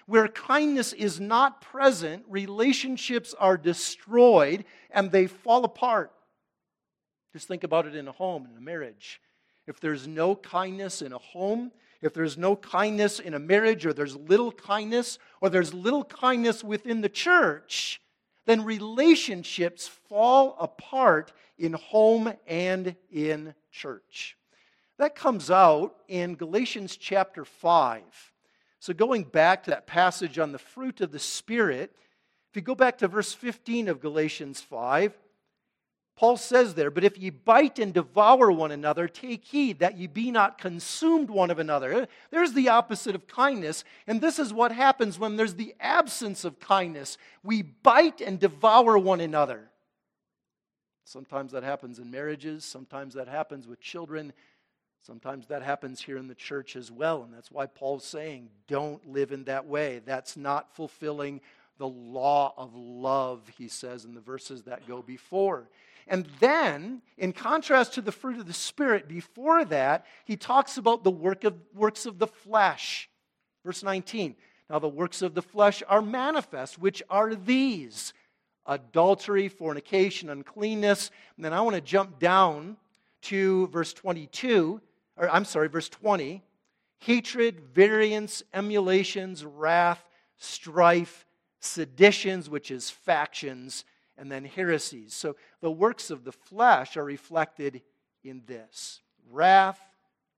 Where 0.07 0.29
kindness 0.29 0.93
is 0.93 1.19
not 1.19 1.61
present, 1.61 2.23
relationships 2.27 3.35
are 3.37 3.57
destroyed 3.57 4.65
and 4.89 5.11
they 5.11 5.27
fall 5.27 5.65
apart. 5.65 6.11
Just 7.33 7.47
think 7.47 7.63
about 7.63 7.85
it 7.85 7.95
in 7.95 8.07
a 8.07 8.11
home, 8.13 8.47
in 8.49 8.57
a 8.57 8.61
marriage. 8.61 9.21
If 9.67 9.81
there's 9.81 10.07
no 10.07 10.33
kindness 10.35 11.01
in 11.01 11.11
a 11.11 11.17
home, 11.17 11.71
if 12.01 12.13
there's 12.13 12.37
no 12.37 12.55
kindness 12.55 13.19
in 13.19 13.33
a 13.33 13.39
marriage, 13.39 13.85
or 13.85 13.91
there's 13.91 14.15
little 14.15 14.51
kindness, 14.51 15.19
or 15.41 15.49
there's 15.49 15.73
little 15.73 16.05
kindness 16.05 16.63
within 16.63 17.01
the 17.01 17.09
church, 17.09 18.01
then 18.45 18.63
relationships 18.63 19.87
fall 19.87 20.55
apart 20.59 21.33
in 21.57 21.73
home 21.73 22.31
and 22.47 22.95
in 23.11 23.53
church. 23.71 24.37
That 24.99 25.15
comes 25.15 25.51
out 25.51 25.95
in 26.07 26.35
Galatians 26.35 26.95
chapter 26.95 27.43
5. 27.43 28.03
So, 28.79 28.93
going 28.93 29.23
back 29.23 29.63
to 29.63 29.71
that 29.71 29.87
passage 29.87 30.37
on 30.37 30.51
the 30.51 30.59
fruit 30.59 31.01
of 31.01 31.11
the 31.11 31.19
Spirit, 31.19 31.95
if 32.51 32.55
you 32.55 32.61
go 32.61 32.75
back 32.75 32.99
to 32.99 33.07
verse 33.07 33.33
15 33.33 33.87
of 33.87 33.99
Galatians 33.99 34.61
5, 34.61 35.17
Paul 36.17 36.35
says 36.35 36.73
there, 36.73 36.89
But 36.89 37.03
if 37.03 37.17
ye 37.17 37.29
bite 37.29 37.77
and 37.77 37.93
devour 37.93 38.51
one 38.51 38.71
another, 38.71 39.07
take 39.07 39.45
heed 39.45 39.79
that 39.79 39.97
ye 39.97 40.07
be 40.07 40.31
not 40.31 40.57
consumed 40.57 41.29
one 41.29 41.51
of 41.51 41.59
another. 41.59 42.07
There's 42.31 42.53
the 42.53 42.69
opposite 42.69 43.13
of 43.13 43.27
kindness. 43.27 43.83
And 44.07 44.19
this 44.19 44.39
is 44.39 44.51
what 44.51 44.71
happens 44.71 45.19
when 45.19 45.35
there's 45.35 45.53
the 45.53 45.75
absence 45.79 46.43
of 46.43 46.59
kindness. 46.59 47.19
We 47.43 47.61
bite 47.61 48.19
and 48.19 48.39
devour 48.39 48.97
one 48.97 49.21
another. 49.21 49.69
Sometimes 51.03 51.51
that 51.51 51.63
happens 51.63 51.99
in 51.99 52.09
marriages, 52.09 52.65
sometimes 52.65 53.13
that 53.13 53.27
happens 53.27 53.67
with 53.67 53.79
children, 53.79 54.33
sometimes 55.01 55.47
that 55.47 55.63
happens 55.63 56.01
here 56.01 56.17
in 56.17 56.27
the 56.27 56.35
church 56.35 56.75
as 56.75 56.91
well. 56.91 57.23
And 57.23 57.33
that's 57.33 57.51
why 57.51 57.65
Paul's 57.65 58.05
saying, 58.05 58.49
don't 58.67 59.07
live 59.11 59.31
in 59.31 59.45
that 59.45 59.65
way. 59.65 60.01
That's 60.05 60.37
not 60.37 60.75
fulfilling 60.75 61.41
the 61.77 61.87
law 61.87 62.53
of 62.57 62.75
love, 62.75 63.41
he 63.57 63.67
says 63.67 64.05
in 64.05 64.13
the 64.13 64.21
verses 64.21 64.63
that 64.63 64.87
go 64.87 65.01
before. 65.01 65.69
And 66.07 66.25
then, 66.39 67.01
in 67.17 67.33
contrast 67.33 67.93
to 67.93 68.01
the 68.01 68.11
fruit 68.11 68.39
of 68.39 68.47
the 68.47 68.53
Spirit, 68.53 69.07
before 69.07 69.65
that, 69.65 70.05
he 70.25 70.37
talks 70.37 70.77
about 70.77 71.03
the 71.03 71.11
work 71.11 71.43
of, 71.43 71.55
works 71.75 72.05
of 72.05 72.17
the 72.17 72.27
flesh. 72.27 73.09
Verse 73.65 73.83
19. 73.83 74.35
Now, 74.69 74.79
the 74.79 74.87
works 74.87 75.21
of 75.21 75.33
the 75.33 75.41
flesh 75.41 75.83
are 75.87 76.01
manifest, 76.01 76.79
which 76.79 77.03
are 77.09 77.35
these 77.35 78.13
adultery, 78.65 79.47
fornication, 79.47 80.29
uncleanness. 80.29 81.11
And 81.35 81.45
then 81.45 81.53
I 81.53 81.61
want 81.61 81.75
to 81.75 81.81
jump 81.81 82.19
down 82.19 82.77
to 83.23 83.67
verse 83.67 83.93
22, 83.93 84.81
or 85.17 85.29
I'm 85.29 85.45
sorry, 85.45 85.67
verse 85.67 85.89
20 85.89 86.43
hatred, 86.99 87.59
variance, 87.59 88.41
emulations, 88.53 89.45
wrath, 89.45 90.03
strife, 90.37 91.25
seditions, 91.59 92.49
which 92.49 92.71
is 92.71 92.89
factions, 92.89 93.85
and 94.17 94.31
then 94.31 94.45
heresies. 94.45 95.13
So 95.13 95.35
the 95.61 95.71
works 95.71 96.09
of 96.09 96.23
the 96.23 96.31
flesh 96.31 96.97
are 96.97 97.03
reflected 97.03 97.81
in 98.23 98.41
this 98.47 99.01
wrath, 99.29 99.79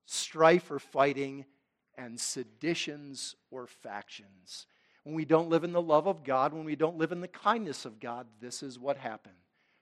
strife 0.06 0.70
or 0.70 0.80
fighting, 0.80 1.46
and 1.98 2.20
seditions 2.20 3.36
or 3.52 3.68
factions. 3.68 4.66
When 5.04 5.16
we 5.16 5.26
don't 5.26 5.50
live 5.50 5.64
in 5.64 5.72
the 5.72 5.82
love 5.82 6.08
of 6.08 6.24
God, 6.24 6.54
when 6.54 6.66
we 6.66 6.76
don't 6.76 6.98
live 6.98 7.12
in 7.12 7.22
the 7.22 7.28
kindness 7.28 7.86
of 7.86 8.00
God, 8.00 8.28
this 8.42 8.64
is 8.64 8.78
what 8.78 8.98
happens. 8.98 9.36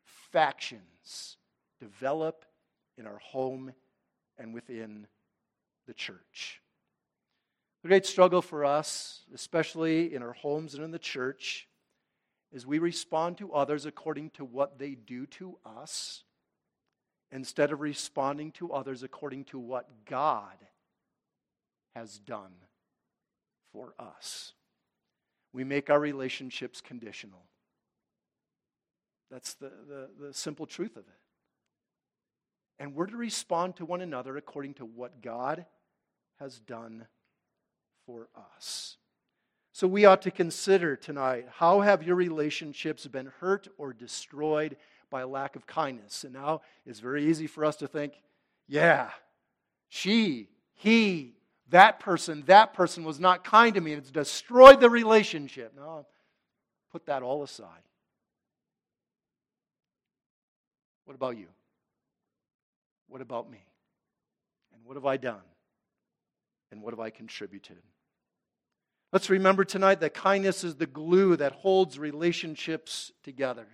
Factions 0.03 1.37
develop 1.79 2.45
in 2.97 3.05
our 3.07 3.19
home 3.19 3.73
and 4.37 4.53
within 4.53 5.07
the 5.87 5.93
church. 5.93 6.61
The 7.83 7.89
great 7.89 8.05
struggle 8.05 8.41
for 8.41 8.65
us, 8.65 9.21
especially 9.33 10.13
in 10.13 10.21
our 10.21 10.33
homes 10.33 10.73
and 10.73 10.83
in 10.83 10.91
the 10.91 10.99
church, 10.99 11.67
is 12.51 12.65
we 12.65 12.79
respond 12.79 13.37
to 13.37 13.53
others 13.53 13.85
according 13.85 14.31
to 14.31 14.45
what 14.45 14.79
they 14.79 14.91
do 14.91 15.25
to 15.27 15.57
us 15.65 16.23
instead 17.31 17.71
of 17.71 17.81
responding 17.81 18.51
to 18.53 18.71
others 18.71 19.03
according 19.03 19.43
to 19.45 19.59
what 19.59 19.89
God 20.05 20.55
has 21.95 22.17
done 22.19 22.53
for 23.73 23.93
us. 23.99 24.53
We 25.53 25.63
make 25.63 25.89
our 25.89 25.99
relationships 25.99 26.81
conditional. 26.81 27.43
That's 29.29 29.55
the, 29.55 29.71
the, 29.87 30.09
the 30.27 30.33
simple 30.33 30.65
truth 30.65 30.95
of 30.95 31.03
it. 31.07 31.26
And 32.79 32.93
we're 32.93 33.07
to 33.07 33.17
respond 33.17 33.77
to 33.77 33.85
one 33.85 34.01
another 34.01 34.37
according 34.37 34.75
to 34.75 34.85
what 34.85 35.21
God 35.21 35.65
has 36.39 36.59
done 36.59 37.07
for 38.05 38.29
us. 38.57 38.97
So 39.73 39.87
we 39.87 40.05
ought 40.05 40.23
to 40.23 40.31
consider 40.31 40.95
tonight 40.95 41.47
how 41.51 41.81
have 41.81 42.03
your 42.03 42.15
relationships 42.15 43.05
been 43.05 43.31
hurt 43.39 43.67
or 43.77 43.93
destroyed 43.93 44.77
by 45.09 45.23
lack 45.23 45.55
of 45.55 45.67
kindness? 45.67 46.23
And 46.23 46.33
now 46.33 46.61
it's 46.85 46.99
very 46.99 47.25
easy 47.25 47.47
for 47.47 47.63
us 47.65 47.75
to 47.77 47.87
think, 47.87 48.13
yeah, 48.67 49.09
she, 49.87 50.49
he, 50.73 51.35
that 51.69 51.99
person, 51.99 52.43
that 52.47 52.73
person 52.73 53.03
was 53.03 53.19
not 53.19 53.43
kind 53.43 53.75
to 53.75 53.81
me 53.81 53.93
and 53.93 54.01
it's 54.01 54.11
destroyed 54.11 54.79
the 54.79 54.89
relationship. 54.89 55.73
No, 55.75 56.05
put 56.91 57.05
that 57.05 57.23
all 57.23 57.43
aside. 57.43 57.83
What 61.05 61.15
about 61.15 61.37
you? 61.37 61.47
What 63.07 63.21
about 63.21 63.49
me? 63.49 63.63
And 64.73 64.83
what 64.85 64.95
have 64.95 65.05
I 65.05 65.17
done? 65.17 65.41
And 66.71 66.81
what 66.81 66.93
have 66.93 66.99
I 66.99 67.09
contributed? 67.09 67.77
Let's 69.13 69.29
remember 69.29 69.63
tonight 69.63 70.01
that 70.01 70.13
kindness 70.13 70.63
is 70.63 70.75
the 70.75 70.85
glue 70.85 71.37
that 71.37 71.53
holds 71.53 71.97
relationships 71.97 73.11
together. 73.23 73.65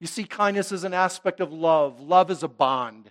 You 0.00 0.06
see, 0.06 0.24
kindness 0.24 0.72
is 0.72 0.84
an 0.84 0.94
aspect 0.94 1.40
of 1.40 1.52
love. 1.52 2.00
Love 2.00 2.30
is 2.30 2.42
a 2.42 2.48
bond. 2.48 3.10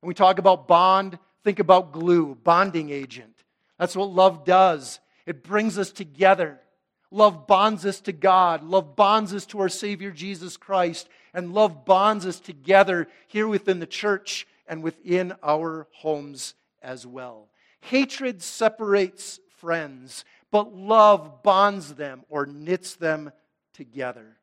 When 0.00 0.08
we 0.08 0.14
talk 0.14 0.38
about 0.38 0.68
bond, 0.68 1.18
think 1.42 1.58
about 1.58 1.92
glue, 1.92 2.36
bonding 2.36 2.90
agent. 2.90 3.42
That's 3.78 3.96
what 3.96 4.10
love 4.10 4.44
does. 4.44 5.00
It 5.26 5.42
brings 5.42 5.78
us 5.78 5.90
together. 5.90 6.60
Love 7.10 7.46
bonds 7.46 7.86
us 7.86 8.00
to 8.02 8.12
God. 8.12 8.62
Love 8.62 8.96
bonds 8.96 9.32
us 9.32 9.46
to 9.46 9.60
our 9.60 9.68
Savior 9.68 10.10
Jesus 10.10 10.56
Christ. 10.56 11.08
And 11.34 11.52
love 11.52 11.84
bonds 11.84 12.24
us 12.24 12.38
together 12.38 13.08
here 13.26 13.48
within 13.48 13.80
the 13.80 13.86
church 13.86 14.46
and 14.66 14.82
within 14.82 15.34
our 15.42 15.88
homes 15.92 16.54
as 16.82 17.06
well. 17.06 17.48
Hatred 17.80 18.40
separates 18.40 19.40
friends, 19.56 20.24
but 20.50 20.74
love 20.74 21.42
bonds 21.42 21.94
them 21.94 22.22
or 22.28 22.46
knits 22.46 22.94
them 22.94 23.32
together. 23.72 24.38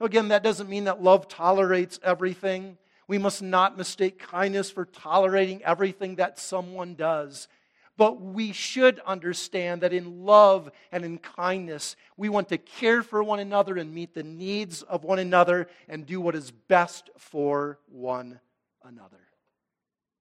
Again, 0.00 0.28
that 0.28 0.42
doesn't 0.42 0.68
mean 0.68 0.84
that 0.84 1.02
love 1.02 1.28
tolerates 1.28 2.00
everything. 2.02 2.76
We 3.06 3.18
must 3.18 3.42
not 3.42 3.78
mistake 3.78 4.18
kindness 4.18 4.70
for 4.70 4.86
tolerating 4.86 5.62
everything 5.62 6.16
that 6.16 6.38
someone 6.38 6.94
does. 6.94 7.48
But 7.96 8.20
we 8.20 8.52
should 8.52 8.98
understand 9.00 9.82
that 9.82 9.92
in 9.92 10.24
love 10.24 10.70
and 10.90 11.04
in 11.04 11.18
kindness, 11.18 11.94
we 12.16 12.28
want 12.28 12.48
to 12.48 12.58
care 12.58 13.02
for 13.02 13.22
one 13.22 13.38
another 13.38 13.76
and 13.76 13.94
meet 13.94 14.14
the 14.14 14.24
needs 14.24 14.82
of 14.82 15.04
one 15.04 15.20
another 15.20 15.68
and 15.88 16.04
do 16.04 16.20
what 16.20 16.34
is 16.34 16.50
best 16.50 17.10
for 17.16 17.78
one 17.86 18.40
another. 18.84 19.20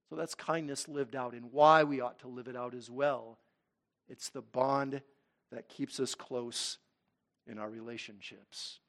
So 0.10 0.16
that's 0.16 0.36
kindness 0.36 0.88
lived 0.88 1.16
out 1.16 1.34
and 1.34 1.52
why 1.52 1.84
we 1.84 2.00
ought 2.00 2.20
to 2.20 2.28
live 2.28 2.48
it 2.48 2.56
out 2.56 2.76
as 2.76 2.92
well. 2.92 3.40
It's 4.08 4.30
the 4.30 4.44
bond 4.44 5.02
that 5.52 5.68
keeps 5.68 6.00
us 6.00 6.14
close 6.14 6.78
in 7.48 7.58
our 7.58 7.70
relationships. 7.70 8.80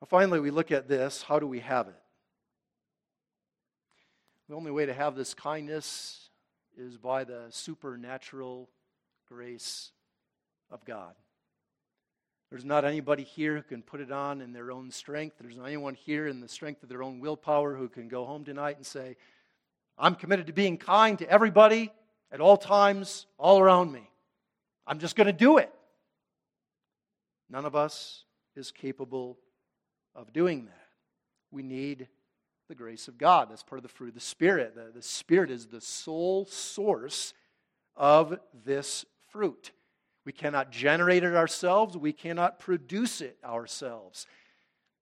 Well, 0.00 0.08
finally, 0.08 0.40
we 0.40 0.50
look 0.50 0.72
at 0.72 0.88
this 0.88 1.22
how 1.22 1.38
do 1.38 1.46
we 1.46 1.60
have 1.60 1.88
it? 1.88 2.02
The 4.48 4.54
only 4.54 4.70
way 4.70 4.86
to 4.86 4.94
have 4.94 5.16
this 5.16 5.34
kindness 5.34 6.25
is 6.76 6.96
by 6.98 7.24
the 7.24 7.46
supernatural 7.50 8.68
grace 9.28 9.90
of 10.70 10.84
God. 10.84 11.14
There's 12.50 12.64
not 12.64 12.84
anybody 12.84 13.24
here 13.24 13.56
who 13.56 13.62
can 13.62 13.82
put 13.82 14.00
it 14.00 14.12
on 14.12 14.40
in 14.40 14.52
their 14.52 14.70
own 14.70 14.90
strength. 14.90 15.36
There's 15.40 15.56
not 15.56 15.66
anyone 15.66 15.94
here 15.94 16.28
in 16.28 16.40
the 16.40 16.48
strength 16.48 16.82
of 16.82 16.88
their 16.88 17.02
own 17.02 17.18
willpower 17.18 17.74
who 17.74 17.88
can 17.88 18.08
go 18.08 18.24
home 18.24 18.44
tonight 18.44 18.76
and 18.76 18.86
say, 18.86 19.16
I'm 19.98 20.14
committed 20.14 20.46
to 20.46 20.52
being 20.52 20.78
kind 20.78 21.18
to 21.18 21.28
everybody 21.28 21.90
at 22.30 22.40
all 22.40 22.56
times, 22.56 23.26
all 23.38 23.58
around 23.58 23.90
me. 23.90 24.08
I'm 24.86 25.00
just 25.00 25.16
going 25.16 25.26
to 25.26 25.32
do 25.32 25.58
it. 25.58 25.72
None 27.50 27.64
of 27.64 27.74
us 27.74 28.24
is 28.54 28.70
capable 28.70 29.38
of 30.14 30.32
doing 30.32 30.66
that. 30.66 30.88
We 31.50 31.62
need 31.62 32.08
the 32.68 32.74
grace 32.74 33.08
of 33.08 33.18
God. 33.18 33.50
That's 33.50 33.62
part 33.62 33.78
of 33.78 33.82
the 33.82 33.88
fruit 33.88 34.08
of 34.08 34.14
the 34.14 34.20
Spirit. 34.20 34.74
The, 34.74 34.90
the 34.94 35.02
Spirit 35.02 35.50
is 35.50 35.66
the 35.66 35.80
sole 35.80 36.44
source 36.46 37.34
of 37.96 38.38
this 38.64 39.04
fruit. 39.30 39.72
We 40.24 40.32
cannot 40.32 40.70
generate 40.70 41.22
it 41.22 41.34
ourselves, 41.34 41.96
we 41.96 42.12
cannot 42.12 42.58
produce 42.58 43.20
it 43.20 43.38
ourselves. 43.44 44.26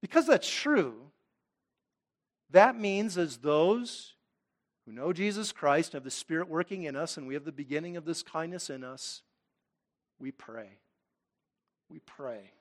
Because 0.03 0.27
that's 0.27 0.51
true, 0.51 0.95
that 2.51 2.79
means 2.79 3.17
as 3.17 3.39
those 3.39 4.15
who 4.85 4.93
know 4.93 5.15
Jesus 5.15 5.51
Christ 5.51 5.95
and 5.95 6.01
have 6.01 6.05
the 6.05 6.11
Spirit 6.11 6.49
working 6.49 6.85
in 6.85 6.95
us, 6.95 7.17
and 7.17 7.27
we 7.27 7.35
have 7.35 7.45
the 7.45 7.53
beginning 7.53 7.97
of 7.97 8.05
this 8.05 8.23
kindness 8.23 8.69
in 8.69 8.85
us, 8.85 9.23
we 10.19 10.31
pray. 10.31 10.79
We 11.89 12.01
pray. 12.01 12.53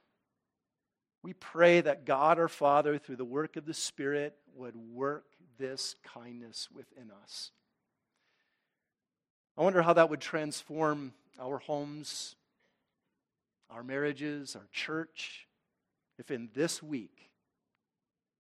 We 1.23 1.33
pray 1.33 1.79
that 1.79 2.05
God 2.05 2.37
our 2.37 2.49
Father, 2.49 2.97
through 2.97 3.15
the 3.15 3.25
work 3.25 3.55
of 3.55 3.65
the 3.65 3.73
Spirit, 3.73 4.35
would 4.55 4.75
work 4.75 5.25
this 5.57 5.95
kindness 6.03 6.67
within 6.71 7.09
us. 7.23 7.51
I 9.57 9.63
wonder 9.63 9.81
how 9.81 9.93
that 9.93 10.09
would 10.09 10.19
transform 10.19 11.13
our 11.39 11.59
homes, 11.59 12.35
our 13.69 13.83
marriages, 13.83 14.55
our 14.55 14.67
church, 14.71 15.47
if 16.19 16.29
in 16.29 16.49
this 16.53 16.83
week, 16.83 17.29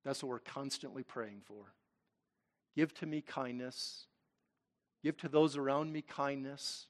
that's 0.03 0.21
what 0.21 0.29
we're 0.29 0.39
constantly 0.39 1.03
praying 1.03 1.41
for. 1.45 1.73
Give 2.75 2.93
to 2.95 3.05
me 3.05 3.21
kindness. 3.21 4.07
Give 5.03 5.15
to 5.17 5.29
those 5.29 5.55
around 5.55 5.93
me 5.93 6.01
kindness. 6.01 6.87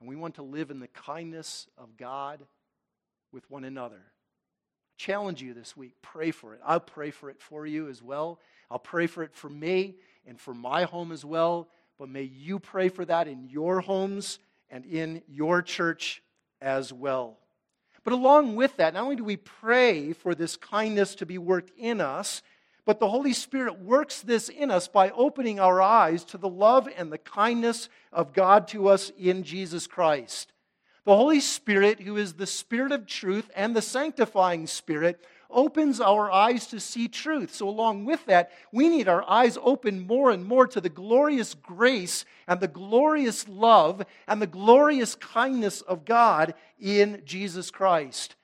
And 0.00 0.08
we 0.08 0.16
want 0.16 0.34
to 0.34 0.42
live 0.42 0.70
in 0.70 0.80
the 0.80 0.88
kindness 0.88 1.68
of 1.78 1.96
God 1.96 2.44
with 3.32 3.50
one 3.50 3.64
another. 3.64 4.02
Challenge 4.96 5.42
you 5.42 5.54
this 5.54 5.76
week. 5.76 5.94
Pray 6.02 6.30
for 6.30 6.54
it. 6.54 6.60
I'll 6.64 6.80
pray 6.80 7.10
for 7.10 7.30
it 7.30 7.40
for 7.40 7.66
you 7.66 7.88
as 7.88 8.02
well. 8.02 8.40
I'll 8.70 8.78
pray 8.78 9.06
for 9.06 9.22
it 9.22 9.34
for 9.34 9.48
me 9.48 9.96
and 10.26 10.40
for 10.40 10.54
my 10.54 10.84
home 10.84 11.12
as 11.12 11.24
well. 11.24 11.68
But 11.98 12.08
may 12.08 12.22
you 12.22 12.58
pray 12.58 12.88
for 12.88 13.04
that 13.04 13.28
in 13.28 13.48
your 13.48 13.80
homes 13.80 14.38
and 14.70 14.84
in 14.84 15.22
your 15.28 15.62
church 15.62 16.22
as 16.60 16.92
well. 16.92 17.38
But 18.04 18.12
along 18.12 18.56
with 18.56 18.76
that, 18.76 18.94
not 18.94 19.04
only 19.04 19.16
do 19.16 19.24
we 19.24 19.36
pray 19.36 20.12
for 20.12 20.34
this 20.34 20.56
kindness 20.56 21.14
to 21.16 21.26
be 21.26 21.38
worked 21.38 21.72
in 21.76 22.00
us, 22.00 22.42
but 22.84 23.00
the 23.00 23.08
Holy 23.08 23.32
Spirit 23.32 23.80
works 23.80 24.20
this 24.20 24.50
in 24.50 24.70
us 24.70 24.88
by 24.88 25.10
opening 25.10 25.58
our 25.58 25.80
eyes 25.80 26.22
to 26.24 26.38
the 26.38 26.48
love 26.48 26.88
and 26.96 27.10
the 27.10 27.18
kindness 27.18 27.88
of 28.12 28.34
God 28.34 28.68
to 28.68 28.88
us 28.88 29.10
in 29.18 29.42
Jesus 29.42 29.86
Christ. 29.86 30.52
The 31.04 31.14
Holy 31.14 31.40
Spirit, 31.40 32.00
who 32.00 32.16
is 32.16 32.34
the 32.34 32.46
Spirit 32.46 32.90
of 32.90 33.06
truth 33.06 33.50
and 33.54 33.76
the 33.76 33.82
sanctifying 33.82 34.66
Spirit, 34.66 35.20
opens 35.50 36.00
our 36.00 36.30
eyes 36.30 36.66
to 36.68 36.80
see 36.80 37.08
truth. 37.08 37.54
So, 37.54 37.68
along 37.68 38.06
with 38.06 38.24
that, 38.26 38.50
we 38.72 38.88
need 38.88 39.06
our 39.06 39.22
eyes 39.28 39.58
open 39.62 40.06
more 40.06 40.30
and 40.30 40.44
more 40.44 40.66
to 40.66 40.80
the 40.80 40.88
glorious 40.88 41.54
grace 41.54 42.24
and 42.48 42.58
the 42.58 42.68
glorious 42.68 43.46
love 43.46 44.04
and 44.26 44.40
the 44.40 44.46
glorious 44.46 45.14
kindness 45.14 45.82
of 45.82 46.06
God 46.06 46.54
in 46.80 47.20
Jesus 47.26 47.70
Christ. 47.70 48.34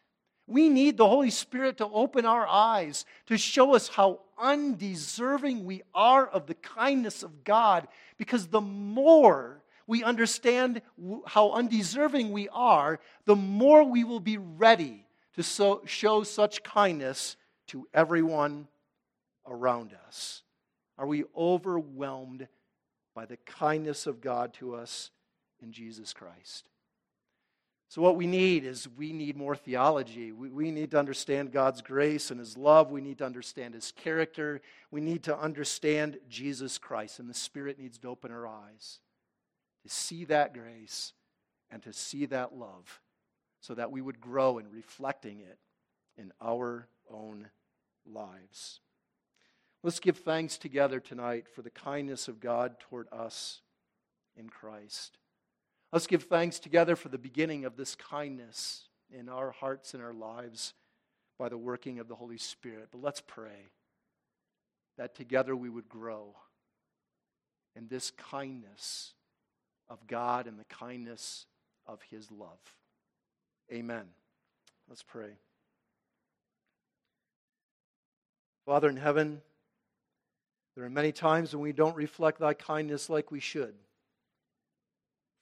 We 0.47 0.69
need 0.69 0.99
the 0.99 1.09
Holy 1.09 1.31
Spirit 1.31 1.79
to 1.79 1.87
open 1.87 2.27
our 2.27 2.47
eyes 2.47 3.07
to 3.27 3.39
show 3.39 3.75
us 3.75 3.89
how 3.89 4.21
undeserving 4.39 5.65
we 5.65 5.83
are 5.95 6.27
of 6.27 6.47
the 6.47 6.55
kindness 6.55 7.23
of 7.23 7.45
God 7.45 7.89
because 8.19 8.49
the 8.49 8.61
more 8.61 9.63
we 9.91 10.05
understand 10.05 10.83
how 11.27 11.51
undeserving 11.51 12.31
we 12.31 12.49
are, 12.51 13.01
the 13.25 13.35
more 13.35 13.83
we 13.83 14.05
will 14.05 14.21
be 14.21 14.39
ready 14.39 15.05
to 15.35 15.43
so, 15.43 15.83
show 15.85 16.23
such 16.23 16.63
kindness 16.63 17.37
to 17.67 17.89
everyone 17.93 18.69
around 19.49 19.97
us? 20.07 20.45
Are 20.97 21.09
we 21.09 21.25
overwhelmed 21.37 22.47
by 23.17 23.27
the 23.27 23.37
kindness 23.39 24.07
of 24.07 24.21
God 24.21 24.55
to 24.55 24.77
us 24.77 25.11
in 25.61 25.73
Jesus 25.73 26.13
Christ? 26.13 26.69
So, 27.89 28.01
what 28.01 28.15
we 28.15 28.29
need 28.29 28.65
is 28.65 28.87
we 28.97 29.13
need 29.13 29.37
more 29.37 29.57
theology. 29.57 30.31
We, 30.31 30.51
we 30.51 30.71
need 30.71 30.93
to 30.93 31.01
understand 31.01 31.51
God's 31.51 31.83
grace 31.83 32.31
and 32.31 32.39
His 32.39 32.57
love. 32.57 32.93
We 32.93 33.01
need 33.01 33.19
to 33.19 33.27
understand 33.27 33.75
His 33.75 33.91
character. 33.91 34.61
We 34.93 35.01
need 35.01 35.25
to 35.25 35.37
understand 35.37 36.19
Jesus 36.29 36.79
Christ. 36.79 37.19
And 37.19 37.29
the 37.29 37.35
Spirit 37.35 37.77
needs 37.77 37.99
to 37.99 38.09
open 38.09 38.31
our 38.31 38.47
eyes 38.47 39.01
to 39.83 39.89
see 39.89 40.25
that 40.27 40.55
grace 40.55 41.13
and 41.71 41.83
to 41.83 41.93
see 41.93 42.27
that 42.27 42.55
love 42.55 43.01
so 43.61 43.75
that 43.75 43.91
we 43.91 44.01
would 44.01 44.21
grow 44.21 44.59
in 44.59 44.71
reflecting 44.71 45.41
it 45.41 45.59
in 46.17 46.33
our 46.41 46.89
own 47.11 47.49
lives. 48.07 48.81
Let's 49.83 50.01
give 50.01 50.19
thanks 50.19 50.59
together 50.59 51.01
tonight 51.01 51.47
for 51.49 51.63
the 51.63 51.71
kindness 51.71 52.29
of 52.29 52.41
God 52.41 52.81
toward 52.81 53.09
us 53.13 53.61
in 54.37 54.51
Christ. 54.51 55.19
Let's 55.93 56.07
give 56.07 56.25
thanks 56.25 56.59
together 56.59 56.97
for 56.97 57.09
the 57.09 57.19
beginning 57.19 57.65
of 57.65 57.77
this 57.77 57.95
kindness 57.95 58.89
in 59.11 59.29
our 59.29 59.51
hearts 59.51 59.95
and 59.95 60.03
our 60.03 60.13
lives 60.13 60.75
by 61.39 61.49
the 61.49 61.59
working 61.59 61.99
of 61.99 62.09
the 62.09 62.15
Holy 62.15 62.39
Spirit. 62.39 62.89
But 62.93 63.03
let's 63.03 63.23
pray 63.23 63.71
that 64.99 65.15
together 65.15 65.57
we 65.57 65.71
would 65.71 65.89
grow 65.89 66.37
in 67.75 67.89
this 67.89 68.11
kindness 68.11 69.15
of 69.91 70.07
God 70.07 70.47
and 70.47 70.59
the 70.59 70.65
kindness 70.65 71.45
of 71.87 72.01
His 72.11 72.31
love. 72.31 72.61
Amen. 73.71 74.05
Let's 74.89 75.03
pray. 75.03 75.33
Father 78.65 78.89
in 78.89 78.97
heaven, 78.97 79.43
there 80.77 80.85
are 80.85 80.91
many 80.91 81.13
times 81.13 81.53
when 81.53 81.63
we 81.63 81.73
don't 81.73 81.97
reflect 81.97 82.39
thy 82.39 82.55
kindness 82.55 83.11
like 83.11 83.31
we 83.31 83.41
should. 83.41 83.75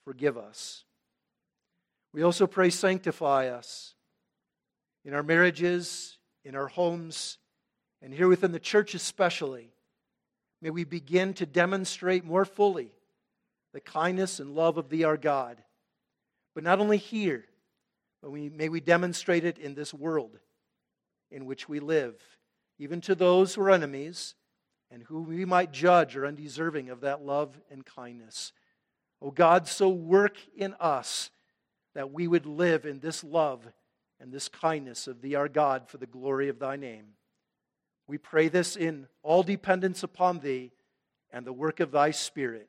Forgive 0.05 0.39
us. 0.39 0.85
We 2.15 2.23
also 2.23 2.47
pray, 2.47 2.71
sanctify 2.71 3.49
us 3.49 3.95
in 5.05 5.13
our 5.13 5.23
marriages, 5.23 6.17
in 6.45 6.55
our 6.57 6.69
homes, 6.69 7.37
and 8.01 8.15
here 8.15 8.29
within 8.29 8.53
the 8.53 8.59
church 8.59 8.95
especially. 8.95 9.73
May 10.63 10.71
we 10.71 10.85
begin 10.85 11.35
to 11.35 11.47
demonstrate 11.47 12.25
more 12.25 12.47
fully 12.47 12.91
the 13.79 13.91
kindness 13.93 14.41
and 14.41 14.57
love 14.57 14.77
of 14.77 14.89
thee, 14.89 15.05
our 15.05 15.17
God. 15.17 15.63
But 16.53 16.65
not 16.65 16.81
only 16.81 16.97
here, 16.97 17.45
but 18.21 18.33
we, 18.33 18.49
may 18.49 18.69
we 18.69 18.81
demonstrate 18.81 19.45
it 19.45 19.57
in 19.57 19.77
this 19.77 19.95
world 19.95 20.37
in 21.31 21.47
which 21.47 21.69
we 21.69 21.79
live, 21.79 22.17
even 22.81 23.01
to 23.03 23.15
those 23.15 23.55
who 23.55 23.63
are 23.63 23.71
enemies 23.71 24.35
and 24.91 25.05
who 25.05 25.23
we 25.23 25.45
might 25.45 25.71
judge 25.71 26.17
are 26.17 26.27
undeserving 26.27 26.91
of 26.91 27.03
that 27.03 27.25
love 27.25 27.61
and 27.71 27.87
kindness. 27.87 28.53
O 29.23 29.31
God, 29.31 29.69
so 29.69 29.89
work 29.89 30.39
in 30.57 30.75
us 30.81 31.31
that 31.95 32.11
we 32.11 32.27
would 32.27 32.47
live 32.47 32.85
in 32.85 32.99
this 32.99 33.23
love 33.23 33.65
and 34.19 34.33
this 34.33 34.49
kindness 34.49 35.07
of 35.07 35.23
Thee, 35.23 35.37
our 35.37 35.49
God, 35.49 35.89
for 35.89 35.99
the 35.99 36.07
glory 36.07 36.49
of 36.49 36.59
Thy 36.59 36.75
name. 36.75 37.11
We 38.09 38.19
pray 38.19 38.49
this 38.49 38.75
in 38.75 39.07
all 39.23 39.45
dependence 39.45 40.03
upon 40.03 40.41
Thee 40.41 40.73
and 41.31 41.47
the 41.47 41.53
work 41.53 41.79
of 41.79 41.93
Thy 41.93 42.11
Spirit, 42.11 42.69